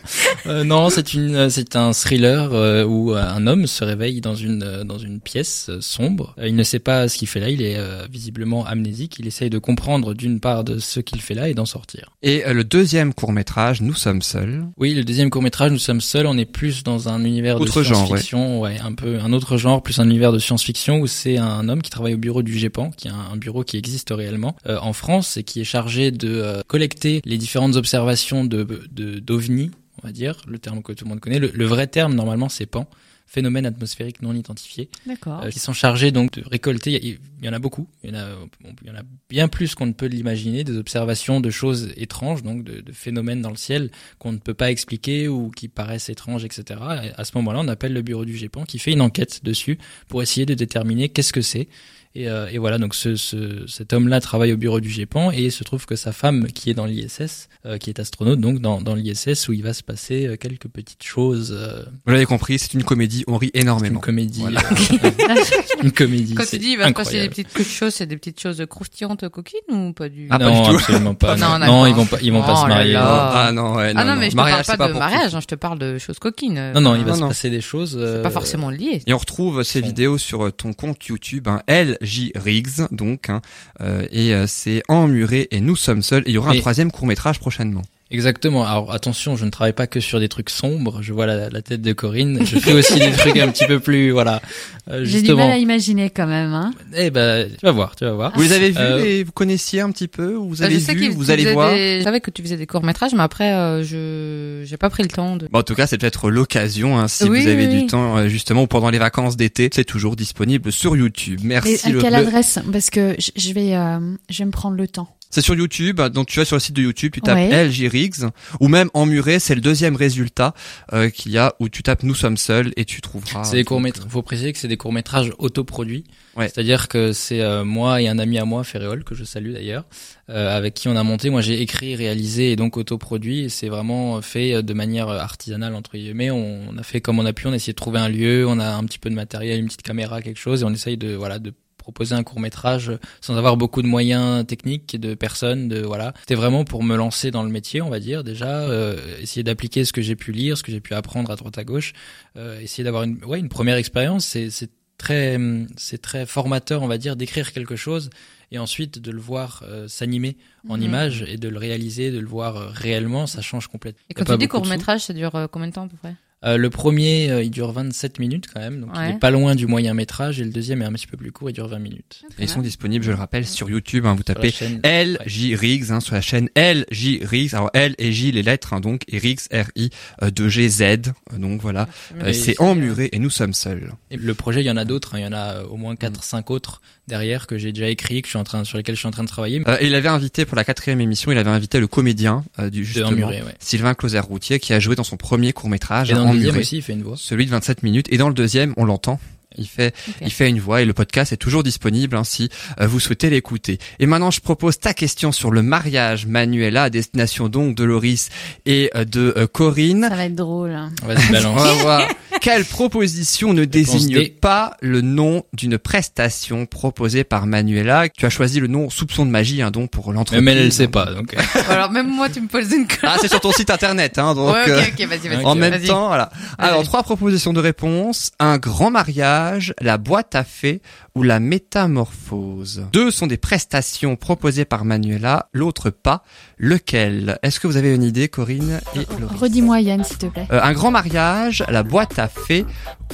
[0.48, 4.22] Euh, non, c'est une, euh, c'est un thriller euh, où euh, un homme se réveille
[4.22, 6.36] dans une euh, dans une pièce euh, sombre.
[6.44, 7.50] Il ne sait pas ce qu'il fait là.
[7.50, 9.18] Il est euh, visiblement amnésique.
[9.20, 12.10] Il essaye de comprendre d'une part de ce qu'il fait là et d'en sortir.
[12.24, 14.66] Et euh, le deuxième court métrage, Nous sommes seuls.
[14.78, 16.26] Oui, le deuxième court métrage, nous sommes seuls.
[16.26, 18.78] On est plus dans un univers Autre de science-fiction, ouais.
[18.84, 21.90] un peu un autre genre, plus un univers de science-fiction où c'est un homme qui
[21.90, 24.94] travaille au bureau du GEPAN, qui est un, un bureau qui existe réellement euh, en
[24.94, 29.72] France et qui est chargé de euh, collecter les différentes observations de de d'ovnis,
[30.02, 31.40] on va dire, le terme que tout le monde connaît.
[31.40, 32.88] Le, le vrai terme normalement c'est PAN,
[33.32, 34.90] phénomène atmosphérique non identifié
[35.26, 37.00] euh, qui sont chargés donc de récolter.
[37.02, 37.88] Il y, en a beaucoup.
[38.04, 40.66] Il y en a, bon, il y en a bien plus qu'on ne peut l'imaginer.
[40.66, 43.90] Des observations de choses étranges, donc de, de phénomènes dans le ciel
[44.20, 46.82] qu'on ne peut pas expliquer ou qui paraissent étranges, etc.
[47.04, 49.78] Et à ce moment-là, on appelle le bureau du GEPAN qui fait une enquête dessus
[50.10, 51.70] pour essayer de déterminer qu'est-ce que c'est.
[52.14, 55.44] Et, euh, et voilà, donc ce, ce, cet homme-là travaille au bureau du GEPAN et
[55.46, 58.60] il se trouve que sa femme, qui est dans l'ISS, euh, qui est astronaute, donc
[58.60, 61.56] dans, dans l'ISS, où il va se passer euh, quelques petites choses.
[61.58, 64.00] euh, Vous l'avez compris, c'est une comédie, on rit c'est une énormément.
[64.02, 64.42] comédie.
[64.42, 64.60] Voilà.
[64.62, 65.36] euh,
[65.84, 66.36] une comédie.
[66.36, 69.30] Quand tu dis, il va se passer des petites choses, c'est des petites choses croustillantes,
[69.30, 70.76] coquines ou pas du Ah, pas non, du tout.
[70.76, 71.36] absolument pas.
[71.42, 72.92] Non, Non, non, ils vont pas, ils vont pas Oh se marier.
[72.94, 73.32] là.
[73.48, 75.00] Ah non, ouais, non, Ah non, mais je te Mariage, parle c'est pas de pour
[75.00, 76.72] mariage, hein, je te parle de choses coquines.
[76.74, 77.28] Non, non, il va Non, se non.
[77.30, 77.92] passer des choses.
[77.92, 79.02] C'est euh, pas forcément lié.
[79.08, 81.62] Et on retrouve ces vidéos sur euh, ton compte YouTube, hein,
[82.02, 83.42] LJ Riggs, donc, hein,
[83.82, 86.24] euh, et euh, c'est emmuré et nous sommes seuls.
[86.26, 87.84] Et il y aura un troisième court métrage prochainement.
[88.12, 88.66] Exactement.
[88.66, 91.02] Alors attention, je ne travaille pas que sur des trucs sombres.
[91.02, 92.40] Je vois la, la tête de Corinne.
[92.46, 94.42] Je fais aussi des trucs un petit peu plus, voilà.
[94.90, 96.54] Euh, J'ai du mal à imaginer quand même.
[96.54, 96.74] Hein.
[96.96, 98.32] Eh ben, tu vas voir, tu vas voir.
[98.36, 100.76] Vous les avez vus Euh, et vous connaissiez un petit peu ou Vous Euh, avez
[100.76, 103.14] je sais vu Vous allez voir des- Je savais que tu faisais des courts métrages,
[103.14, 105.48] mais après, euh, je j'ai pas pris le temps de.
[105.52, 107.88] Bon, en tout cas, c'est peut-être l'occasion, hein, si Oui, vous avez oui, du oui.
[107.88, 111.40] temps, euh, justement, ou pendant les vacances d'été, c'est toujours disponible sur YouTube.
[111.44, 111.80] Mais Merci.
[111.86, 112.60] à le- quelle le- adresse?
[112.72, 115.08] Parce que je- je vais, euh, je vais me prendre le temps.
[115.32, 117.68] C'est sur YouTube, donc tu vas sur le site de YouTube, tu tapes Ouais.
[117.68, 118.30] LJ Riggs
[118.60, 120.54] ou même Emmuré, c'est le deuxième résultat
[120.94, 123.44] euh, qu'il y a où tu tapes Nous sommes seuls et tu trouveras.
[123.46, 124.08] C'est des courts métrages.
[124.10, 126.04] Faut préciser que c'est des courts métrages autoproduits.
[126.36, 126.48] Ouais.
[126.50, 129.86] C'est-à-dire que c'est euh, moi et un ami à moi, Ferréol, que je salue d'ailleurs,
[130.30, 131.30] euh, avec qui on a monté.
[131.30, 133.46] Moi, j'ai écrit, réalisé et donc autoproduit.
[133.46, 136.32] Et c'est vraiment fait euh, de manière artisanale entre guillemets.
[136.32, 137.48] On, on a fait comme on a pu.
[137.48, 138.46] On a essayé de trouver un lieu.
[138.48, 140.98] On a un petit peu de matériel, une petite caméra, quelque chose, et on essaye
[140.98, 141.54] de voilà de
[141.92, 146.14] proposer un court métrage sans avoir beaucoup de moyens techniques de personnes de voilà.
[146.22, 149.86] C'était vraiment pour me lancer dans le métier on va dire déjà euh, essayer d'appliquer
[149.86, 151.94] ce que j'ai pu lire ce que j'ai pu apprendre à droite à gauche
[152.38, 154.26] euh, essayer d'avoir une ouais une première expérience.
[154.26, 155.38] C'est très
[155.78, 158.10] c'est très formateur on va dire d'écrire quelque chose
[158.52, 160.38] et ensuite de le voir euh, s'animer
[160.70, 160.84] en Mhm.
[160.84, 164.02] images et de le réaliser de le voir euh, réellement ça change complètement.
[164.10, 166.16] Et quand tu dis court métrage, ça dure euh, combien de temps à peu près?
[166.44, 169.56] Euh, le premier, euh, il dure 27 minutes quand même, donc il est pas loin
[169.56, 171.80] du moyen métrage, et le deuxième est un petit peu plus court, il dure 20
[171.80, 172.24] minutes.
[172.40, 174.06] Et ils sont disponibles, je le rappelle, sur YouTube.
[174.06, 174.54] hein, vous Sur tapez.
[174.84, 177.54] LJ Riggs hein, sur la chaîne LJ Riggs.
[177.54, 179.90] Alors L et J les lettres hein, donc et Riggs R I
[180.32, 180.82] 2 G Z.
[180.82, 181.02] Euh,
[181.38, 181.88] Donc voilà,
[182.22, 183.92] Euh, Et c'est emmuré et nous sommes seuls.
[184.10, 185.78] Et le projet, il y en a d'autres, hein, il y en a euh, au
[185.78, 185.98] moins Mm.
[185.98, 188.96] 4 5 autres derrière que j'ai déjà écrit, que je suis en train sur lesquels
[188.96, 189.62] je suis en train de travailler.
[189.68, 192.86] Euh, il avait invité pour la quatrième émission, il avait invité le comédien euh, du
[192.86, 193.54] justement Emmuré, ouais.
[193.60, 196.82] Sylvain Closer-Routier qui a joué dans son premier court métrage le deuxième Emmuré, aussi, il
[196.82, 197.16] fait une voix.
[197.18, 198.08] celui de 27 minutes.
[198.12, 199.20] Et dans le deuxième, on l'entend.
[199.62, 202.88] Il fait, il fait une voix et le podcast est toujours disponible hein, si euh,
[202.88, 203.78] vous souhaitez l'écouter.
[204.00, 208.30] Et maintenant, je propose ta question sur le mariage Manuela à destination donc de Loris
[208.66, 210.08] et euh, de euh, Corinne.
[210.10, 210.72] Ça va être drôle.
[210.72, 210.92] hein.
[211.46, 212.08] On va voir.
[212.42, 218.10] Quelle proposition ne désigne pas le nom d'une prestation proposée par Manuela?
[218.10, 220.44] Tu as choisi le nom Soupçon de magie, hein, donc pour l'entreprise.
[220.44, 221.36] Même elle, elle sait pas, donc.
[221.70, 222.88] Alors même moi, tu me poses une.
[223.04, 224.54] Ah, c'est sur ton site internet, hein, donc.
[224.56, 225.46] ouais, euh, ok, ok, vas-y, vas-y.
[225.46, 226.32] En même temps, voilà.
[226.58, 226.86] Alors, Allez.
[226.88, 228.32] trois propositions de réponse.
[228.40, 230.82] Un grand mariage, la boîte à fées
[231.16, 232.86] ou la métamorphose.
[232.94, 236.24] Deux sont des prestations proposées par Manuela, l'autre pas.
[236.58, 237.38] Lequel?
[237.44, 240.48] Est-ce que vous avez une idée, Corinne et Laurie Redis-moi Yann, s'il te plaît.
[240.52, 242.66] Euh, un grand mariage, la boîte à fées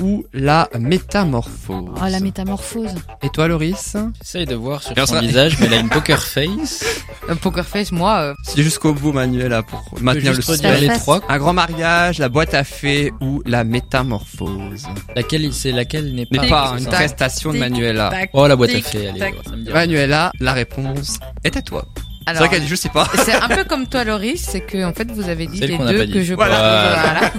[0.01, 1.89] ou la métamorphose?
[1.95, 2.93] Oh, la métamorphose.
[3.23, 3.95] Et toi, Loris?
[4.21, 6.85] J'essaye de voir sur on son visage, mais elle a une poker face.
[7.29, 10.79] Euh, Poker Face, moi, euh, C'est jusqu'au bout, Manuela, pour peux maintenir le juste suspense.
[10.79, 11.19] les trois.
[11.27, 14.87] Un grand mariage, la boîte à fées ou la métamorphose?
[15.13, 16.71] Laquelle, c'est laquelle n'est N'est pas.
[16.71, 17.61] pas une prestation de tic,
[17.93, 18.27] Manuela.
[18.33, 19.35] Oh, la boîte à fées, allez, tac.
[19.45, 19.71] ça me dit.
[19.71, 21.85] Manuela, la réponse est à toi.
[22.27, 23.07] C'est alors, vrai qu'elle dit je sais pas.
[23.25, 26.05] c'est un peu comme toi, Loris, c'est que en fait, vous avez dit les deux
[26.07, 27.19] que je Voilà.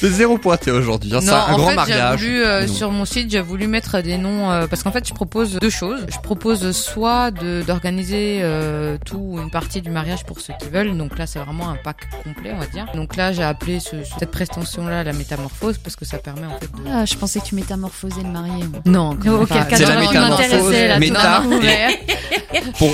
[0.00, 1.14] C'est zéro pointé aujourd'hui.
[1.14, 1.20] hein.
[1.22, 2.18] C'est un en grand fait, mariage.
[2.18, 5.06] j'ai voulu euh, sur mon site, j'ai voulu mettre des noms euh, parce qu'en fait,
[5.06, 6.00] je propose deux choses.
[6.08, 10.96] Je propose soit d'organiser euh, tout ou une partie du mariage pour ceux qui veulent.
[10.96, 12.86] Donc là, c'est vraiment un pack complet, on va dire.
[12.96, 16.66] Donc là, j'ai appelé ce- cette prestation-là la métamorphose parce que ça permet en fait
[16.66, 18.64] de Ah, je pensais que tu métamorphosais le marié.
[18.64, 18.80] moi.
[18.84, 20.98] non, auquel cas, la métamorphose, là.
[20.98, 21.42] méta.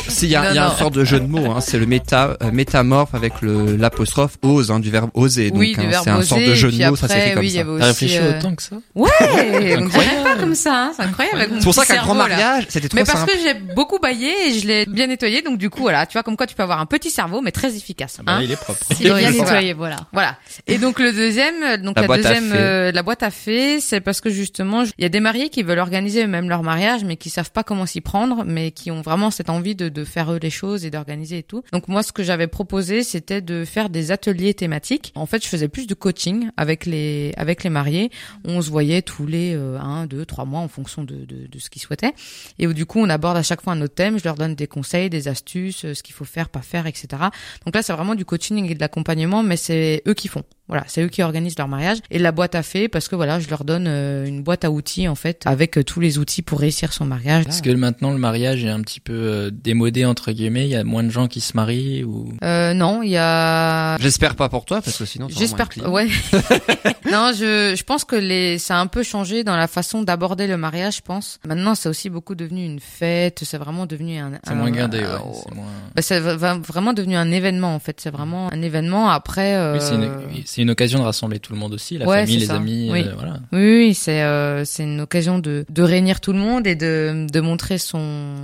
[0.09, 0.71] s'il y a, Non, y a non.
[0.73, 4.71] une de jeu de mots, hein, c'est le méta euh, métamorphe avec le l'apostrophe ose
[4.71, 5.51] hein, du verbe oser.
[5.51, 7.35] Donc oui, hein, du verbe c'est un oser, de jeu de mots, ça après, s'écrit
[7.35, 7.65] comme oui, il ça.
[7.79, 10.23] T'as réfléchi euh, autant que ça Ouais, on dirait Incroyable.
[10.25, 11.39] pas comme ça, hein, c'est incroyable.
[11.39, 13.33] avec mon C'est pour ça qu'un grand mariage, c'était trop Mais parce simple.
[13.33, 16.23] que j'ai beaucoup baillé et je l'ai bien nettoyé, donc du coup voilà, tu vois
[16.23, 18.17] comme quoi tu peux avoir un petit cerveau mais très efficace.
[18.21, 18.39] Ah bah.
[18.43, 18.85] Il est propre.
[18.95, 19.97] S'il est bien nettoyé, voilà.
[20.13, 20.37] Voilà.
[20.67, 23.31] Et donc le deuxième, euh, donc La la, boîte à deuxième, euh, la boîte à
[23.31, 26.63] fées, c'est parce que justement, il y a des mariés qui veulent organiser eux-mêmes leur
[26.63, 29.89] mariage, mais qui savent pas comment s'y prendre, mais qui ont vraiment cette envie de,
[29.89, 31.63] de faire eux les choses et d'organiser et tout.
[31.73, 35.13] Donc moi, ce que j'avais proposé, c'était de faire des ateliers thématiques.
[35.15, 38.11] En fait, je faisais plus de coaching avec les avec les mariés.
[38.45, 41.59] On se voyait tous les euh, un, deux, trois mois en fonction de, de, de
[41.59, 42.15] ce qu'ils souhaitaient.
[42.59, 44.19] Et du coup, on aborde à chaque fois un autre thème.
[44.19, 47.09] Je leur donne des conseils, des astuces, euh, ce qu'il faut faire, pas faire, etc.
[47.65, 50.45] Donc là, c'est vraiment du coaching et de l'accompagnement, mais c'est eux qui font.
[50.69, 53.41] Voilà, c'est eux qui organisent leur mariage et la boîte à fées parce que voilà,
[53.41, 56.43] je leur donne euh, une boîte à outils en fait avec euh, tous les outils
[56.43, 57.47] pour réussir son mariage.
[57.49, 60.65] Est-ce que maintenant le mariage est un petit peu euh, démodé entre guillemets?
[60.67, 62.33] Il y a moins de gens qui se marient ou?
[62.43, 66.09] Euh, non, il y a J'espère pas pour toi parce que sinon J'espère ouais.
[67.11, 70.47] non, je je pense que les ça a un peu changé dans la façon d'aborder
[70.47, 71.39] le mariage, je pense.
[71.47, 75.05] Maintenant, c'est aussi beaucoup devenu une fête, c'est vraiment devenu un c'est moins guindé ouais,
[75.05, 79.57] un- c'est moins Bah, vraiment devenu un événement en fait, c'est vraiment un événement après
[79.57, 82.47] euh, Oui, c'est une, occasion de rassembler tout le monde aussi, la Ouais, famille, les
[82.47, 82.57] ça.
[82.57, 83.05] amis, Oui.
[83.07, 83.39] euh, voilà.
[83.53, 87.27] Oui, oui, c'est euh, c'est une occasion de de réunir tout le monde et de
[87.33, 88.35] de montrer son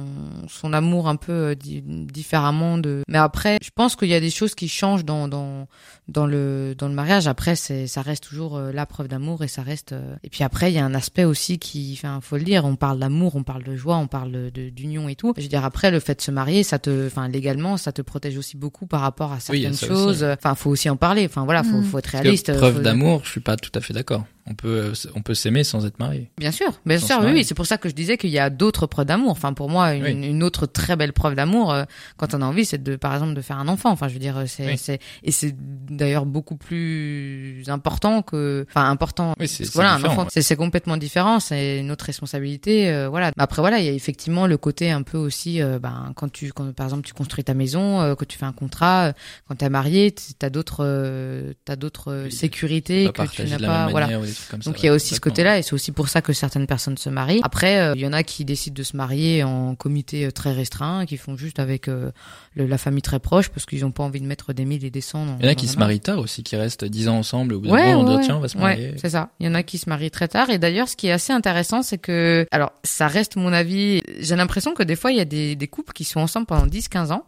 [0.48, 3.02] son amour un peu euh, di- différemment de.
[3.08, 5.66] Mais après, je pense qu'il y a des choses qui changent dans dans
[6.08, 7.26] dans le dans le mariage.
[7.28, 9.92] Après, c'est ça reste toujours euh, la preuve d'amour et ça reste.
[9.92, 12.64] euh, Et puis après, il y a un aspect aussi qui, enfin, faut le dire,
[12.66, 15.32] on parle d'amour, on parle de joie, on parle de d'union et tout.
[15.36, 18.02] Je veux dire, après, le fait de se marier, ça te, enfin, légalement, ça te
[18.02, 20.24] protège aussi beaucoup par rapport à Oui, certaines aussi, choses.
[20.24, 21.24] Enfin, faut aussi en parler.
[21.26, 21.84] Enfin, voilà, faut Mm.
[21.84, 22.56] faut être être Parce que réaliste.
[22.56, 24.24] preuve faut- d'amour, je suis pas tout à fait d'accord.
[24.46, 26.30] On peut, on peut s'aimer sans être marié.
[26.36, 27.44] Bien sûr, bien Sans sûr, oui.
[27.44, 29.30] C'est pour ça que je disais qu'il y a d'autres preuves d'amour.
[29.30, 30.10] Enfin, pour moi, une, Oui.
[30.28, 31.84] une autre très belle preuve d'amour, euh,
[32.18, 33.90] quand on a envie, c'est de, par exemple, de faire un enfant.
[33.90, 34.76] Enfin, je veux dire, euh, c'est, Oui.
[34.76, 35.54] c'est, et c'est
[35.96, 39.34] d'ailleurs beaucoup plus important que, enfin, important.
[39.40, 40.28] Oui, c'est- Parce que voilà, un enfant, ouais.
[40.42, 41.40] c'est, complètement différent.
[41.40, 42.90] C'est une autre responsabilité.
[42.90, 43.32] euh, voilà.
[43.38, 46.52] Après, voilà, il y a effectivement le côté un peu aussi, euh, ben, quand tu,
[46.52, 49.12] quand, par exemple, tu construis ta maison, euh, quand tu fais un contrat, euh,
[49.48, 53.88] quand t'es marié, t'as d'autres, euh, t'as d'autres sécurités que tu n'as pas.
[53.88, 54.06] Voilà.
[54.06, 56.22] manière comme Donc il ouais, y a aussi ce côté-là et c'est aussi pour ça
[56.22, 57.40] que certaines personnes se marient.
[57.42, 61.16] Après, il y en a qui décident de se marier en comité très restreint, qui
[61.16, 62.10] font juste avec euh,
[62.54, 64.90] le- la famille très proche parce qu'ils n'ont pas envie de mettre des mille et
[64.90, 65.26] des cents.
[65.26, 67.18] dans- Il y en a dans qui un se tard aussi, qui restent 10 ans
[67.18, 69.10] ensemble, au bout d'un Ouais, moment, on ouais, dit, tiens, on va se ouais, c'est
[69.10, 69.30] ça.
[69.40, 70.50] Il y en a qui se marient très tard.
[70.50, 74.02] Et d'ailleurs, ce qui est assez intéressant, c'est que, alors, ça reste mon avis.
[74.20, 76.66] J'ai l'impression que des fois, il y a des, des couples qui sont ensemble pendant
[76.66, 77.24] 10, 15 ans.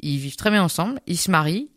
[0.00, 1.00] Ils vivent très bien ensemble.
[1.06, 1.68] Ils se marient.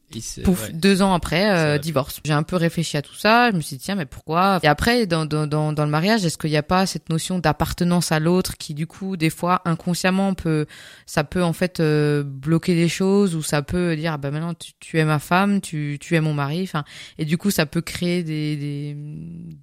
[0.44, 0.74] Pouf, ouais.
[0.74, 2.20] deux ans après, euh, divorce.
[2.26, 3.52] J'ai un peu réfléchi à tout ça.
[3.52, 4.60] Je me suis dit, tiens, mais pourquoi?
[4.64, 7.40] Et après, dans, dans, dans, dans le mariage, est-ce qu'il n'y a pas cette notion
[7.40, 10.66] d'appartenance à l'autre qui, du coup, des fois, inconsciemment, peut,
[11.06, 14.54] ça peut en fait euh, bloquer des choses ou ça peut dire, ah bah maintenant,
[14.54, 16.62] tu, tu es ma femme, tu, tu es mon mari.
[16.64, 16.84] Enfin,
[17.18, 18.96] et du coup, ça peut créer des, des,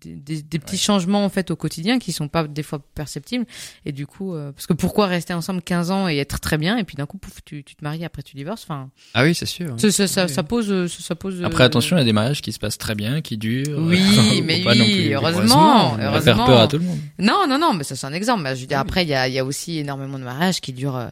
[0.00, 3.46] des, des- des petits changements en fait au quotidien qui sont pas des fois perceptibles.
[3.84, 6.76] Et du coup, euh, parce que pourquoi rester ensemble 15 ans et être très bien?
[6.76, 8.62] Et puis d'un coup, pouf, tu, tu te maries après tu divorces.
[8.64, 9.74] Enfin, Ah oui, c'est sûr.
[9.90, 11.42] ça, ça, ça, ça pose, euh, ça, pose.
[11.44, 13.76] Après, euh, attention, il y a des mariages qui se passent très bien, qui durent.
[13.78, 14.74] Oui, Faut mais oui,
[15.08, 16.20] plus- heureusement, heureusement.
[16.22, 16.98] faire peur à tout le monde.
[17.18, 18.42] Non, non, non, mais ça c'est un exemple.
[18.54, 20.72] Je veux dire, après, il y a, il y a aussi énormément de mariages qui
[20.72, 21.08] durent, euh,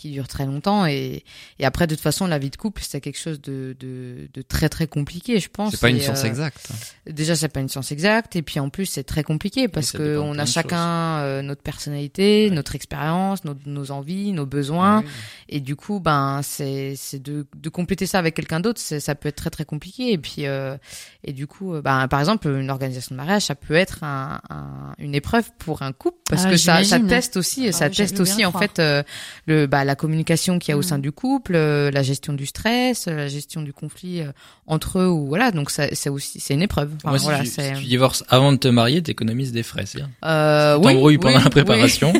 [0.00, 0.86] qui durent très longtemps.
[0.86, 1.24] Et,
[1.58, 4.42] et après, de toute façon, la vie de couple, c'est quelque chose de, de, de
[4.42, 5.72] très, très compliqué, je pense.
[5.72, 6.68] C'est pas une Et, science euh, exacte.
[7.06, 8.36] Déjà, c'est pas une science exacte.
[8.36, 12.48] Et puis, en plus, c'est très compliqué parce que on a chacun euh, notre personnalité,
[12.48, 12.54] Ouais.
[12.54, 15.04] notre expérience, nos, nos envies, nos besoins.
[15.48, 19.28] Et du coup, ben, c'est, c'est de, de compléter ça avec quelqu'un d'autre, ça peut
[19.28, 20.12] être très très compliqué.
[20.12, 20.76] Et puis, euh,
[21.24, 24.40] et du coup, euh, ben, par exemple, une organisation de mariage, ça peut être un,
[24.48, 27.90] un- une épreuve pour un couple parce Ah, que ça, ça teste aussi, Ah ça
[27.90, 28.64] teste aussi le en croire.
[28.64, 29.02] fait euh,
[29.46, 30.84] le, bah, la communication qu'il y a au Mm.
[30.84, 34.30] sein du couple, euh, la gestion du stress, euh, la gestion du conflit euh,
[34.66, 35.50] entre eux ou voilà.
[35.50, 36.90] Donc ça, c'est aussi, c'est une épreuve.
[36.96, 37.74] Enfin, Moi, si, voilà, tu, c'est.
[37.74, 40.10] si tu divorces avant de te marier, t'économises des frais, c'est bien.
[40.24, 42.12] Euh, Tu oui, t'embrouilles oui, pendant la oui.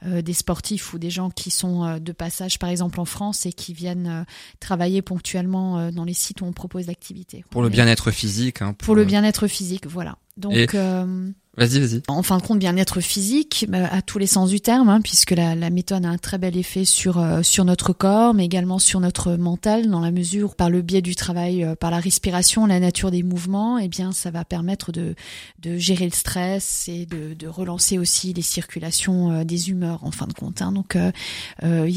[0.06, 3.46] euh, des sportifs ou des gens qui sont euh, de passage, par exemple en France,
[3.46, 4.24] et qui viennent euh,
[4.60, 7.44] travailler ponctuellement euh, dans les sites où on propose l'activité.
[7.50, 8.62] Pour le Mais- bien-être physique.
[8.62, 10.18] Hein, Pour le euh, bien-être physique, voilà.
[10.38, 12.02] Donc, Et- euh, Vas-y, vas-y.
[12.10, 15.32] en fin de compte, bien-être physique bah, à tous les sens du terme, hein, puisque
[15.32, 18.78] la, la méthode a un très bel effet sur euh, sur notre corps, mais également
[18.78, 22.02] sur notre mental, dans la mesure où, par le biais du travail, euh, par la
[22.02, 25.16] respiration, la nature des mouvements, eh bien, ça va permettre de
[25.60, 30.12] de gérer le stress et de, de relancer aussi les circulations euh, des humeurs, en
[30.12, 30.62] fin de compte.
[30.62, 30.74] Hein.
[30.74, 31.12] Donc, euh,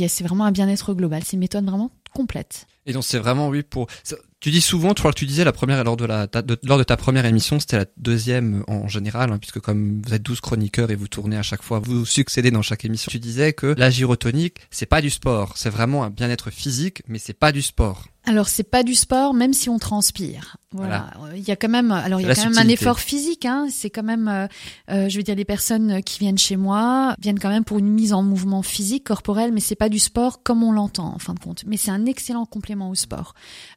[0.09, 1.23] c'est vraiment un bien-être global.
[1.24, 1.90] C'est une méthode vraiment?
[2.14, 2.66] Complète.
[2.86, 3.86] Et donc c'est vraiment oui pour.
[4.40, 6.85] Tu dis souvent, tu vois, tu disais la première lors de la ta- lors de
[6.85, 10.90] ta première émission, c'était la deuxième en général, hein, puisque comme vous êtes 12 chroniqueurs
[10.90, 13.10] et vous tournez à chaque fois, vous succédez dans chaque émission.
[13.10, 17.18] Tu disais que la gyrotonique, c'est pas du sport, c'est vraiment un bien-être physique, mais
[17.18, 18.06] c'est pas du sport.
[18.28, 20.56] Alors c'est pas du sport, même si on transpire.
[20.72, 21.10] Voilà.
[21.34, 23.46] Il y a quand même, alors il y a quand même un effort physique.
[23.46, 23.68] Hein.
[23.72, 24.46] C'est quand même, euh,
[24.90, 27.88] euh, je veux dire, les personnes qui viennent chez moi viennent quand même pour une
[27.88, 31.32] mise en mouvement physique, corporel, mais c'est pas du sport comme on l'entend en fin
[31.32, 31.64] de compte.
[31.66, 33.32] Mais c'est un excellent complément au sport.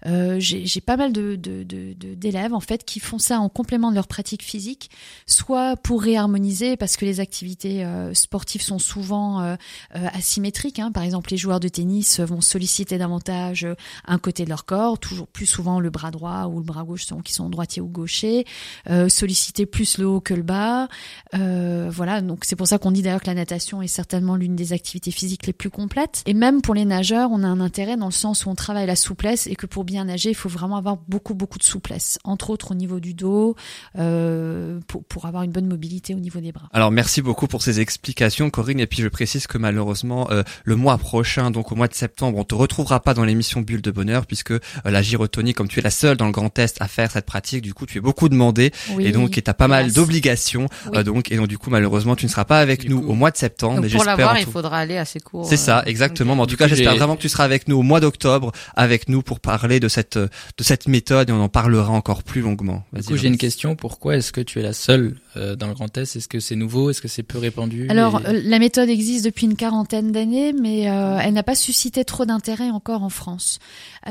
[0.05, 3.47] Euh, J'ai pas mal de de- de- de- d'élèves en fait qui font ça en
[3.47, 4.89] complément de leur pratique physique,
[5.25, 9.55] soit pour réharmoniser parce que les activités euh, sportives sont souvent euh,
[9.93, 10.79] asymétriques.
[10.79, 10.91] Hein.
[10.91, 13.65] Par exemple, les joueurs de tennis vont solliciter davantage
[14.05, 16.83] un côté côté de leur corps, toujours plus souvent le bras droit ou le bras
[16.83, 18.45] gauche selon qu'ils sont droitiers ou gauchers,
[18.89, 20.87] euh, solliciter plus le haut que le bas.
[21.35, 24.55] Euh, voilà, donc c'est pour ça qu'on dit d'ailleurs que la natation est certainement l'une
[24.55, 26.23] des activités physiques les plus complètes.
[26.25, 28.87] Et même pour les nageurs, on a un intérêt dans le sens où on travaille
[28.87, 32.17] la souplesse et que pour bien nager, il faut vraiment avoir beaucoup beaucoup de souplesse,
[32.23, 33.55] entre autres au niveau du dos,
[33.97, 36.69] euh, pour, pour avoir une bonne mobilité au niveau des bras.
[36.73, 40.29] Alors merci beaucoup pour ces explications Corinne et puis je précise que malheureusement
[40.63, 43.81] le mois prochain donc au mois de septembre on te retrouvera pas dans l'émission Bulle
[43.81, 46.77] de bonheur puisque euh, la gyrotonie comme tu es la seule dans le Grand Est
[46.79, 49.53] à faire cette pratique du coup tu es beaucoup demandé Oui, et donc tu as
[49.53, 50.97] pas mal d'obligations Oui.
[50.99, 53.09] euh, donc et donc du coup malheureusement tu ne seras pas avec Du nous coup.
[53.11, 55.19] au mois de septembre Donc mais pour j'espère l'avoir, il tout- faudra aller à ces
[55.19, 55.45] cours.
[55.45, 56.35] c'est ça, euh, exactement.
[56.35, 58.53] Mais en tout cas, j'espère j'ai- vraiment que tu seras avec nous au mois d'octobre,
[58.77, 62.39] avec nous pour parler de cette de cette méthode et on en parlera encore plus
[62.41, 62.85] longuement.
[62.93, 63.75] Du Vas-y, coup, j'ai une question.
[63.75, 66.15] Pourquoi est-ce que tu es la seule euh, dans le Grand Est?
[66.15, 66.89] Est-ce que c'est nouveau?
[66.89, 67.87] Est-ce que c'est peu répandu?
[67.89, 71.55] Alors, Et- euh, la méthode existe depuis une quarantaine d'années, mais euh, elle n'a pas
[71.55, 73.59] suscité trop d'intérêt encore en France.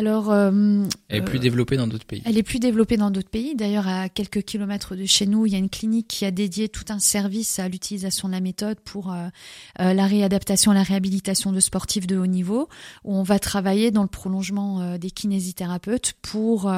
[0.00, 2.22] Alors, euh, elle est plus euh, développée dans d'autres pays.
[2.24, 3.54] Elle est plus développée dans d'autres pays.
[3.54, 6.70] D'ailleurs, à quelques kilomètres de chez nous, il y a une clinique qui a dédié
[6.70, 9.28] tout un service à l'utilisation de la méthode pour euh,
[9.78, 12.70] la réadaptation, la réhabilitation de sportifs de haut niveau,
[13.04, 16.72] où on va travailler dans le prolongement euh, des kinésithérapeutes pour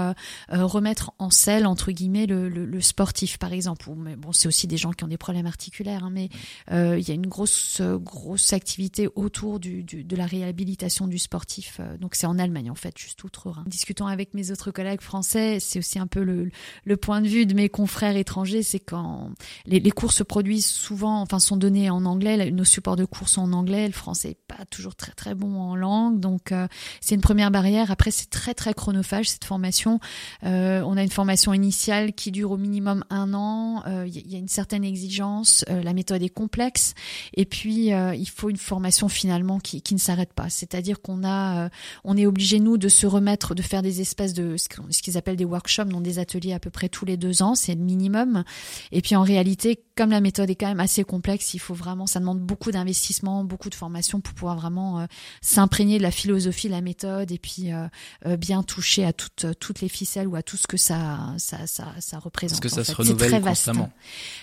[0.48, 3.88] remettre en selle entre guillemets le, le, le sportif, par exemple.
[3.88, 6.28] Ou, mais bon, c'est aussi des gens qui ont des problèmes articulaires, hein, mais
[6.72, 11.80] il y a une grosse grosse activité autour du, du, de la réhabilitation du sportif.
[12.00, 13.64] donc c'est en Allemagne en fait, juste outre-Rhin.
[13.66, 16.50] Discutant avec mes autres collègues français, c'est aussi un peu le,
[16.84, 19.30] le point de vue de mes confrères étrangers, c'est quand
[19.66, 23.28] les, les cours se produisent souvent, enfin sont donnés en anglais, nos supports de cours
[23.28, 26.66] sont en anglais, le français est pas toujours très très bon en langue, donc euh,
[27.02, 27.90] c'est une première barrière.
[27.90, 30.00] Après c'est très très chronophage cette formation.
[30.44, 33.82] Euh, on a une formation initiale qui dure au minimum un an.
[33.86, 35.66] Euh, Il y, y a une certaine exigence.
[35.68, 36.94] Euh, la méthode est complexe.
[37.34, 40.48] Et puis euh, il faut une formation finalement qui, qui ne s'arrête pas.
[40.48, 41.68] C'est-à-dire qu'on a, euh,
[42.04, 45.36] on est obligé nous de se remettre, de faire des espèces de ce qu'ils appellent
[45.36, 47.54] des workshops, donc des ateliers à peu près tous les deux ans.
[47.54, 48.44] C'est le minimum.
[48.90, 52.06] Et puis en réalité, comme la méthode est quand même assez complexe, il faut vraiment,
[52.06, 55.06] ça demande beaucoup d'investissement, beaucoup de formation pour pouvoir vraiment euh,
[55.40, 57.86] s'imprégner de la philosophie, de la méthode, et puis euh,
[58.26, 61.66] euh, bien toucher à toutes toutes les ficelles ou à tout ce que ça ça
[61.66, 62.52] ça, ça représente.
[62.52, 63.02] Est-ce que ça se fait.
[63.02, 63.66] Renouvelle très vaste.
[63.66, 63.90] constamment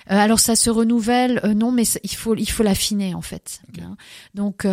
[0.08, 3.62] alors ça se renouvelle, non, mais il faut il faut l'affiner en fait.
[3.82, 3.96] Hein.
[4.34, 4.66] Donc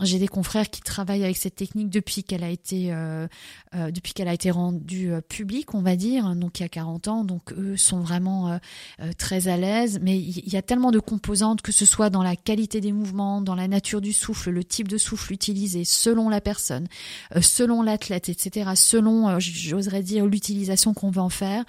[0.00, 2.90] j'ai des confrères qui travaillent avec cette technique depuis qu'elle a été
[3.72, 7.08] depuis qu'elle a été rendue euh, publique, on va dire, donc il y a 40
[7.08, 7.24] ans.
[7.24, 8.58] Donc eux sont vraiment euh,
[9.00, 9.98] euh, très à l'aise.
[10.02, 13.40] Mais il y a tellement de composantes, que ce soit dans la qualité des mouvements,
[13.40, 16.86] dans la nature du souffle, le type de souffle utilisé, selon la personne,
[17.34, 18.72] euh, selon l'athlète, etc.
[18.74, 21.64] Selon, euh, j'oserais dire, l'utilisation qu'on veut en faire,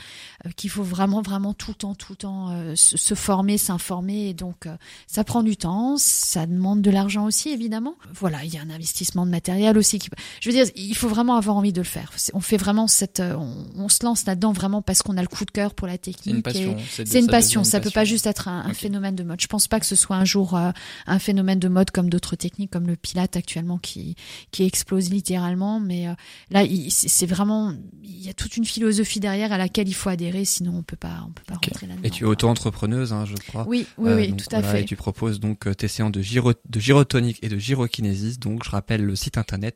[0.45, 4.30] euh, qu'il faut vraiment, vraiment tout le temps, tout le temps euh, se, former, s'informer.
[4.30, 4.76] Et donc, euh,
[5.07, 7.95] ça prend du temps, ça demande de l'argent aussi, évidemment.
[8.13, 9.99] Voilà, il y a un investissement de matériel aussi.
[10.41, 12.11] Je veux dire, il faut vraiment avoir envie de le faire.
[12.33, 15.27] On fait vraiment cette, euh, on, on se lance là-dedans vraiment parce qu'on a le
[15.27, 16.23] coup de cœur pour la technique.
[16.25, 16.77] C'est une passion.
[17.05, 19.39] c'est une ça passion, ça peut pas juste être un, phénomène de mode.
[19.41, 20.71] Je pense pas que ce soit un jour euh,
[21.07, 24.15] un phénomène de mode comme d'autres techniques, comme le pilate actuellement qui
[24.51, 25.79] qui explose littéralement.
[25.79, 26.13] Mais euh,
[26.51, 30.09] là, il- c'est vraiment, il y a toute une philosophie derrière à laquelle il faut
[30.09, 31.65] adhérer, sinon on peut pas, on peut pas Ok.
[31.65, 32.03] rentrer là-dedans.
[32.03, 33.65] Et tu es auto-entrepreneuse, hein, je crois.
[33.67, 34.81] Oui, oui, Euh, oui, donc tout à fait.
[34.81, 38.39] Et tu proposes donc tes séances de, gyro, de gyrotonique et de gyrokinésis.
[38.39, 39.75] Donc je rappelle le site internet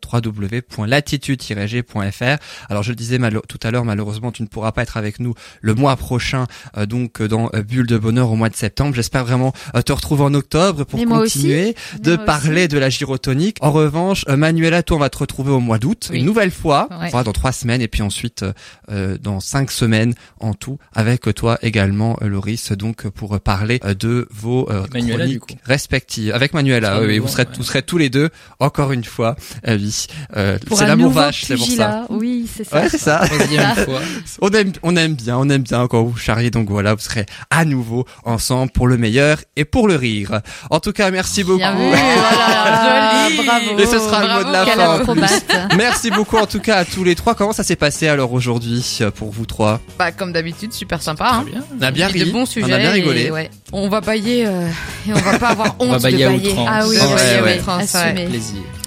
[2.70, 3.18] Alors je le disais
[3.48, 6.46] tout à l'heure, malheureusement tu ne pourras pas être avec nous le mois prochain,
[6.78, 8.96] euh, donc euh, dans euh, Bulle de Bonheur au mois de septembre.
[8.96, 13.58] J'espère vraiment euh, te retrouver en octobre pour continuer de parler de la gyrotonique.
[13.62, 16.88] En revanche, euh, Manuela, toi on va te retrouver au mois d'août, une nouvelle fois,
[16.92, 17.08] Ouais.
[17.08, 18.54] enfin dans trois semaines et puis ensuite euh,
[18.92, 23.80] euh, dans cinq semaines en tout avec toi également euh, Loris donc euh, pour parler
[23.86, 27.98] euh, de vos euh, Manuela, chroniques respectives avec Manuela oui, vous serez vous serez tous
[27.98, 29.36] les deux encore une fois
[29.68, 32.76] euh, oui euh, c'est l'amour nouveau c'est pour ça Oui, c'est ça.
[32.82, 34.00] ouais c'est ça Troisième fois.
[34.42, 37.26] on aime on aime bien on aime bien quand vous charriez donc voilà vous serez
[37.50, 41.58] à nouveau ensemble pour le meilleur et pour le rire en tout cas merci beaucoup
[41.60, 43.46] Bien vu, voilà, Joli.
[43.46, 43.80] bravo.
[43.80, 45.02] Et ce sera le mot de la fin, en plus.
[45.02, 45.46] acrobate.
[45.78, 49.00] merci beaucoup en tout cas à tous les trois comment ça s'est passé alors aujourd'hui
[49.16, 49.80] pour vous trois?
[49.98, 51.30] Bah, comme d'habitude, super sympa.
[51.34, 51.46] Hein.
[51.50, 51.64] Bien.
[51.78, 53.50] on a bien ri de bons on a bien rigolé et ouais.
[53.72, 54.68] On va bailler euh,
[55.08, 56.68] et on va pas avoir honte va de bailler à outrance.
[56.72, 57.60] Ah oui, Ouais, oui, ouais, oui, ouais.
[57.60, 58.28] outrance, assumé.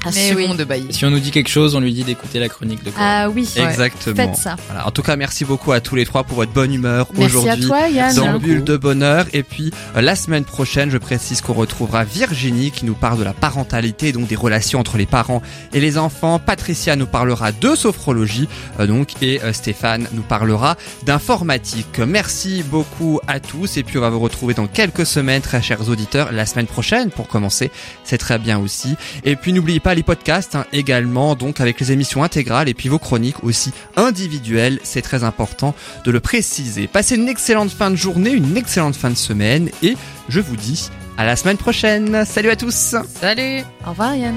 [0.03, 0.37] Plaisir.
[0.37, 0.57] Assumons oui.
[0.57, 0.93] de bailler.
[0.93, 3.09] Si on nous dit quelque chose, on lui dit d'écouter la chronique de Corinne.
[3.09, 4.57] Ah oui, exactement faites ça.
[4.67, 4.87] Voilà.
[4.87, 7.39] En tout cas, merci beaucoup à tous les trois pour votre bonne humeur Merci à
[7.39, 7.67] aujourd'hui.
[7.67, 8.15] toi, Yann.
[8.15, 8.39] Dans.
[8.39, 9.27] Bulle de Bonheur.
[9.33, 13.25] Et puis, euh, la semaine prochaine, je précise qu'on retrouvera Virginie qui nous parle de
[13.25, 15.43] la parentalité, donc des relations entre les parents
[15.73, 16.39] et les enfants.
[16.39, 18.49] Patricia nous parlera de sophrologie,
[18.81, 21.99] euh, donc, et euh, Stéphane nous parlera d'informatique.
[21.99, 23.77] Merci beaucoup à tous.
[23.77, 27.11] Et puis, on va vous retrouver dans quelques semaines, très chers auditeurs, la semaine prochaine
[27.11, 27.71] pour commencer.
[28.05, 28.97] C'est très bien aussi.
[29.25, 32.89] Et puis, n'oubliez pas les podcasts, hein, également, donc, avec les émissions intégrales et puis
[32.89, 34.79] vos chroniques aussi individuelle.
[34.83, 35.75] C'est très important
[36.05, 36.87] de le préciser.
[36.87, 39.97] Passez une excellente fin de journée, une excellente fin de semaine et
[40.29, 42.25] je vous dis à la semaine prochaine.
[42.25, 44.35] Salut à tous Salut Au revoir Yann.